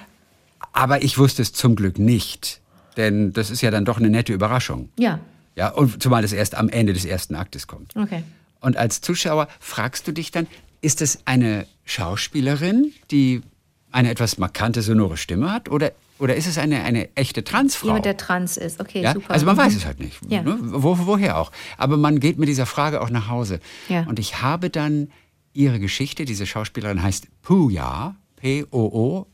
Aber 0.72 1.02
ich 1.02 1.18
wusste 1.18 1.42
es 1.42 1.52
zum 1.52 1.76
Glück 1.76 1.98
nicht. 1.98 2.59
Denn 2.96 3.32
das 3.32 3.50
ist 3.50 3.60
ja 3.60 3.70
dann 3.70 3.84
doch 3.84 3.98
eine 3.98 4.10
nette 4.10 4.32
Überraschung. 4.32 4.90
Ja. 4.98 5.20
Ja, 5.56 5.68
und 5.68 6.02
zumal 6.02 6.24
es 6.24 6.32
erst 6.32 6.54
am 6.54 6.68
Ende 6.68 6.92
des 6.92 7.04
ersten 7.04 7.34
Aktes 7.34 7.66
kommt. 7.66 7.94
Okay. 7.96 8.22
Und 8.60 8.76
als 8.76 9.00
Zuschauer 9.00 9.48
fragst 9.58 10.06
du 10.06 10.12
dich 10.12 10.30
dann, 10.30 10.46
ist 10.80 11.02
es 11.02 11.20
eine 11.26 11.66
Schauspielerin, 11.84 12.92
die 13.10 13.42
eine 13.90 14.10
etwas 14.10 14.38
markante, 14.38 14.82
sonore 14.82 15.16
Stimme 15.16 15.52
hat? 15.52 15.68
Oder, 15.68 15.92
oder 16.18 16.36
ist 16.36 16.46
es 16.46 16.58
eine, 16.58 16.82
eine 16.84 17.14
echte 17.16 17.42
Transfrau? 17.42 17.88
Jemand, 17.88 18.04
der 18.04 18.16
trans 18.16 18.56
ist. 18.56 18.80
Okay, 18.80 19.02
ja? 19.02 19.12
super. 19.12 19.32
Also 19.32 19.46
man 19.46 19.56
weiß 19.56 19.74
es 19.74 19.84
halt 19.84 20.00
nicht. 20.00 20.20
Ja. 20.28 20.42
Ne? 20.42 20.58
Wo, 20.60 20.96
woher 21.06 21.38
auch. 21.38 21.50
Aber 21.76 21.96
man 21.96 22.20
geht 22.20 22.38
mit 22.38 22.48
dieser 22.48 22.66
Frage 22.66 23.00
auch 23.00 23.10
nach 23.10 23.28
Hause. 23.28 23.60
Ja. 23.88 24.04
Und 24.04 24.18
ich 24.18 24.42
habe 24.42 24.70
dann 24.70 25.10
ihre 25.52 25.80
Geschichte, 25.80 26.24
diese 26.24 26.46
Schauspielerin 26.46 27.02
heißt 27.02 27.26
Pooja, 27.42 28.14
P-O-O-Y-A-S, 28.40 29.32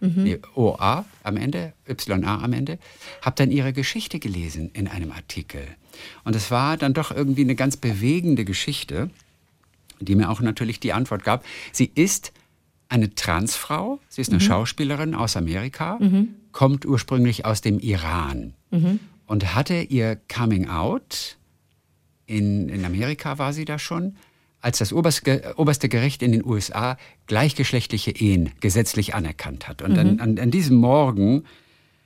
mhm. 0.00 0.22
nee, 0.22 0.38
O-A 0.54 1.04
am 1.22 1.36
Ende, 1.36 1.72
Y-A 1.88 2.38
am 2.42 2.52
Ende, 2.52 2.78
habe 3.22 3.36
dann 3.36 3.50
ihre 3.50 3.72
Geschichte 3.72 4.18
gelesen 4.18 4.70
in 4.74 4.86
einem 4.88 5.12
Artikel. 5.12 5.62
Und 6.24 6.36
es 6.36 6.50
war 6.50 6.76
dann 6.76 6.92
doch 6.94 7.10
irgendwie 7.10 7.42
eine 7.42 7.54
ganz 7.54 7.76
bewegende 7.76 8.44
Geschichte, 8.44 9.10
die 10.00 10.14
mir 10.14 10.30
auch 10.30 10.40
natürlich 10.40 10.80
die 10.80 10.92
Antwort 10.92 11.24
gab. 11.24 11.44
Sie 11.72 11.90
ist 11.94 12.32
eine 12.88 13.14
Transfrau, 13.14 13.98
sie 14.08 14.20
ist 14.20 14.28
eine 14.28 14.38
mhm. 14.38 14.46
Schauspielerin 14.46 15.14
aus 15.14 15.36
Amerika, 15.36 15.98
mhm. 16.00 16.34
kommt 16.52 16.84
ursprünglich 16.84 17.46
aus 17.46 17.60
dem 17.60 17.78
Iran 17.80 18.52
mhm. 18.70 19.00
und 19.26 19.54
hatte 19.54 19.74
ihr 19.74 20.18
Coming 20.32 20.68
Out, 20.68 21.38
in, 22.26 22.68
in 22.68 22.84
Amerika 22.84 23.38
war 23.38 23.52
sie 23.52 23.64
da 23.64 23.78
schon, 23.78 24.16
als 24.64 24.78
das 24.78 24.94
oberste 24.94 25.88
Gericht 25.90 26.22
in 26.22 26.32
den 26.32 26.42
USA 26.42 26.96
gleichgeschlechtliche 27.26 28.12
Ehen 28.12 28.50
gesetzlich 28.60 29.14
anerkannt 29.14 29.68
hat. 29.68 29.82
Und 29.82 29.92
mhm. 29.92 29.98
an, 29.98 30.20
an, 30.20 30.38
an 30.38 30.50
diesem 30.50 30.78
Morgen 30.78 31.44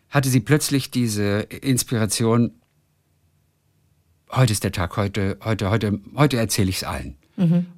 hatte 0.09 0.29
sie 0.29 0.41
plötzlich 0.41 0.91
diese 0.91 1.43
Inspiration, 1.43 2.51
heute 4.33 4.53
ist 4.53 4.65
der 4.65 4.73
Tag, 4.73 4.97
heute, 4.97 5.39
heute, 5.45 5.71
heute, 5.71 6.01
heute 6.17 6.37
erzähle 6.37 6.71
ich 6.71 6.79
es 6.79 6.85
allen. 6.85 7.17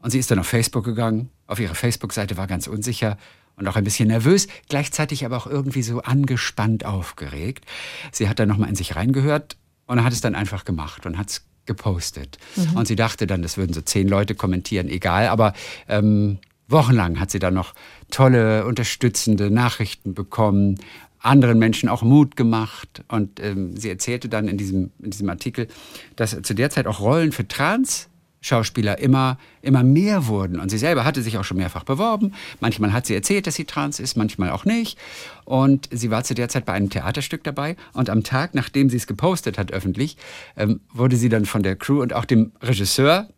Und 0.00 0.10
sie 0.10 0.18
ist 0.18 0.30
dann 0.30 0.38
auf 0.38 0.46
Facebook 0.46 0.84
gegangen, 0.84 1.28
auf 1.46 1.60
ihre 1.60 1.74
Facebook-Seite 1.74 2.38
war 2.38 2.46
ganz 2.46 2.66
unsicher 2.66 3.18
und 3.56 3.68
auch 3.68 3.76
ein 3.76 3.84
bisschen 3.84 4.08
nervös, 4.08 4.48
gleichzeitig 4.70 5.26
aber 5.26 5.36
auch 5.36 5.46
irgendwie 5.46 5.82
so 5.82 6.00
angespannt 6.00 6.86
aufgeregt. 6.86 7.66
Sie 8.12 8.30
hat 8.30 8.38
dann 8.38 8.48
nochmal 8.48 8.70
in 8.70 8.76
sich 8.76 8.96
reingehört 8.96 9.58
und 9.86 10.02
hat 10.02 10.14
es 10.14 10.22
dann 10.22 10.34
einfach 10.34 10.64
gemacht 10.64 11.04
und 11.04 11.18
hat 11.18 11.28
es 11.28 11.49
gepostet. 11.70 12.38
Und 12.74 12.88
sie 12.88 12.96
dachte 12.96 13.28
dann, 13.28 13.42
das 13.42 13.56
würden 13.56 13.72
so 13.72 13.80
zehn 13.80 14.08
Leute 14.08 14.34
kommentieren, 14.34 14.88
egal, 14.88 15.28
aber 15.28 15.52
ähm, 15.88 16.38
wochenlang 16.66 17.20
hat 17.20 17.30
sie 17.30 17.38
dann 17.38 17.54
noch 17.54 17.74
tolle, 18.10 18.66
unterstützende 18.66 19.52
Nachrichten 19.52 20.12
bekommen, 20.12 20.80
anderen 21.20 21.60
Menschen 21.60 21.88
auch 21.88 22.02
Mut 22.02 22.34
gemacht. 22.34 23.04
Und 23.06 23.38
ähm, 23.38 23.76
sie 23.76 23.88
erzählte 23.88 24.28
dann 24.28 24.48
in 24.48 24.58
diesem, 24.58 24.90
in 24.98 25.10
diesem 25.10 25.30
Artikel, 25.30 25.68
dass 26.16 26.36
zu 26.42 26.54
der 26.54 26.70
Zeit 26.70 26.88
auch 26.88 26.98
Rollen 26.98 27.30
für 27.30 27.46
Trans 27.46 28.09
Schauspieler 28.40 28.98
immer, 28.98 29.38
immer 29.60 29.82
mehr 29.82 30.26
wurden. 30.26 30.58
Und 30.60 30.70
sie 30.70 30.78
selber 30.78 31.04
hatte 31.04 31.22
sich 31.22 31.36
auch 31.36 31.44
schon 31.44 31.58
mehrfach 31.58 31.84
beworben. 31.84 32.32
Manchmal 32.60 32.92
hat 32.92 33.06
sie 33.06 33.14
erzählt, 33.14 33.46
dass 33.46 33.54
sie 33.54 33.66
trans 33.66 34.00
ist, 34.00 34.16
manchmal 34.16 34.50
auch 34.50 34.64
nicht. 34.64 34.98
Und 35.44 35.88
sie 35.92 36.10
war 36.10 36.24
zu 36.24 36.34
der 36.34 36.48
Zeit 36.48 36.64
bei 36.64 36.72
einem 36.72 36.88
Theaterstück 36.88 37.44
dabei. 37.44 37.76
Und 37.92 38.08
am 38.08 38.22
Tag, 38.22 38.54
nachdem 38.54 38.88
sie 38.88 38.96
es 38.96 39.06
gepostet 39.06 39.58
hat 39.58 39.72
öffentlich, 39.72 40.16
ähm, 40.56 40.80
wurde 40.92 41.16
sie 41.16 41.28
dann 41.28 41.44
von 41.44 41.62
der 41.62 41.76
Crew 41.76 42.00
und 42.00 42.14
auch 42.14 42.24
dem 42.24 42.52
Regisseur 42.62 43.28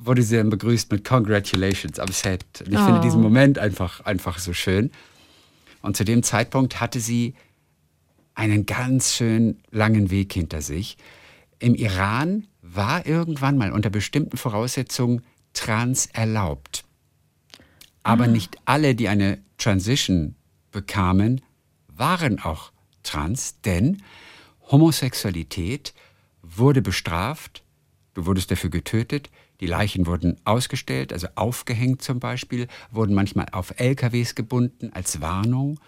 wurde 0.00 0.22
sie 0.22 0.36
dann 0.36 0.50
begrüßt 0.50 0.90
mit 0.92 1.04
Congratulations 1.04 1.98
am 1.98 2.08
Set. 2.08 2.44
Und 2.64 2.72
ich 2.72 2.78
finde 2.78 3.00
diesen 3.00 3.20
Moment 3.20 3.58
einfach, 3.58 4.00
einfach 4.04 4.38
so 4.38 4.52
schön. 4.52 4.90
Und 5.82 5.96
zu 5.96 6.04
dem 6.04 6.22
Zeitpunkt 6.22 6.80
hatte 6.80 7.00
sie 7.00 7.34
einen 8.34 8.66
ganz 8.66 9.14
schön 9.14 9.58
langen 9.70 10.10
Weg 10.10 10.32
hinter 10.32 10.62
sich. 10.62 10.96
Im 11.58 11.74
Iran 11.74 12.46
war 12.74 13.06
irgendwann 13.06 13.56
mal 13.56 13.72
unter 13.72 13.90
bestimmten 13.90 14.36
Voraussetzungen 14.36 15.22
trans 15.52 16.06
erlaubt. 16.06 16.84
Aber 18.02 18.26
nicht 18.26 18.56
alle, 18.64 18.94
die 18.94 19.08
eine 19.08 19.38
Transition 19.58 20.34
bekamen, 20.70 21.40
waren 21.88 22.38
auch 22.38 22.72
trans, 23.02 23.60
denn 23.62 24.02
Homosexualität 24.70 25.94
wurde 26.42 26.82
bestraft, 26.82 27.62
du 28.14 28.26
wurdest 28.26 28.50
dafür 28.50 28.70
getötet, 28.70 29.30
die 29.60 29.66
Leichen 29.66 30.06
wurden 30.06 30.36
ausgestellt, 30.44 31.12
also 31.12 31.26
aufgehängt 31.34 32.00
zum 32.02 32.20
Beispiel, 32.20 32.68
wurden 32.92 33.14
manchmal 33.14 33.46
auf 33.52 33.74
LKWs 33.78 34.34
gebunden 34.34 34.90
als 34.92 35.20
Warnung. 35.20 35.80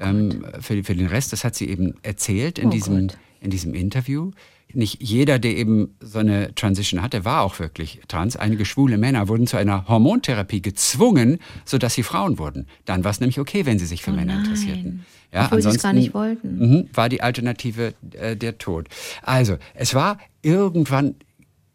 ähm, 0.00 0.44
für, 0.60 0.82
für 0.82 0.94
den 0.96 1.06
Rest, 1.06 1.32
das 1.32 1.44
hat 1.44 1.54
sie 1.54 1.68
eben 1.68 1.94
erzählt 2.02 2.58
in, 2.58 2.68
Oh 2.68 2.70
diesem, 2.72 3.08
Gott. 3.08 3.18
in 3.40 3.50
diesem 3.50 3.74
Interview. 3.74 4.32
Nicht 4.74 5.02
jeder, 5.02 5.38
der 5.38 5.56
eben 5.56 5.94
so 6.00 6.18
eine 6.18 6.54
Transition 6.54 7.02
hatte, 7.02 7.24
war 7.24 7.42
auch 7.42 7.58
wirklich 7.58 8.00
trans. 8.08 8.36
Einige 8.36 8.64
schwule 8.64 8.98
Männer 8.98 9.28
wurden 9.28 9.46
zu 9.46 9.56
einer 9.56 9.86
Hormontherapie 9.88 10.62
gezwungen, 10.62 11.38
sodass 11.64 11.94
sie 11.94 12.02
Frauen 12.02 12.38
wurden. 12.38 12.66
Dann 12.84 13.04
war 13.04 13.10
es 13.10 13.20
nämlich 13.20 13.38
okay, 13.38 13.66
wenn 13.66 13.78
sie 13.78 13.86
sich 13.86 14.02
für 14.02 14.10
Männer 14.12 14.32
Oh 14.32 14.36
nein. 14.36 14.44
interessierten. 14.44 15.06
Ja, 15.32 15.46
Obwohl 15.46 15.62
sie 15.62 15.68
es 15.68 15.82
gar 15.82 15.92
nicht 15.92 16.14
wollten. 16.14 16.58
Mhm, 16.58 16.88
war 16.92 17.08
die 17.08 17.22
Alternative 17.22 17.94
äh, 18.12 18.36
der 18.36 18.58
Tod. 18.58 18.88
Also, 19.22 19.56
es 19.74 19.94
war 19.94 20.18
irgendwann 20.42 21.14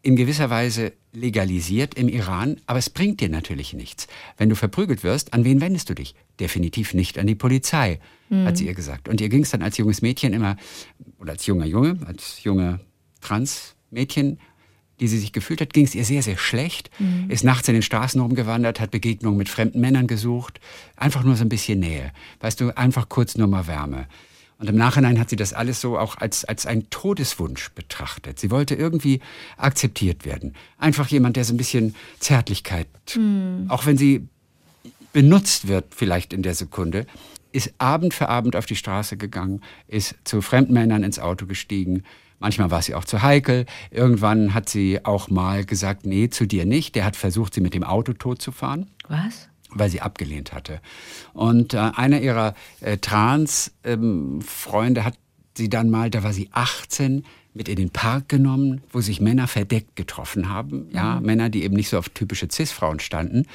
in 0.02 0.16
gewisser 0.16 0.48
Weise 0.48 0.92
legalisiert 1.12 1.94
im 1.94 2.08
Iran, 2.08 2.56
aber 2.66 2.78
es 2.78 2.88
bringt 2.88 3.20
dir 3.20 3.28
natürlich 3.28 3.74
nichts. 3.74 4.06
Wenn 4.38 4.48
du 4.48 4.54
verprügelt 4.54 5.02
wirst, 5.02 5.34
an 5.34 5.44
wen 5.44 5.60
wendest 5.60 5.90
du 5.90 5.94
dich? 5.94 6.14
Definitiv 6.38 6.94
nicht 6.94 7.18
an 7.18 7.26
die 7.26 7.34
Polizei, 7.34 7.98
hat 8.44 8.56
sie 8.56 8.66
ihr 8.66 8.74
gesagt. 8.74 9.08
Und 9.08 9.20
ihr 9.20 9.28
ging 9.28 9.42
es 9.42 9.50
dann 9.50 9.60
als 9.60 9.76
junges 9.76 10.02
Mädchen 10.02 10.32
immer, 10.32 10.56
oder 11.18 11.32
als 11.32 11.44
junger 11.46 11.66
Junge, 11.66 11.98
als 12.06 12.42
junge 12.44 12.78
Trans-Mädchen, 13.20 14.38
die 15.00 15.08
sie 15.08 15.18
sich 15.18 15.32
gefühlt 15.32 15.60
hat, 15.60 15.72
ging 15.72 15.86
es 15.86 15.94
ihr 15.94 16.04
sehr, 16.04 16.22
sehr 16.22 16.36
schlecht. 16.36 16.90
Ist 17.28 17.42
nachts 17.42 17.66
in 17.68 17.74
den 17.74 17.82
Straßen 17.82 18.20
rumgewandert, 18.20 18.80
hat 18.80 18.90
Begegnungen 18.90 19.38
mit 19.38 19.48
fremden 19.48 19.80
Männern 19.80 20.06
gesucht. 20.06 20.60
Einfach 20.96 21.24
nur 21.24 21.36
so 21.36 21.44
ein 21.44 21.48
bisschen 21.48 21.80
Nähe. 21.80 22.12
Weißt 22.40 22.60
du, 22.60 22.76
einfach 22.76 23.08
kurz 23.08 23.36
nur 23.36 23.46
mal 23.46 23.66
Wärme. 23.66 24.06
Und 24.58 24.68
im 24.68 24.76
Nachhinein 24.76 25.18
hat 25.18 25.30
sie 25.30 25.36
das 25.36 25.54
alles 25.54 25.80
so 25.80 25.98
auch 25.98 26.18
als, 26.18 26.44
als 26.44 26.66
einen 26.66 26.90
Todeswunsch 26.90 27.70
betrachtet. 27.70 28.38
Sie 28.38 28.50
wollte 28.50 28.74
irgendwie 28.74 29.20
akzeptiert 29.56 30.26
werden. 30.26 30.52
Einfach 30.76 31.08
jemand, 31.08 31.36
der 31.36 31.44
so 31.44 31.54
ein 31.54 31.56
bisschen 31.56 31.94
Zärtlichkeit, 32.18 32.86
auch 33.68 33.86
wenn 33.86 33.96
sie 33.96 34.28
benutzt 35.14 35.66
wird 35.66 35.94
vielleicht 35.94 36.34
in 36.34 36.42
der 36.42 36.54
Sekunde, 36.54 37.06
ist 37.52 37.74
Abend 37.78 38.14
für 38.14 38.28
Abend 38.28 38.56
auf 38.56 38.66
die 38.66 38.76
Straße 38.76 39.16
gegangen, 39.16 39.62
ist 39.88 40.14
zu 40.24 40.42
Fremdmännern 40.42 41.02
ins 41.02 41.18
Auto 41.18 41.46
gestiegen. 41.46 42.04
Manchmal 42.38 42.70
war 42.70 42.80
sie 42.80 42.94
auch 42.94 43.04
zu 43.04 43.22
heikel. 43.22 43.66
Irgendwann 43.90 44.54
hat 44.54 44.68
sie 44.68 45.04
auch 45.04 45.28
mal 45.28 45.64
gesagt, 45.64 46.06
nee, 46.06 46.30
zu 46.30 46.46
dir 46.46 46.64
nicht. 46.64 46.94
Der 46.94 47.04
hat 47.04 47.16
versucht, 47.16 47.54
sie 47.54 47.60
mit 47.60 47.74
dem 47.74 47.82
Auto 47.84 48.12
totzufahren 48.14 48.90
Was? 49.08 49.48
weil 49.72 49.88
sie 49.88 50.00
abgelehnt 50.00 50.52
hatte. 50.52 50.80
Und 51.32 51.74
äh, 51.74 51.78
einer 51.78 52.20
ihrer 52.20 52.54
äh, 52.80 52.98
Trans-Freunde 52.98 55.04
hat 55.04 55.14
sie 55.56 55.68
dann 55.68 55.90
mal, 55.90 56.10
da 56.10 56.24
war 56.24 56.32
sie 56.32 56.48
18, 56.52 57.24
mit 57.52 57.68
in 57.68 57.76
den 57.76 57.90
Park 57.90 58.28
genommen, 58.28 58.80
wo 58.92 59.00
sich 59.00 59.20
Männer 59.20 59.48
verdeckt 59.48 59.96
getroffen 59.96 60.48
haben. 60.48 60.86
Ja, 60.92 61.20
Männer, 61.20 61.48
die 61.48 61.64
eben 61.64 61.74
nicht 61.74 61.88
so 61.88 61.98
auf 61.98 62.08
typische 62.08 62.48
Cis-Frauen 62.50 63.00
standen. 63.00 63.46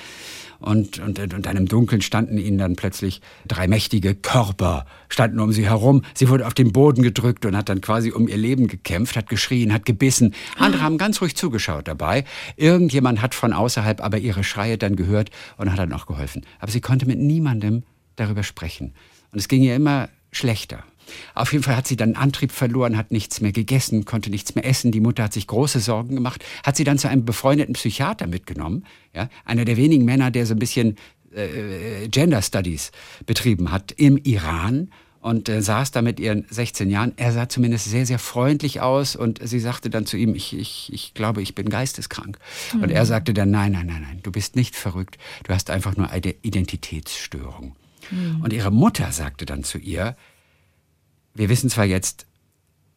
Und, 0.59 0.99
und, 0.99 1.19
und 1.19 1.45
dann 1.45 1.57
im 1.57 1.67
Dunkeln 1.67 2.01
standen 2.01 2.37
ihnen 2.37 2.57
dann 2.57 2.75
plötzlich 2.75 3.21
drei 3.47 3.67
mächtige 3.67 4.15
Körper, 4.15 4.85
standen 5.09 5.39
um 5.39 5.51
sie 5.51 5.65
herum. 5.65 6.01
Sie 6.13 6.27
wurde 6.29 6.47
auf 6.47 6.53
den 6.53 6.73
Boden 6.73 7.03
gedrückt 7.03 7.45
und 7.45 7.55
hat 7.55 7.69
dann 7.69 7.81
quasi 7.81 8.11
um 8.11 8.27
ihr 8.27 8.37
Leben 8.37 8.67
gekämpft, 8.67 9.15
hat 9.15 9.29
geschrien, 9.29 9.73
hat 9.73 9.85
gebissen. 9.85 10.33
Andere 10.57 10.81
haben 10.81 10.97
ganz 10.97 11.21
ruhig 11.21 11.35
zugeschaut 11.35 11.87
dabei. 11.87 12.25
Irgendjemand 12.57 13.21
hat 13.21 13.33
von 13.33 13.53
außerhalb 13.53 14.01
aber 14.01 14.17
ihre 14.17 14.43
Schreie 14.43 14.77
dann 14.77 14.95
gehört 14.95 15.29
und 15.57 15.71
hat 15.71 15.79
dann 15.79 15.93
auch 15.93 16.05
geholfen. 16.05 16.45
Aber 16.59 16.71
sie 16.71 16.81
konnte 16.81 17.05
mit 17.05 17.19
niemandem 17.19 17.83
darüber 18.15 18.43
sprechen. 18.43 18.93
Und 19.31 19.39
es 19.39 19.47
ging 19.47 19.61
ihr 19.61 19.75
immer 19.75 20.09
schlechter. 20.31 20.83
Auf 21.33 21.51
jeden 21.51 21.63
Fall 21.63 21.75
hat 21.75 21.87
sie 21.87 21.95
dann 21.95 22.15
Antrieb 22.15 22.51
verloren, 22.51 22.97
hat 22.97 23.11
nichts 23.11 23.41
mehr 23.41 23.51
gegessen, 23.51 24.05
konnte 24.05 24.29
nichts 24.29 24.55
mehr 24.55 24.65
essen. 24.65 24.91
Die 24.91 24.99
Mutter 24.99 25.23
hat 25.23 25.33
sich 25.33 25.47
große 25.47 25.79
Sorgen 25.79 26.15
gemacht, 26.15 26.43
hat 26.63 26.75
sie 26.75 26.83
dann 26.83 26.97
zu 26.97 27.07
einem 27.09 27.25
befreundeten 27.25 27.73
Psychiater 27.73 28.27
mitgenommen. 28.27 28.85
Ja, 29.13 29.29
einer 29.45 29.65
der 29.65 29.77
wenigen 29.77 30.05
Männer, 30.05 30.31
der 30.31 30.45
so 30.45 30.53
ein 30.53 30.59
bisschen 30.59 30.97
äh, 31.35 32.07
Gender 32.09 32.41
Studies 32.41 32.91
betrieben 33.25 33.71
hat 33.71 33.91
im 33.93 34.17
Iran 34.17 34.89
und 35.25 35.49
äh, 35.49 35.61
saß 35.61 35.91
da 35.91 36.01
mit 36.01 36.19
ihren 36.19 36.45
16 36.49 36.89
Jahren. 36.89 37.13
Er 37.17 37.31
sah 37.31 37.49
zumindest 37.49 37.85
sehr, 37.85 38.05
sehr 38.05 38.19
freundlich 38.19 38.81
aus 38.81 39.15
und 39.15 39.39
sie 39.43 39.59
sagte 39.59 39.89
dann 39.89 40.05
zu 40.05 40.17
ihm, 40.17 40.35
ich, 40.35 40.55
ich, 40.55 40.93
ich 40.93 41.13
glaube, 41.13 41.41
ich 41.41 41.55
bin 41.55 41.69
geisteskrank. 41.69 42.37
Und 42.73 42.91
er 42.91 43.05
sagte 43.07 43.33
dann, 43.33 43.49
nein, 43.49 43.71
nein, 43.71 43.87
nein, 43.87 44.03
nein, 44.03 44.19
du 44.21 44.31
bist 44.31 44.55
nicht 44.55 44.75
verrückt, 44.75 45.17
du 45.43 45.53
hast 45.53 45.71
einfach 45.71 45.97
nur 45.97 46.11
eine 46.11 46.35
Identitätsstörung. 46.43 47.75
Und 48.43 48.53
ihre 48.53 48.71
Mutter 48.71 49.11
sagte 49.11 49.47
dann 49.47 49.63
zu 49.63 49.79
ihr, 49.79 50.15
wir 51.35 51.49
wissen 51.49 51.69
zwar 51.69 51.85
jetzt, 51.85 52.25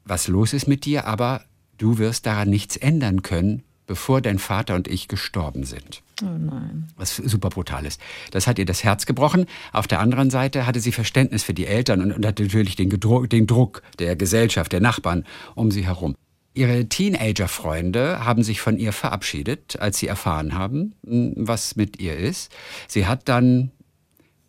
was 0.05 0.29
los 0.29 0.53
ist 0.55 0.67
mit 0.67 0.85
dir, 0.85 1.07
aber 1.07 1.45
du 1.77 1.99
wirst 1.99 2.25
daran 2.25 2.49
nichts 2.49 2.77
ändern 2.77 3.23
können, 3.23 3.63
bevor 3.87 4.21
dein 4.21 4.39
Vater 4.39 4.75
und 4.75 4.89
ich 4.89 5.09
gestorben 5.09 5.65
sind. 5.65 6.03
Oh 6.23 6.27
nein. 6.27 6.89
Was 6.97 7.17
super 7.17 7.49
brutal 7.49 7.87
ist. 7.87 8.01
Das 8.31 8.47
hat 8.47 8.59
ihr 8.59 8.65
das 8.65 8.85
Herz 8.85 9.07
gebrochen. 9.07 9.47
Auf 9.73 9.87
der 9.87 10.01
anderen 10.01 10.31
Seite 10.31 10.67
hatte 10.67 10.81
sie 10.81 10.93
Verständnis 10.93 11.43
für 11.43 11.55
die 11.55 11.67
Eltern 11.67 12.01
und, 12.01 12.13
und 12.13 12.27
hatte 12.27 12.45
natürlich 12.45 12.77
den, 12.77 12.91
den 12.91 13.47
Druck 13.47 13.83
der 13.99 14.17
Gesellschaft, 14.17 14.73
der 14.73 14.81
Nachbarn 14.81 15.25
um 15.55 15.71
sie 15.71 15.87
herum. 15.87 16.15
Ihre 16.55 16.89
Teenager-Freunde 16.89 18.25
haben 18.25 18.43
sich 18.43 18.61
von 18.61 18.79
ihr 18.79 18.93
verabschiedet, 18.93 19.79
als 19.81 19.99
sie 19.99 20.09
erfahren 20.09 20.55
haben, 20.55 20.95
mh, 21.03 21.33
was 21.37 21.77
mit 21.77 22.01
ihr 22.01 22.17
ist. 22.17 22.53
Sie 22.89 23.07
hat 23.07 23.29
dann 23.29 23.71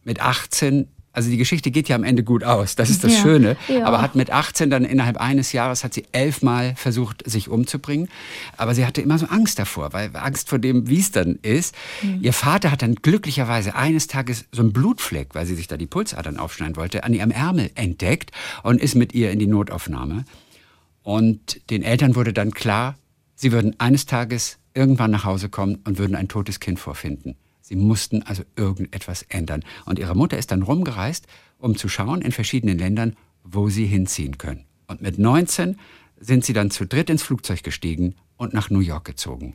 mit 0.04 0.22
18, 0.22 0.88
also 1.12 1.30
die 1.30 1.38
Geschichte 1.38 1.72
geht 1.72 1.90
ja 1.90 1.96
am 1.96 2.04
Ende 2.04 2.24
gut 2.24 2.44
aus, 2.44 2.76
das 2.76 2.90
ist 2.90 3.04
das 3.04 3.14
Ja, 3.16 3.22
Schöne, 3.22 3.58
ja. 3.68 3.86
aber 3.86 4.02
hat 4.02 4.16
mit 4.16 4.30
18 4.32 4.70
dann 4.70 4.86
innerhalb 4.86 5.18
eines 5.18 5.52
Jahres 5.52 5.84
hat 5.84 5.94
sie 5.94 6.06
elfmal 6.12 6.76
versucht, 6.76 7.30
sich 7.30 7.50
umzubringen. 7.50 8.10
Aber 8.58 8.76
sie 8.76 8.86
hatte 8.86 9.02
immer 9.02 9.18
so 9.18 9.26
Angst 9.26 9.58
davor, 9.58 9.92
weil 9.94 10.12
Angst 10.16 10.50
vor 10.50 10.60
dem, 10.60 10.88
wie 10.88 11.00
es 11.00 11.12
dann 11.12 11.40
ist. 11.42 11.74
Ihr 12.22 12.34
Vater 12.34 12.72
hat 12.72 12.82
dann 12.84 12.96
glücklicherweise 12.96 13.76
eines 13.76 14.08
Tages 14.08 14.46
so 14.52 14.62
einen 14.62 14.72
Blutfleck, 14.72 15.34
weil 15.34 15.46
sie 15.46 15.56
sich 15.56 15.68
da 15.68 15.78
die 15.78 15.88
Pulsadern 15.88 16.38
aufschneiden 16.38 16.76
wollte, 16.76 17.04
an 17.04 17.14
ihrem 17.14 17.32
Ärmel 17.32 17.72
entdeckt 17.76 18.32
und 18.64 18.80
ist 18.80 18.96
mit 18.96 19.14
ihr 19.14 19.32
in 19.32 19.40
die 19.40 19.48
Notaufnahme. 19.48 20.26
Und 21.02 21.70
den 21.72 21.82
Eltern 21.82 22.16
wurde 22.16 22.34
dann 22.34 22.52
klar, 22.52 22.96
sie 23.36 23.52
würden 23.52 23.76
eines 23.80 24.06
Tages 24.06 24.58
irgendwann 24.74 25.12
nach 25.12 25.24
Hause 25.26 25.50
kommen 25.50 25.80
und 25.86 25.98
würden 25.98 26.16
ein 26.16 26.28
totes 26.28 26.60
Kind 26.60 26.80
vorfinden. 26.80 27.36
Sie 27.70 27.76
mussten 27.76 28.24
also 28.24 28.42
irgendetwas 28.56 29.22
ändern. 29.30 29.64
Und 29.86 30.00
ihre 30.00 30.16
Mutter 30.16 30.40
ist 30.40 30.50
dann 30.50 30.64
rumgereist, 30.64 31.28
um 31.60 31.78
zu 31.78 31.88
schauen 31.88 32.24
in 32.24 32.32
verschiedenen 32.32 32.80
Ländern, 32.80 33.16
wo 33.44 33.70
sie 33.70 33.86
hinziehen 33.86 34.40
können. 34.40 34.66
Und 34.88 35.04
mit 35.04 35.20
19 35.20 35.78
sind 36.20 36.44
sie 36.44 36.54
dann 36.54 36.72
zu 36.72 36.88
dritt 36.88 37.12
ins 37.12 37.22
Flugzeug 37.22 37.62
gestiegen 37.62 38.16
und 38.38 38.56
nach 38.56 38.72
New 38.72 38.80
York 38.80 39.06
gezogen. 39.06 39.54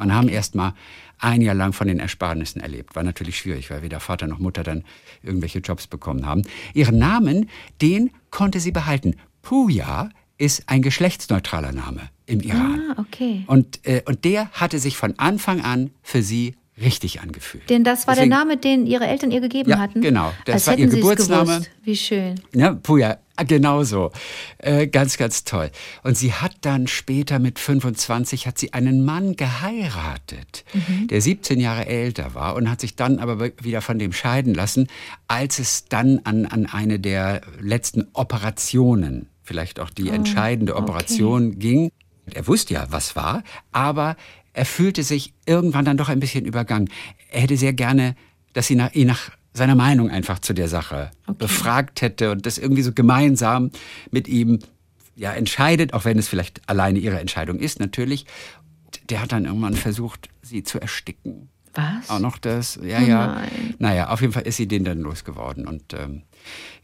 Und 0.00 0.14
haben 0.14 0.28
erst 0.28 0.54
mal 0.54 0.74
ein 1.18 1.42
Jahr 1.42 1.56
lang 1.56 1.72
von 1.72 1.88
den 1.88 1.98
Ersparnissen 1.98 2.60
erlebt. 2.60 2.94
War 2.94 3.02
natürlich 3.02 3.38
schwierig, 3.38 3.70
weil 3.70 3.82
weder 3.82 3.98
Vater 3.98 4.28
noch 4.28 4.38
Mutter 4.38 4.62
dann 4.62 4.84
irgendwelche 5.24 5.58
Jobs 5.58 5.88
bekommen 5.88 6.26
haben. 6.26 6.42
Ihren 6.74 6.98
Namen, 6.98 7.50
den 7.80 8.10
konnte 8.30 8.60
sie 8.60 8.70
behalten. 8.70 9.16
Puja 9.42 10.10
ist 10.38 10.68
ein 10.68 10.80
geschlechtsneutraler 10.80 11.72
Name 11.72 12.08
im 12.26 12.40
Iran. 12.40 12.92
Ah, 12.96 13.00
okay. 13.00 13.42
Und, 13.48 13.84
äh, 13.84 14.02
und 14.06 14.24
der 14.24 14.48
hatte 14.52 14.78
sich 14.78 14.96
von 14.96 15.18
Anfang 15.18 15.60
an 15.60 15.90
für 16.02 16.22
sie 16.22 16.54
richtig 16.80 17.20
angefühlt. 17.20 17.68
Denn 17.70 17.84
das 17.84 18.06
war 18.06 18.14
Deswegen- 18.14 18.30
der 18.30 18.38
Name, 18.38 18.56
den 18.56 18.86
ihre 18.86 19.06
Eltern 19.06 19.30
ihr 19.30 19.40
gegeben 19.40 19.70
Ja, 19.70 19.78
hatten? 19.78 20.00
genau. 20.00 20.32
Das 20.46 20.54
Als 20.54 20.66
war 20.66 20.72
hätten 20.74 20.82
ihr 20.84 20.88
Geburtsname. 20.96 21.44
gewusst. 21.56 21.70
Wie 21.84 21.96
schön. 21.96 22.34
Ja, 22.54 22.72
Puja, 22.72 23.18
genau 23.46 23.82
so. 23.84 24.10
Äh, 24.58 24.86
ganz, 24.86 25.18
ganz 25.18 25.44
toll. 25.44 25.70
Und 26.02 26.16
sie 26.16 26.32
hat 26.32 26.52
dann 26.62 26.86
später 26.86 27.38
mit 27.38 27.58
25 27.58 28.46
hat 28.46 28.56
sie 28.58 28.72
einen 28.72 29.04
Mann 29.04 29.36
geheiratet, 29.36 30.64
der 31.10 31.20
17 31.20 31.60
Jahre 31.60 31.86
älter 31.86 32.34
war 32.34 32.54
und 32.56 32.70
hat 32.70 32.80
sich 32.80 32.96
dann 32.96 33.18
aber 33.18 33.50
wieder 33.60 33.80
von 33.82 33.98
dem 33.98 34.12
scheiden 34.12 34.54
lassen, 34.54 34.88
als 35.28 35.58
es 35.58 35.84
dann 35.86 36.20
an, 36.24 36.46
an 36.46 36.66
eine 36.66 36.98
der 36.98 37.42
letzten 37.60 38.06
Operationen, 38.14 39.28
vielleicht 39.42 39.80
auch 39.80 39.90
die 39.90 40.08
entscheidende 40.08 40.76
Operation 40.76 41.58
ging. 41.58 41.90
Er 42.32 42.46
wusste 42.46 42.74
ja, 42.74 42.86
was 42.90 43.16
war, 43.16 43.42
aber 43.72 44.16
er 44.52 44.64
fühlte 44.64 45.02
sich 45.02 45.32
irgendwann 45.46 45.84
dann 45.84 45.96
doch 45.96 46.08
ein 46.08 46.20
bisschen 46.20 46.44
übergangen. 46.44 46.90
Er 47.30 47.42
hätte 47.42 47.56
sehr 47.56 47.72
gerne, 47.72 48.14
dass 48.52 48.66
sie 48.66 48.76
nach, 48.76 48.92
ihn 48.92 49.06
nach 49.06 49.30
seiner 49.54 49.74
Meinung 49.74 50.10
einfach 50.10 50.38
zu 50.38 50.52
der 50.52 50.68
Sache 50.68 51.10
befragt 51.38 52.02
hätte 52.02 52.30
und 52.30 52.46
das 52.46 52.58
irgendwie 52.58 52.82
so 52.82 52.92
gemeinsam 52.92 53.70
mit 54.10 54.28
ihm 54.28 54.60
ja 55.14 55.32
entscheidet, 55.32 55.92
auch 55.94 56.04
wenn 56.04 56.18
es 56.18 56.28
vielleicht 56.28 56.66
alleine 56.68 56.98
ihre 56.98 57.20
Entscheidung 57.20 57.58
ist, 57.58 57.80
natürlich. 57.80 58.26
Der 59.08 59.20
hat 59.20 59.32
dann 59.32 59.44
irgendwann 59.44 59.74
versucht, 59.74 60.28
sie 60.42 60.62
zu 60.62 60.80
ersticken. 60.80 61.48
Was? 61.74 62.10
Auch 62.10 62.18
noch 62.18 62.38
das, 62.38 62.78
ja, 62.82 63.00
ja. 63.00 63.26
nein. 63.34 63.74
Naja, 63.78 64.08
auf 64.10 64.20
jeden 64.20 64.32
Fall 64.32 64.42
ist 64.42 64.56
sie 64.56 64.68
den 64.68 64.84
dann 64.84 65.00
losgeworden. 65.00 65.66
Und 65.66 65.94
ähm, 65.94 66.22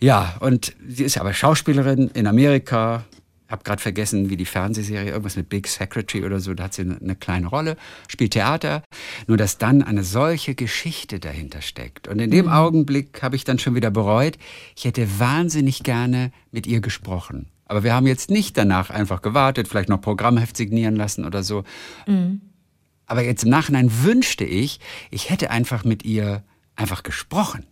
ja, 0.01 0.37
und 0.41 0.75
sie 0.87 1.05
ist 1.05 1.19
aber 1.19 1.35
Schauspielerin 1.35 2.11
in 2.15 2.27
Amerika. 2.27 3.05
Hab 3.49 3.65
gerade 3.65 3.81
vergessen, 3.81 4.29
wie 4.29 4.37
die 4.37 4.45
Fernsehserie, 4.45 5.11
irgendwas 5.11 5.37
mit 5.37 5.49
Big 5.49 5.67
Secretary 5.69 6.25
oder 6.25 6.39
so, 6.39 6.53
da 6.53 6.65
hat 6.65 6.75
sie 6.75 6.83
eine, 6.83 6.99
eine 7.01 7.17
kleine 7.17 7.47
Rolle, 7.47 7.77
spielt 8.07 8.33
Theater. 8.35 8.83
Nur, 9.27 9.39
dass 9.39 9.57
dann 9.57 9.83
eine 9.83 10.05
solche 10.05 10.55
Geschichte 10.55 11.19
dahinter 11.19 11.63
steckt. 11.63 12.09
Und 12.09 12.19
in 12.19 12.31
dem 12.31 12.49
Augenblick 12.49 13.23
habe 13.23 13.37
ich 13.37 13.45
dann 13.45 13.59
schon 13.59 13.75
wieder 13.75 13.91
bereut, 13.91 14.37
ich 14.77 14.85
hätte 14.85 15.19
wahnsinnig 15.19 15.83
gerne 15.83 16.31
mit 16.53 16.67
ihr 16.67 16.81
gesprochen. 16.81 17.47
Aber 17.65 17.85
wir 17.85 17.95
haben 17.95 18.07
jetzt 18.07 18.31
nicht 18.31 18.57
danach 18.57 18.91
einfach 18.91 19.23
gewartet, 19.23 19.69
vielleicht 19.69 19.89
noch 19.89 20.01
Programmheft 20.01 20.57
signieren 20.57 20.97
lassen 20.97 21.25
oder 21.25 21.43
so. 21.43 21.65
Aber 23.07 23.23
jetzt 23.23 23.45
im 23.45 23.51
Nachhinein 23.51 23.91
wünschte 24.05 24.45
ich, 24.45 24.81
ich 25.11 25.31
hätte 25.31 25.51
einfach 25.51 25.85
mit 25.85 26.05
ihr 26.05 26.43
einfach 26.77 27.03
gesprochen. 27.03 27.65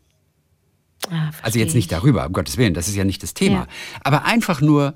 Ah, 1.11 1.31
Also 1.43 1.59
jetzt 1.59 1.75
nicht 1.75 1.85
ich. 1.93 1.99
darüber, 1.99 2.27
um 2.27 2.33
Gottes 2.33 2.57
Willen, 2.57 2.75
das 2.75 2.89
ist 2.89 2.97
ja 2.97 3.05
nicht 3.05 3.23
das 3.23 3.35
Thema. 3.35 3.57
Ja. 3.61 3.67
Aber 4.03 4.25
einfach 4.25 4.61
nur, 4.61 4.95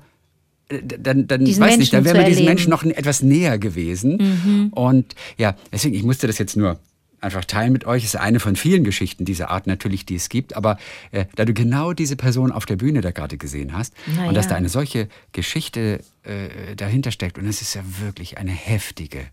dann, 0.99 1.27
dann 1.27 1.45
Diesen 1.45 1.63
weiß 1.63 1.77
nicht, 1.77 1.93
dann 1.93 2.03
Menschen 2.03 2.15
wären 2.15 2.23
wir 2.23 2.29
diesen 2.29 2.47
erleben. 2.47 2.55
Menschen 2.55 2.69
noch 2.69 2.83
etwas 2.83 3.21
näher 3.21 3.57
gewesen. 3.59 4.71
Und 4.71 5.15
ja, 5.37 5.55
deswegen, 5.71 5.95
ich 5.95 6.03
musste 6.03 6.27
das 6.27 6.37
jetzt 6.37 6.55
nur 6.55 6.79
einfach 7.19 7.45
teilen 7.45 7.71
mit 7.71 7.85
euch. 7.85 8.03
Es 8.03 8.15
ist 8.15 8.19
eine 8.19 8.39
von 8.39 8.55
vielen 8.55 8.83
Geschichten 8.83 9.25
dieser 9.25 9.51
Art 9.51 9.67
natürlich, 9.67 10.05
die 10.05 10.15
es 10.15 10.29
gibt. 10.29 10.55
Aber 10.55 10.77
äh, 11.11 11.25
da 11.35 11.45
du 11.45 11.53
genau 11.53 11.93
diese 11.93 12.15
Person 12.15 12.51
auf 12.51 12.65
der 12.65 12.77
Bühne 12.77 13.01
da 13.01 13.11
gerade 13.11 13.37
gesehen 13.37 13.73
hast 13.73 13.93
Na 14.15 14.27
und 14.27 14.33
dass 14.35 14.47
da 14.47 14.55
eine 14.55 14.69
solche 14.69 15.07
Geschichte 15.31 15.99
äh, 16.23 16.75
dahinter 16.75 17.11
steckt, 17.11 17.37
und 17.37 17.45
es 17.45 17.61
ist 17.61 17.75
ja 17.75 17.83
wirklich 18.01 18.37
eine 18.37 18.51
heftige 18.51 19.27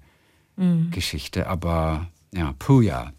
Mhm. 0.58 0.90
Geschichte, 0.90 1.46
aber 1.46 2.08
ja, 2.34 2.52
Puja. 2.58 3.12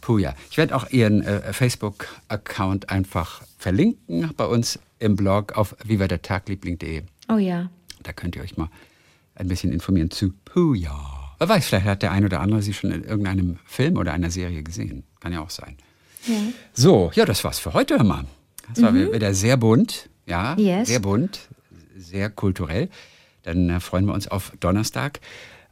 Puja. 0.00 0.34
Ich 0.50 0.56
werde 0.56 0.74
auch 0.74 0.90
Ihren 0.90 1.22
äh, 1.22 1.52
Facebook-Account 1.52 2.88
einfach 2.88 3.42
verlinken 3.58 4.30
bei 4.36 4.46
uns 4.46 4.78
im 4.98 5.16
Blog 5.16 5.52
auf 5.52 5.76
vivadertagliebling.de. 5.84 7.02
Oh 7.32 7.38
ja. 7.38 7.70
Da 8.02 8.12
könnt 8.12 8.36
ihr 8.36 8.42
euch 8.42 8.56
mal 8.56 8.68
ein 9.34 9.48
bisschen 9.48 9.72
informieren 9.72 10.10
zu 10.10 10.32
Puja. 10.44 11.34
Wer 11.38 11.48
weiß, 11.48 11.66
vielleicht 11.66 11.86
hat 11.86 12.02
der 12.02 12.12
ein 12.12 12.24
oder 12.24 12.40
andere 12.40 12.62
sie 12.62 12.72
schon 12.74 12.90
in 12.90 13.04
irgendeinem 13.04 13.58
Film 13.64 13.96
oder 13.96 14.12
einer 14.12 14.30
Serie 14.30 14.62
gesehen. 14.62 15.04
Kann 15.20 15.32
ja 15.32 15.40
auch 15.40 15.50
sein. 15.50 15.76
So, 16.72 17.10
ja, 17.14 17.24
das 17.24 17.42
war's 17.42 17.58
für 17.58 17.72
heute, 17.74 17.96
hör 17.96 18.04
mal. 18.04 18.24
Das 18.68 18.82
war 18.82 18.94
wieder 18.94 19.34
sehr 19.34 19.56
bunt, 19.56 20.08
ja, 20.26 20.56
Yes. 20.56 20.88
sehr 20.88 21.00
bunt, 21.00 21.48
sehr 21.96 22.30
kulturell. 22.30 22.88
Dann 23.42 23.68
äh, 23.70 23.80
freuen 23.80 24.06
wir 24.06 24.14
uns 24.14 24.28
auf 24.28 24.52
Donnerstag, 24.60 25.20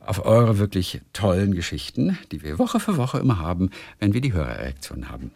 auf 0.00 0.24
eure 0.24 0.58
wirklich 0.58 1.00
tollen 1.12 1.54
Geschichten, 1.54 2.18
die 2.32 2.42
wir 2.42 2.58
Woche 2.58 2.80
für 2.80 2.96
Woche 2.96 3.18
immer 3.18 3.38
haben, 3.38 3.70
wenn 4.00 4.12
wir 4.12 4.20
die 4.20 4.32
Hörerreaktion 4.32 5.08
haben. 5.08 5.30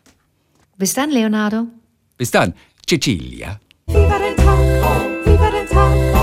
Bis 0.77 0.95
dann, 0.95 1.11
Leonardo. 1.11 1.69
Bis 2.17 2.33
dann, 2.33 2.55
Cecilia. 2.89 3.61
Viva 3.87 4.19
la 4.19 6.14